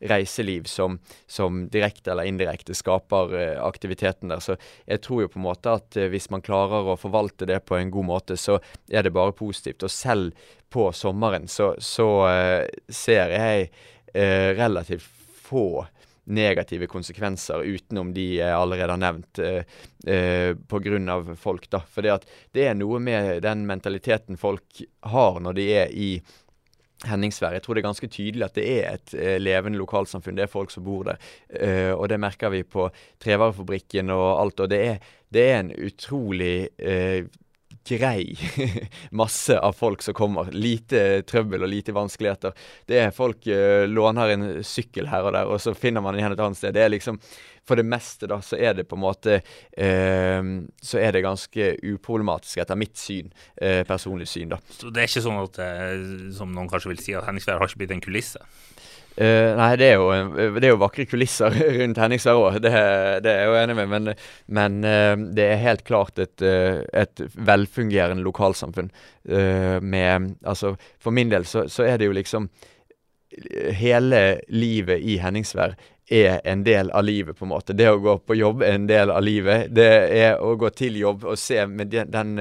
reiseliv 0.09 0.65
som, 0.67 0.97
som, 1.29 1.63
direkte 1.71 2.11
eller 2.11 2.27
indirekte 2.27 2.75
skaper 2.75 3.35
aktiviteten 3.61 4.33
der. 4.33 4.41
Så 4.43 4.57
jeg 4.89 5.03
tror 5.05 5.23
jo 5.23 5.31
på 5.31 5.39
en 5.39 5.45
måte 5.45 5.77
at 5.77 5.99
hvis 6.11 6.27
man 6.33 6.43
klarer 6.43 6.89
å 6.91 6.99
forvalte 6.99 7.47
det 7.47 7.61
på 7.67 7.77
en 7.77 7.93
god 7.93 8.09
måte, 8.09 8.37
så 8.39 8.57
er 8.91 9.05
det 9.05 9.13
bare 9.15 9.35
positivt. 9.37 9.85
Og 9.85 9.93
selv 9.93 10.49
på 10.73 10.89
sommeren 10.97 11.47
så, 11.47 11.71
så 11.79 12.09
ser 12.89 13.31
jeg 13.31 13.69
relativt 14.59 15.07
få 15.45 15.85
negative 16.23 16.87
konsekvenser 16.87 17.65
utenom 17.67 18.13
de 18.15 18.27
jeg 18.37 18.55
allerede 18.55 18.95
har 18.95 19.01
nevnt, 19.01 19.39
eh, 19.39 19.63
eh, 20.07 20.53
pga. 20.55 21.35
folk. 21.35 21.69
da. 21.69 21.79
For 21.79 22.01
det 22.01 22.67
er 22.67 22.73
noe 22.75 22.99
med 22.99 23.41
den 23.43 23.65
mentaliteten 23.67 24.37
folk 24.37 24.81
har 25.01 25.39
når 25.39 25.53
de 25.53 25.67
er 25.73 25.91
i 25.91 26.21
Henningsvær. 27.03 27.53
Jeg 27.53 27.63
tror 27.65 27.75
det 27.75 27.81
er 27.81 27.89
ganske 27.89 28.07
tydelig 28.07 28.45
at 28.45 28.55
det 28.55 28.65
er 28.77 28.93
et 28.93 29.13
eh, 29.17 29.39
levende 29.41 29.79
lokalsamfunn. 29.81 30.37
Det 30.37 30.45
er 30.45 30.51
folk 30.51 30.71
som 30.71 30.85
bor 30.85 31.03
der. 31.09 31.19
Eh, 31.49 31.91
og 31.91 32.07
det 32.09 32.19
merker 32.21 32.53
vi 32.53 32.63
på 32.63 32.87
Trevarefabrikken 33.23 34.13
og 34.13 34.27
alt. 34.39 34.63
Og 34.63 34.71
det 34.71 34.79
er, 34.87 35.01
det 35.33 35.43
er 35.49 35.59
en 35.59 35.73
utrolig 35.75 36.69
eh, 36.79 37.25
grei 37.87 38.37
masse 39.11 39.57
av 39.59 39.73
folk 39.77 40.01
som 40.01 40.15
kommer. 40.17 40.51
Lite 40.51 41.23
trøbbel 41.27 41.63
og 41.63 41.71
lite 41.71 41.95
vanskeligheter. 41.95 42.53
Det 42.89 42.99
er 43.01 43.15
folk 43.15 43.47
uh, 43.47 43.85
låner 43.89 44.35
en 44.35 44.45
sykkel 44.65 45.09
her 45.11 45.27
og 45.27 45.35
der, 45.35 45.49
og 45.49 45.61
så 45.61 45.75
finner 45.77 46.03
man 46.03 46.15
den 46.15 46.23
igjen 46.23 46.37
et 46.37 46.45
annet 46.45 46.59
sted. 46.59 46.75
Det 46.75 46.85
er 46.85 46.93
liksom 46.93 47.19
For 47.63 47.79
det 47.79 47.85
meste, 47.87 48.27
da, 48.27 48.41
så 48.43 48.57
er 48.59 48.73
det 48.75 48.83
på 48.91 48.97
en 48.97 49.03
måte 49.05 49.37
uh, 49.39 50.43
Så 50.83 50.99
er 50.99 51.15
det 51.15 51.23
ganske 51.23 51.69
uproblematisk, 51.79 52.59
etter 52.63 52.79
mitt 52.79 52.97
syn. 52.99 53.31
Uh, 53.61 53.83
personlig 53.87 54.27
syn, 54.27 54.51
da. 54.51 54.59
Så 54.69 54.91
det 54.91 55.03
er 55.03 55.11
ikke 55.11 55.27
sånn 55.27 55.43
at, 55.43 55.63
som 56.35 56.51
noen 56.51 56.71
kanskje 56.71 56.91
vil 56.93 57.03
si, 57.03 57.15
at 57.17 57.27
Henningsvær 57.27 57.61
har 57.61 57.71
ikke 57.71 57.83
blitt 57.83 57.97
en 57.97 58.03
kulisse? 58.03 58.43
Uh, 59.13 59.53
nei, 59.59 59.75
det 59.77 59.91
er, 59.91 59.99
jo, 60.01 60.07
det 60.55 60.63
er, 60.63 60.71
jo, 60.71 60.79
vakre 60.81 61.05
kulisser 61.05 61.53
rundt 61.77 61.99
Henningsvær 62.01 62.39
òg, 62.39 62.55
det, 62.63 62.71
det, 63.21 63.29
er 63.29 63.43
jeg 63.43 63.51
jo 63.51 63.57
enig 63.59 63.77
med. 63.77 63.91
Men, 63.91 64.11
men 64.57 64.79
uh, 64.81 65.25
det 65.37 65.47
er 65.51 65.61
helt 65.61 65.85
klart 65.85 66.21
et, 66.23 66.33
uh, 66.41 66.81
et 66.89 67.25
velfungerende 67.37 68.25
lokalsamfunn. 68.25 68.91
med 69.23 70.33
Altså, 70.43 70.73
for 70.99 71.15
min 71.15 71.29
del 71.31 71.45
så, 71.47 71.69
så, 71.71 71.85
er 71.87 71.97
det 71.97 72.09
jo 72.09 72.15
liksom 72.17 72.49
Hele 73.79 74.41
livet 74.51 74.99
i 74.99 75.15
Henningsvær 75.17 75.77
er 76.11 76.41
en 76.43 76.65
del 76.67 76.91
av 76.91 77.05
livet, 77.07 77.37
på 77.37 77.45
en 77.45 77.53
måte. 77.53 77.73
Det 77.73 77.87
å 77.89 78.01
gå 78.03 78.17
på 78.27 78.35
jobb 78.35 78.61
er 78.61 78.75
en 78.75 78.85
del 78.85 79.09
av 79.09 79.23
livet. 79.23 79.71
Det 79.73 79.87
er 80.19 80.43
å 80.43 80.51
gå 80.59 80.69
til 80.75 80.99
jobb 80.99 81.23
og 81.31 81.39
se 81.39 81.63
med 81.65 81.89
den, 81.89 82.11
den 82.13 82.35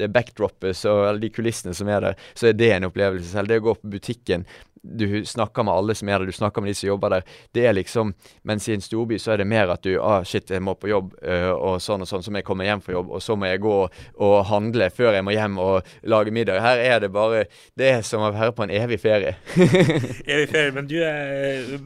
det 0.00 0.08
backdropet 0.10 0.80
eller 0.88 1.20
de 1.22 1.30
kulissene 1.30 1.76
som 1.76 1.92
er 1.92 2.08
der, 2.08 2.24
så 2.34 2.48
er 2.48 2.56
det 2.58 2.72
en 2.74 2.88
opplevelse 2.88 3.30
selv. 3.30 3.52
Det 3.52 3.60
å 3.60 3.66
gå 3.68 3.76
på 3.82 3.92
butikken 3.92 4.48
du 4.82 5.24
snakker 5.26 5.62
med 5.62 5.74
alle 5.74 5.94
som 5.94 6.08
er 6.08 6.18
der, 6.18 6.30
du 6.30 6.32
snakker 6.32 6.62
med 6.62 6.70
de 6.70 6.74
som 6.78 6.88
jobber 6.88 7.14
der. 7.14 7.26
Det 7.52 7.66
er 7.66 7.76
liksom, 7.76 8.14
Mens 8.42 8.68
i 8.68 8.74
en 8.74 8.84
storby 8.84 9.18
så 9.20 9.34
er 9.34 9.42
det 9.42 9.48
mer 9.50 9.70
at 9.72 9.84
du 9.84 9.92
ah, 10.00 10.22
shit, 10.24 10.48
jeg 10.50 10.62
må 10.64 10.74
på 10.78 10.90
jobb, 10.90 11.12
uh, 11.20 11.52
og 11.52 11.82
sånn 11.84 12.04
og 12.04 12.08
sånn, 12.08 12.24
så 12.24 12.32
må 12.32 12.40
jeg 12.40 12.48
komme 12.48 12.66
hjem 12.68 12.82
fra 12.84 12.96
jobb, 12.96 13.12
og 13.12 13.22
så 13.24 13.36
må 13.36 13.50
jeg 13.50 13.62
gå 13.64 13.76
og 14.24 14.36
handle 14.48 14.90
før 14.94 15.18
jeg 15.18 15.26
må 15.26 15.36
hjem 15.36 15.60
og 15.60 15.92
lage 16.08 16.34
middag. 16.34 16.62
Her 16.64 16.80
er 16.84 17.04
det 17.04 17.12
bare 17.12 17.44
Det 17.78 17.90
er 17.90 18.02
som 18.06 18.24
å 18.24 18.32
være 18.32 18.54
på 18.56 18.64
en 18.64 18.74
evig 18.74 19.00
ferie. 19.02 19.36
evig 20.32 20.48
ferie, 20.50 20.72
men 20.74 20.88
du 20.88 20.98
er 21.04 21.76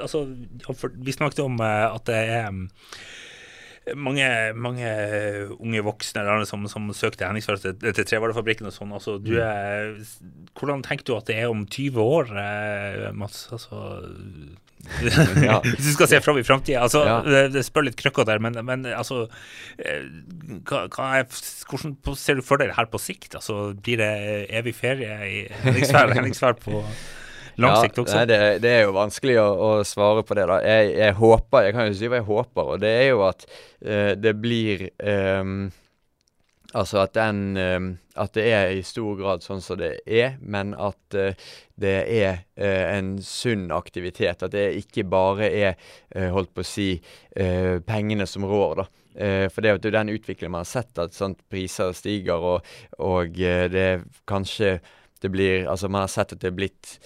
Altså, 0.00 0.24
vi 0.94 1.12
snakket 1.14 1.42
om 1.44 1.58
eh, 1.62 1.86
at 1.94 2.06
det 2.08 2.20
er 2.34 2.50
mange, 3.96 4.26
mange 4.54 4.88
unge 5.56 5.84
voksne 5.86 6.22
eller 6.22 6.48
som, 6.48 6.66
som 6.70 6.88
søkte 6.96 7.26
hendingsført 7.26 7.64
til, 7.64 7.76
til 7.96 8.06
Trevarefabrikken 8.06 8.68
og 8.70 8.74
sånn. 8.74 8.94
Altså, 8.96 9.18
du 9.22 9.34
mm. 9.36 9.44
er, 9.44 9.94
hvordan 10.58 10.84
tenker 10.86 11.08
du 11.08 11.14
at 11.16 11.30
det 11.30 11.38
er 11.42 11.52
om 11.52 11.66
20 11.66 12.02
år, 12.02 12.34
eh, 12.42 13.06
Mats? 13.16 13.46
Altså, 13.54 14.00
Hvis 15.64 15.84
du 15.84 15.92
skal 15.92 16.08
se 16.08 16.20
fram 16.24 16.38
i 16.40 16.44
framtida. 16.46 16.80
Altså, 16.86 17.04
ja. 17.04 17.20
det, 17.26 17.44
det 17.54 17.64
spør 17.66 17.88
litt 17.88 17.98
krøkkete 18.00 18.30
der, 18.32 18.42
men, 18.42 18.56
men 18.66 18.88
altså 18.88 19.26
eh, 19.78 20.06
hva, 20.68 20.86
hva 20.88 21.12
er, 21.20 21.40
Hvordan 21.68 21.96
ser 22.16 22.40
du 22.40 22.44
for 22.46 22.60
deg 22.60 22.72
det 22.72 22.78
her 22.78 22.88
på 22.90 23.00
sikt? 23.02 23.36
Altså, 23.38 23.72
blir 23.76 24.00
det 24.00 24.12
evig 24.48 24.74
ferie 24.78 25.16
i 25.28 25.40
Henningsvær 25.64 26.56
på 26.64 26.84
lang 27.62 27.76
ja, 27.76 27.90
også? 27.90 28.16
Nei, 28.16 28.24
det, 28.28 28.38
det, 28.64 28.72
er 28.72 28.86
jo 28.86 28.96
vanskelig 28.96 29.36
å, 29.42 29.48
å, 29.50 29.70
svare 29.86 30.24
på 30.26 30.36
det. 30.38 30.46
da. 30.50 30.58
Jeg, 30.64 30.94
jeg, 30.98 31.16
håper, 31.20 31.66
jeg 31.66 31.76
kan 31.76 31.88
jo 31.88 31.98
si 31.98 32.10
hva 32.10 32.20
jeg 32.20 32.28
håper, 32.30 32.72
og 32.74 32.82
det 32.82 32.90
er 33.02 33.06
jo 33.10 33.22
at 33.28 33.46
uh, 33.46 34.12
det 34.18 34.34
blir 34.40 34.90
um, 35.04 35.70
Altså 36.70 37.00
at 37.02 37.16
den 37.16 37.56
um, 37.58 37.86
At 38.14 38.36
det 38.36 38.44
er 38.54 38.68
i 38.78 38.82
stor 38.86 39.16
grad 39.18 39.42
sånn 39.42 39.62
som 39.64 39.80
det 39.80 40.04
er, 40.06 40.36
men 40.38 40.70
at 40.78 41.16
uh, 41.18 41.48
det 41.82 41.96
er 42.14 42.44
uh, 42.60 42.84
en 42.94 43.16
sunn 43.26 43.72
aktivitet. 43.74 44.44
At 44.46 44.54
det 44.54 44.68
ikke 44.78 45.02
bare 45.10 45.48
er, 45.50 45.90
holdt 46.30 46.52
på 46.54 46.62
å 46.62 46.66
si, 46.66 46.92
pengene 47.86 48.26
som 48.28 48.44
rår, 48.46 48.82
da. 48.82 48.86
for 49.50 49.62
det 49.62 49.70
er 49.70 49.76
jo 49.78 49.92
den 49.94 50.12
utviklingen 50.12 50.52
man 50.52 50.66
har 50.66 50.68
sett, 50.68 50.92
at 50.98 51.14
sant, 51.16 51.38
priser 51.50 51.94
stiger, 51.96 52.42
og, 52.52 52.72
og 52.98 53.38
det 53.38 54.02
kanskje 54.28 54.76
det 55.20 55.30
blir 55.32 55.66
Altså, 55.68 55.88
man 55.88 56.04
har 56.04 56.12
sett 56.12 56.32
at 56.34 56.40
det 56.42 56.50
er 56.50 56.56
blitt 56.56 56.98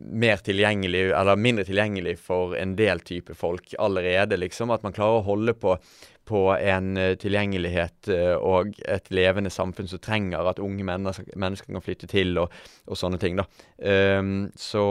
mer 0.00 0.40
tilgjengelig, 0.44 1.10
eller 1.16 1.36
mindre 1.36 1.64
tilgjengelig 1.68 2.16
for 2.24 2.56
en 2.58 2.72
del 2.78 3.02
type 3.06 3.34
folk 3.36 3.74
allerede, 3.78 4.38
liksom. 4.40 4.72
At 4.72 4.84
man 4.86 4.96
klarer 4.96 5.20
å 5.20 5.26
holde 5.26 5.54
på, 5.60 5.76
på 6.30 6.44
en 6.56 6.94
uh, 6.96 7.14
tilgjengelighet 7.20 8.10
uh, 8.12 8.36
og 8.36 8.78
et 8.88 9.10
levende 9.14 9.52
samfunn 9.52 9.90
som 9.90 10.02
trenger 10.02 10.48
at 10.48 10.62
unge 10.62 10.86
mennesker, 10.86 11.28
mennesker 11.36 11.74
kan 11.74 11.84
flytte 11.84 12.10
til, 12.10 12.36
og, 12.40 12.54
og 12.88 12.98
sånne 12.98 13.20
ting, 13.20 13.40
da. 13.40 13.46
Um, 13.80 14.48
så 14.58 14.84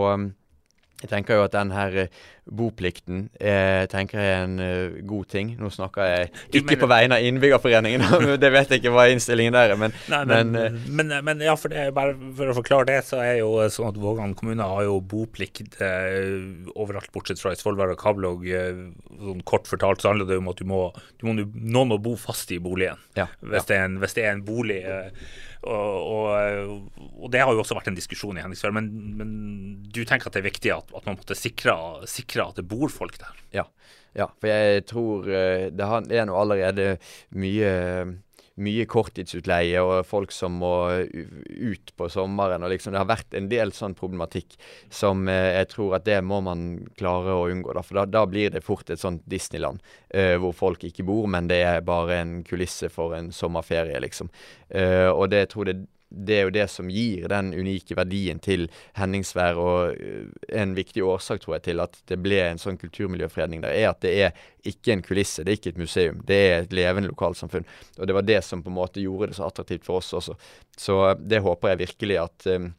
jeg 1.00 1.10
tenker 1.14 1.38
jo 1.40 1.46
at 1.48 1.54
den 1.56 1.70
her 1.72 1.94
eh, 2.04 2.16
boplikten 2.50 3.28
jeg 3.40 3.88
tenker 3.92 4.20
jeg 4.20 4.32
er 4.34 4.46
en 4.48 4.56
uh, 4.60 4.98
god 5.08 5.28
ting. 5.32 5.52
Nå 5.60 5.70
snakker 5.72 6.08
jeg 6.08 6.30
ikke 6.50 6.64
mener, 6.66 6.80
på 6.82 6.90
vegne 6.90 7.20
av 7.20 7.28
Innbyggerforeningen, 7.28 8.06
det 8.44 8.50
vet 8.52 8.74
jeg 8.74 8.82
ikke 8.82 8.94
hva 8.96 9.06
innstillingen 9.14 9.56
der 9.56 9.76
er, 9.76 9.80
men, 9.80 9.94
nei, 10.12 10.22
men, 10.28 10.52
men, 10.56 10.80
men, 10.98 11.14
men, 11.28 11.44
ja, 11.46 11.54
for, 11.60 11.72
det, 11.72 11.86
bare 11.96 12.18
for 12.18 12.52
å 12.52 12.58
forklare 12.58 12.90
det, 12.90 12.98
så 13.08 13.22
er 13.24 13.40
jo 13.40 13.52
sånn 13.72 13.92
at 13.94 14.00
Vågan 14.02 14.34
kommune 14.40 14.66
har 14.66 14.88
jo 14.88 14.98
boplikt 15.00 15.78
eh, 15.86 16.34
overalt, 16.74 17.12
bortsett 17.16 17.42
fra 17.42 17.54
i 17.54 17.60
Svolvær 17.60 17.94
og 17.94 18.02
Kabelvåg. 18.02 18.50
Eh, 18.50 18.82
sånn 19.20 19.46
kort 19.48 19.70
fortalt 19.70 20.04
så 20.04 20.12
handler 20.12 20.28
det 20.32 20.42
om 20.42 20.50
at 20.52 20.60
du 20.60 20.68
må, 20.68 20.82
du 21.22 21.30
må, 21.30 21.38
noen 21.38 21.94
må 21.94 22.00
bo 22.02 22.16
fast 22.20 22.52
i 22.56 22.60
boligen 22.64 23.00
ja, 23.16 23.28
hvis, 23.40 23.62
ja. 23.62 23.68
Det 23.70 23.78
en, 23.78 24.00
hvis, 24.02 24.18
Det 24.18 24.26
er 24.26 24.34
en, 24.34 24.44
bolig. 24.48 24.82
Eh, 24.84 25.38
og, 25.60 25.96
og, 26.08 27.02
og, 27.20 27.26
det 27.34 27.42
har 27.44 27.52
jo 27.52 27.60
også 27.64 27.76
vært 27.76 27.90
en 27.92 27.98
diskusjon 27.98 28.38
i 28.38 28.44
Henningsfjell. 28.44 28.76
Men, 28.76 28.88
men, 29.20 29.34
du 29.92 30.02
tenker 30.08 30.30
at 30.30 30.38
det 30.38 30.44
er 30.44 30.48
viktig 30.48 30.72
at, 30.72 30.94
at 30.96 31.10
man 31.10 31.20
måtte 31.20 31.38
sikre, 31.38 31.76
sikre, 32.08 32.48
at 32.48 32.62
det 32.62 32.68
bor 32.70 32.92
folk 32.94 33.20
der? 33.20 33.44
Ja, 33.56 33.66
ja 34.18 34.30
for 34.40 34.52
jeg 34.52 34.86
tror 34.90 35.28
eh, 35.28 35.68
det 35.76 35.90
er 36.16 36.30
nå 36.30 36.38
allerede 36.40 36.94
mye 37.36 37.74
mye 38.60 38.86
korttidsutleie 38.90 39.82
og 39.84 40.06
folk 40.08 40.34
som 40.36 40.58
må 40.62 40.74
ut 41.00 41.94
på 41.96 42.10
sommeren. 42.12 42.64
og 42.64 42.74
liksom 42.74 42.94
Det 42.94 43.02
har 43.02 43.10
vært 43.10 43.38
en 43.38 43.50
del 43.52 43.74
sånn 43.76 43.96
problematikk 43.98 44.58
som 44.90 45.28
eh, 45.28 45.56
jeg 45.60 45.72
tror 45.74 45.98
at 46.00 46.08
det 46.08 46.20
må 46.26 46.42
man 46.46 46.66
klare 47.00 47.36
å 47.36 47.48
unngå. 47.52 47.74
Da, 47.76 47.84
for 47.86 48.02
da, 48.02 48.06
da 48.20 48.26
blir 48.30 48.52
det 48.54 48.64
fort 48.66 48.90
et 48.90 49.02
sånt 49.02 49.24
Disneyland 49.30 49.84
eh, 50.10 50.36
hvor 50.42 50.56
folk 50.56 50.84
ikke 50.88 51.08
bor, 51.08 51.28
men 51.32 51.50
det 51.52 51.62
er 51.66 51.86
bare 51.86 52.20
en 52.22 52.36
kulisse 52.48 52.92
for 52.94 53.16
en 53.18 53.32
sommerferie, 53.36 54.00
liksom. 54.04 54.32
Eh, 54.70 55.10
og 55.10 55.30
det 55.32 55.46
jeg 55.46 55.54
tror 55.56 55.72
det 55.72 55.80
det 56.10 56.36
er 56.36 56.48
jo 56.48 56.54
det 56.54 56.66
som 56.74 56.90
gir 56.90 57.28
den 57.30 57.52
unike 57.54 57.94
verdien 57.98 58.40
til 58.42 58.66
Henningsvær, 58.98 59.60
og 59.62 59.94
eh, 59.94 60.26
en 60.62 60.74
viktig 60.78 61.04
årsak 61.06 61.44
tror 61.44 61.60
jeg 61.60 61.68
til 61.70 61.84
at 61.84 62.00
det 62.10 62.18
ble 62.22 62.42
en 62.48 62.62
sånn 62.62 62.80
kulturmiljøfredning 62.82 63.62
der, 63.66 63.76
er 63.78 63.92
at 63.92 64.02
det 64.06 64.16
er 64.26 64.44
ikke 64.70 64.96
en 64.96 65.06
kulisse, 65.06 65.46
det 65.46 65.54
er 65.54 65.62
ikke 65.62 65.76
et 65.76 65.84
museum, 65.84 66.20
det 66.26 66.40
er 66.48 66.56
et 66.64 66.76
levende 66.76 67.12
lokalsamfunn. 67.14 67.68
Og 68.00 68.10
det 68.10 68.18
var 68.18 68.26
det 68.26 68.42
som 68.46 68.66
på 68.66 68.74
en 68.74 68.80
måte 68.80 69.04
gjorde 69.04 69.32
det 69.32 69.40
så 69.40 69.48
attraktivt 69.48 69.86
for 69.86 70.02
oss 70.02 70.12
også. 70.18 70.38
Så 70.78 71.00
eh, 71.12 71.18
det 71.22 71.44
håper 71.46 71.74
jeg 71.74 71.84
virkelig 71.86 72.20
at 72.24 72.50
um, 72.56 72.72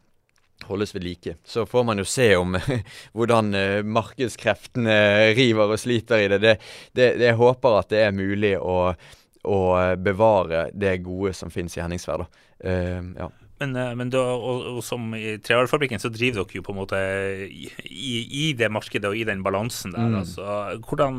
holdes 0.67 0.93
ved 0.95 1.07
like. 1.07 1.37
Så 1.47 1.65
får 1.71 1.87
man 1.87 2.03
jo 2.03 2.09
se 2.09 2.33
om 2.37 2.59
hvordan 3.17 3.55
markedskreftene 3.87 4.99
river 5.39 5.71
og 5.71 5.81
sliter 5.81 6.21
i. 6.21 6.29
Det, 6.35 6.43
det. 6.43 6.59
det, 6.99 7.09
Jeg 7.23 7.39
håper 7.39 7.79
at 7.79 7.95
det 7.95 8.03
er 8.09 8.13
mulig 8.17 8.57
å, 8.59 8.91
å 9.45 9.61
bevare 9.97 10.69
det 10.77 10.99
gode 11.05 11.33
som 11.37 11.53
finnes 11.53 11.77
i 11.79 11.85
Henningsvær. 11.85 12.27
Uh, 12.65 13.15
ja. 13.17 13.31
Men, 13.61 13.77
eh, 13.77 13.91
men 13.95 14.09
da, 14.13 14.23
og, 14.33 14.63
og, 14.71 14.79
som 14.85 15.11
i 15.17 15.35
Trevarefabrikken 15.45 16.01
så 16.01 16.09
driver 16.13 16.47
dere 16.47 16.61
jo 16.61 16.65
på 16.65 16.73
en 16.73 16.79
måte 16.79 17.01
i, 17.45 17.67
i, 18.25 18.45
det 18.57 18.71
markedet 18.73 19.11
og 19.11 19.19
i 19.19 19.27
den 19.29 19.43
balansen 19.45 19.93
der. 19.93 20.07
Mm. 20.09 20.17
Altså, 20.23 20.47
hvordan, 20.89 21.19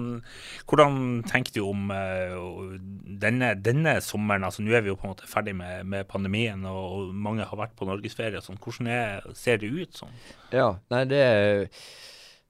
hvordan, 0.65 0.97
tenker 1.29 1.53
du 1.53 1.61
om 1.67 1.93
uh, 1.93 2.73
denne, 3.21 3.53
denne, 3.61 3.99
sommeren? 4.01 4.47
altså 4.47 4.65
Nå 4.65 4.73
er 4.73 4.81
vi 4.81 4.89
jo 4.89 4.97
på 4.97 5.05
en 5.05 5.13
måte 5.13 5.29
ferdig 5.29 5.53
med, 5.59 5.85
med 5.85 6.09
pandemien, 6.09 6.65
og, 6.65 6.81
og, 6.81 7.11
mange 7.13 7.45
har 7.45 7.61
vært 7.61 7.77
på 7.77 7.85
norgesferie. 7.89 8.41
Sånn. 8.41 8.59
Hvordan 8.61 8.89
er, 8.89 9.27
ser 9.37 9.61
det 9.61 9.69
ut 9.69 10.01
sånn? 10.01 10.17
Ja, 10.49 10.71
nei 10.89 11.05
det 11.11 11.21
er 11.21 11.67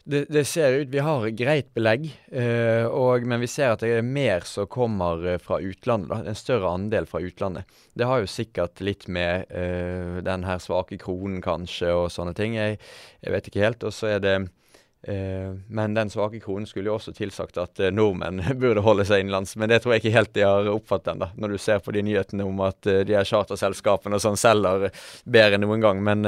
det, 0.04 0.26
det, 0.30 0.46
ser 0.46 0.74
ut 0.74 0.88
Vi 0.90 1.00
har 1.00 1.28
greit 1.30 1.74
belegg, 1.74 2.08
eh, 2.32 2.86
og, 2.86 3.26
men 3.28 3.42
vi 3.44 3.50
ser 3.50 3.76
at 3.76 3.84
det 3.84 3.92
er 4.00 4.06
mer 4.06 4.46
som 4.50 4.70
kommer 4.72 5.22
eh, 5.34 5.42
fra 5.42 5.60
utlandet. 5.62 6.10
Da, 6.10 6.32
En 6.32 6.38
større 6.38 6.72
andel 6.74 7.06
fra 7.10 7.22
utlandet. 7.22 7.70
Det 7.94 8.08
har 8.10 8.24
jo 8.24 8.32
sikkert 8.32 8.82
litt 8.82 9.06
med 9.12 9.52
eh, 9.54 10.18
den 10.26 10.48
her 10.48 10.64
svake 10.64 10.98
kronen 11.02 11.42
kanskje, 11.46 11.94
og 11.94 12.10
sånne 12.14 12.34
ting. 12.38 12.58
Jeg, 12.58 12.80
jeg 13.22 13.36
vet 13.36 13.52
ikke 13.52 13.64
helt. 13.68 13.86
Og 13.86 13.94
så 13.94 14.16
er 14.16 14.26
det 14.26 14.36
eh, 15.06 15.54
Men 15.70 15.94
den 15.98 16.10
svake 16.10 16.42
kronen 16.42 16.66
skulle 16.70 16.90
jo 16.90 16.98
også 16.98 17.14
tilsagt 17.18 17.62
at 17.62 17.80
eh, 17.80 17.94
nordmenn 17.94 18.42
burde 18.64 18.82
holde 18.86 19.06
seg 19.06 19.22
innenlands. 19.22 19.54
Men 19.54 19.70
det 19.70 19.84
tror 19.84 19.96
jeg 19.96 20.06
ikke 20.06 20.18
helt 20.18 20.34
de 20.34 20.48
har 20.50 20.74
oppfattet 20.74 21.14
ennå, 21.14 21.30
når 21.38 21.54
du 21.54 21.62
ser 21.62 21.86
på 21.86 21.94
de 21.94 22.08
nyhetene 22.10 22.50
om 22.50 22.66
at 22.66 22.90
eh, 22.90 23.04
de 23.06 23.20
her 23.20 23.28
charterselskapene 23.28 24.18
og 24.18 24.26
sånn 24.26 24.40
selger 24.40 24.90
bedre 25.30 25.62
enn 25.62 25.68
noen 25.70 25.86
gang. 25.86 26.02
Men 26.02 26.26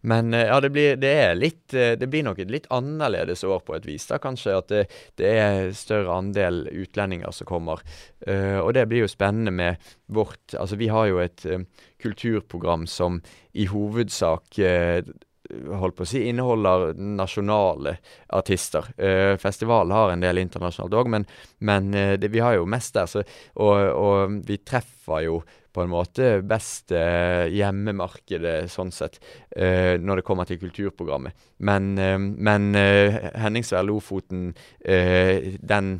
men 0.00 0.34
eh, 0.34 0.46
ja, 0.46 0.60
det 0.60 0.70
blir, 0.70 0.96
det 0.96 1.10
er 1.10 1.38
litt 1.38 1.74
eh, 1.74 1.94
Det 1.98 2.06
blir 2.10 2.24
nok 2.26 2.38
et 2.42 2.52
litt 2.52 2.68
annerledes 2.74 3.42
år 3.46 3.62
på 3.66 3.74
et 3.76 3.86
vis, 3.88 4.06
da 4.10 4.20
kanskje. 4.22 4.56
At 4.58 4.70
det, 4.70 4.84
det 5.18 5.30
er 5.42 5.70
større 5.76 6.18
andel 6.20 6.66
utlendinger 6.70 7.34
som 7.34 7.48
kommer. 7.48 7.82
Uh, 8.26 8.58
og 8.60 8.72
det 8.76 8.86
blir 8.90 9.04
jo 9.04 9.10
spennende 9.10 9.52
med 9.54 9.88
vårt 10.06 10.54
Altså, 10.58 10.76
vi 10.78 10.88
har 10.90 11.06
jo 11.10 11.20
et 11.22 11.44
um, 11.46 11.66
kulturprogram 12.02 12.86
som 12.90 13.20
i 13.58 13.68
hovedsak 13.70 14.58
uh, 14.58 15.00
holdt 15.48 15.96
på 15.96 16.04
å 16.04 16.08
si, 16.08 16.24
inneholder 16.28 16.92
nasjonale 16.98 17.96
artister. 18.36 18.90
Uh, 19.00 19.34
festivalen 19.40 19.94
har 19.94 20.12
en 20.12 20.24
del 20.24 20.42
internasjonalt 20.42 20.98
òg, 20.98 21.12
men, 21.14 21.28
men 21.64 21.90
det, 21.94 22.30
vi 22.34 22.42
har 22.44 22.58
jo 22.58 22.68
mest 22.68 22.94
der. 22.98 23.08
Så, 23.10 23.24
og, 23.56 23.78
og, 23.94 24.38
vi 24.48 24.60
treffer 24.66 25.24
jo 25.26 25.40
på 25.72 25.84
en 25.84 25.92
måte 25.92 26.30
best 26.48 26.92
eh, 26.96 27.46
hjemmemarkedet 27.54 28.70
sånn 28.72 28.92
sett, 28.94 29.18
eh, 29.50 29.96
når 30.00 30.20
det 30.20 30.26
kommer 30.26 30.48
til 30.48 30.60
kulturprogrammet. 30.62 31.36
Men, 31.68 31.90
eh, 32.00 32.18
men 32.18 32.70
eh, 32.78 33.18
Henningsvær 33.38 33.86
Lofoten, 33.86 34.50
eh, 34.80 35.54
den 35.60 35.98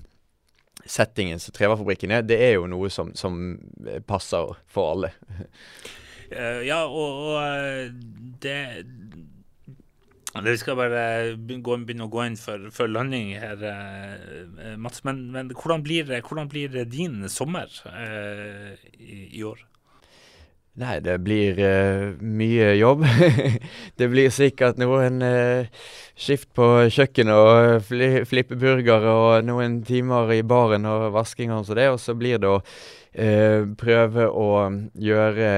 settingen 0.88 1.40
som 1.42 1.54
Trevafabrikken 1.56 2.14
er, 2.16 2.24
det 2.24 2.40
er 2.40 2.54
jo 2.56 2.68
noe 2.70 2.88
som, 2.92 3.12
som 3.18 3.58
passer 4.08 4.54
for 4.72 4.94
alle. 4.94 5.12
Ja, 6.28 6.82
og, 6.84 7.20
og 7.32 8.00
det 8.44 8.56
vi 10.44 10.56
skal 10.60 10.76
bare 10.78 11.02
begynne 11.36 12.06
å 12.06 12.12
gå 12.12 12.26
inn 12.26 12.36
for, 12.38 12.68
for 12.74 12.90
landing 12.90 13.32
her, 13.38 13.62
eh, 13.64 14.76
Mats. 14.80 15.02
Men, 15.06 15.28
men 15.34 15.50
hvordan, 15.54 15.82
blir, 15.86 16.10
hvordan, 16.20 16.50
blir, 16.50 16.76
din 16.88 17.26
sommer 17.32 17.72
eh, 17.90 18.76
i, 18.98 19.24
i, 19.38 19.42
år? 19.46 19.64
Nei, 20.78 20.98
det 21.02 21.16
blir 21.26 21.58
eh, 21.58 22.14
mye 22.22 22.70
jobb. 22.78 23.02
det 23.98 24.10
blir 24.12 24.30
sikkert 24.34 24.78
noen 24.78 25.22
eh, 25.26 25.66
skift 26.18 26.52
på 26.54 26.70
kjøkkenet 26.86 27.42
og 27.42 27.82
fli, 27.88 28.12
flippe 28.28 28.58
burgere 28.60 29.14
og 29.14 29.48
noen 29.48 29.80
timer 29.86 30.30
i 30.36 30.44
baren 30.46 30.86
og 30.86 31.10
vasking 31.18 31.54
og 31.54 31.66
sånn. 31.66 31.84
Og 31.94 32.00
så 32.02 32.14
blir 32.18 32.38
det 32.42 32.50
å 32.52 32.60
uh, 32.62 33.62
prøve 33.78 34.28
å 34.30 34.50
gjøre 34.94 35.52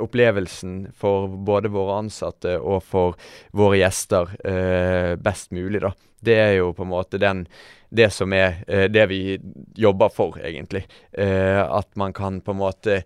opplevelsen 0.00 0.92
for 0.96 1.28
både 1.28 1.70
våre 1.74 1.98
ansatte 2.02 2.56
og 2.58 2.82
for 2.86 3.18
våre 3.56 3.80
gjester 3.82 4.34
eh, 4.46 5.14
best 5.20 5.54
mulig, 5.54 5.82
da. 5.84 5.94
Det 6.24 6.36
er 6.40 6.52
jo 6.56 6.72
på 6.72 6.86
en 6.86 6.92
måte 6.94 7.20
den, 7.20 7.44
det 7.92 8.08
som 8.14 8.32
er 8.32 8.62
eh, 8.66 8.86
det 8.92 9.04
vi 9.10 9.38
jobber 9.76 10.12
for, 10.14 10.38
egentlig. 10.40 10.86
Eh, 11.12 11.60
at 11.60 11.90
man 12.00 12.16
kan 12.16 12.40
på 12.40 12.54
en 12.54 12.62
måte 12.62 13.02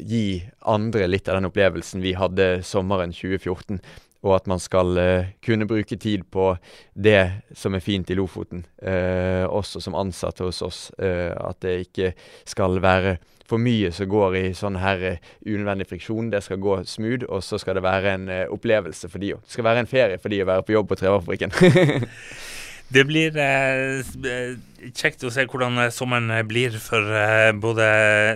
gi 0.00 0.40
andre 0.60 1.06
litt 1.10 1.28
av 1.28 1.36
den 1.36 1.50
opplevelsen 1.50 2.00
vi 2.02 2.14
hadde 2.16 2.62
sommeren 2.64 3.12
2014 3.12 3.82
og 4.22 4.36
at 4.36 4.48
man 4.50 4.60
skal 4.62 4.98
uh, 4.98 5.30
kunne 5.42 5.66
bruke 5.66 5.98
tid 5.98 6.24
på 6.30 6.52
det 6.94 7.44
som 7.58 7.74
er 7.74 7.82
fint 7.82 8.10
i 8.10 8.16
Lofoten, 8.18 8.64
uh, 8.78 9.44
også 9.50 9.82
som 9.82 9.98
ansatte 9.98 10.46
hos 10.46 10.62
oss. 10.62 10.82
Uh, 10.94 11.34
at 11.42 11.58
det 11.64 11.88
ikke 11.88 12.12
skal 12.48 12.78
være 12.82 13.16
for 13.52 13.62
mye 13.62 13.92
som 13.94 14.08
går 14.10 14.38
i 14.38 14.46
sånn 14.56 14.80
her 14.80 15.04
uh, 15.04 15.30
unødvendig 15.44 15.90
friksjon. 15.90 16.32
Det 16.32 16.42
skal 16.46 16.62
gå 16.62 16.80
smooth, 16.88 17.28
og 17.28 17.44
så 17.44 17.60
skal 17.60 17.78
det 17.78 17.84
være 17.84 18.16
en 18.16 18.26
uh, 18.32 18.40
opplevelse 18.54 19.10
for 19.12 19.22
de 19.22 19.34
òg. 19.36 19.44
Det 19.44 19.56
skal 19.58 19.68
være 19.68 19.84
en 19.84 19.90
ferie 19.90 20.18
for 20.22 20.32
de 20.32 20.42
å 20.42 20.48
være 20.48 20.66
på 20.66 20.76
jobb 20.76 20.90
på 20.90 20.98
Trevarefabrikken. 21.02 21.52
det 22.96 23.04
blir 23.08 23.36
eh, 23.40 24.02
kjekt 24.90 25.24
å 25.24 25.30
se 25.32 25.46
hvordan 25.48 25.86
sommeren 25.94 26.28
blir 26.44 26.74
for 26.82 27.06
både 27.62 27.86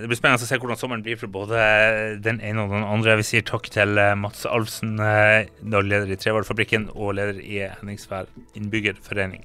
Det 0.00 0.08
blir 0.08 0.16
spennende 0.16 0.46
å 0.46 0.48
se 0.48 0.56
hvordan 0.62 0.80
sommeren 0.80 1.04
blir 1.04 1.20
for 1.20 1.32
både 1.32 1.60
den 2.24 2.40
ene 2.40 2.64
og 2.64 2.72
den 2.72 2.86
andre. 2.86 3.18
Vi 3.20 3.28
sier 3.34 3.44
takk 3.44 3.68
til 3.74 4.00
Mats 4.20 4.46
Alfsen, 4.48 4.96
daglig 4.96 5.92
leder 5.92 6.16
i 6.16 6.20
Trevarefabrikken 6.22 6.88
og 6.94 7.18
leder 7.20 7.42
i 7.44 7.66
Henningsvær 7.66 8.32
innbyggerforening. 8.56 9.44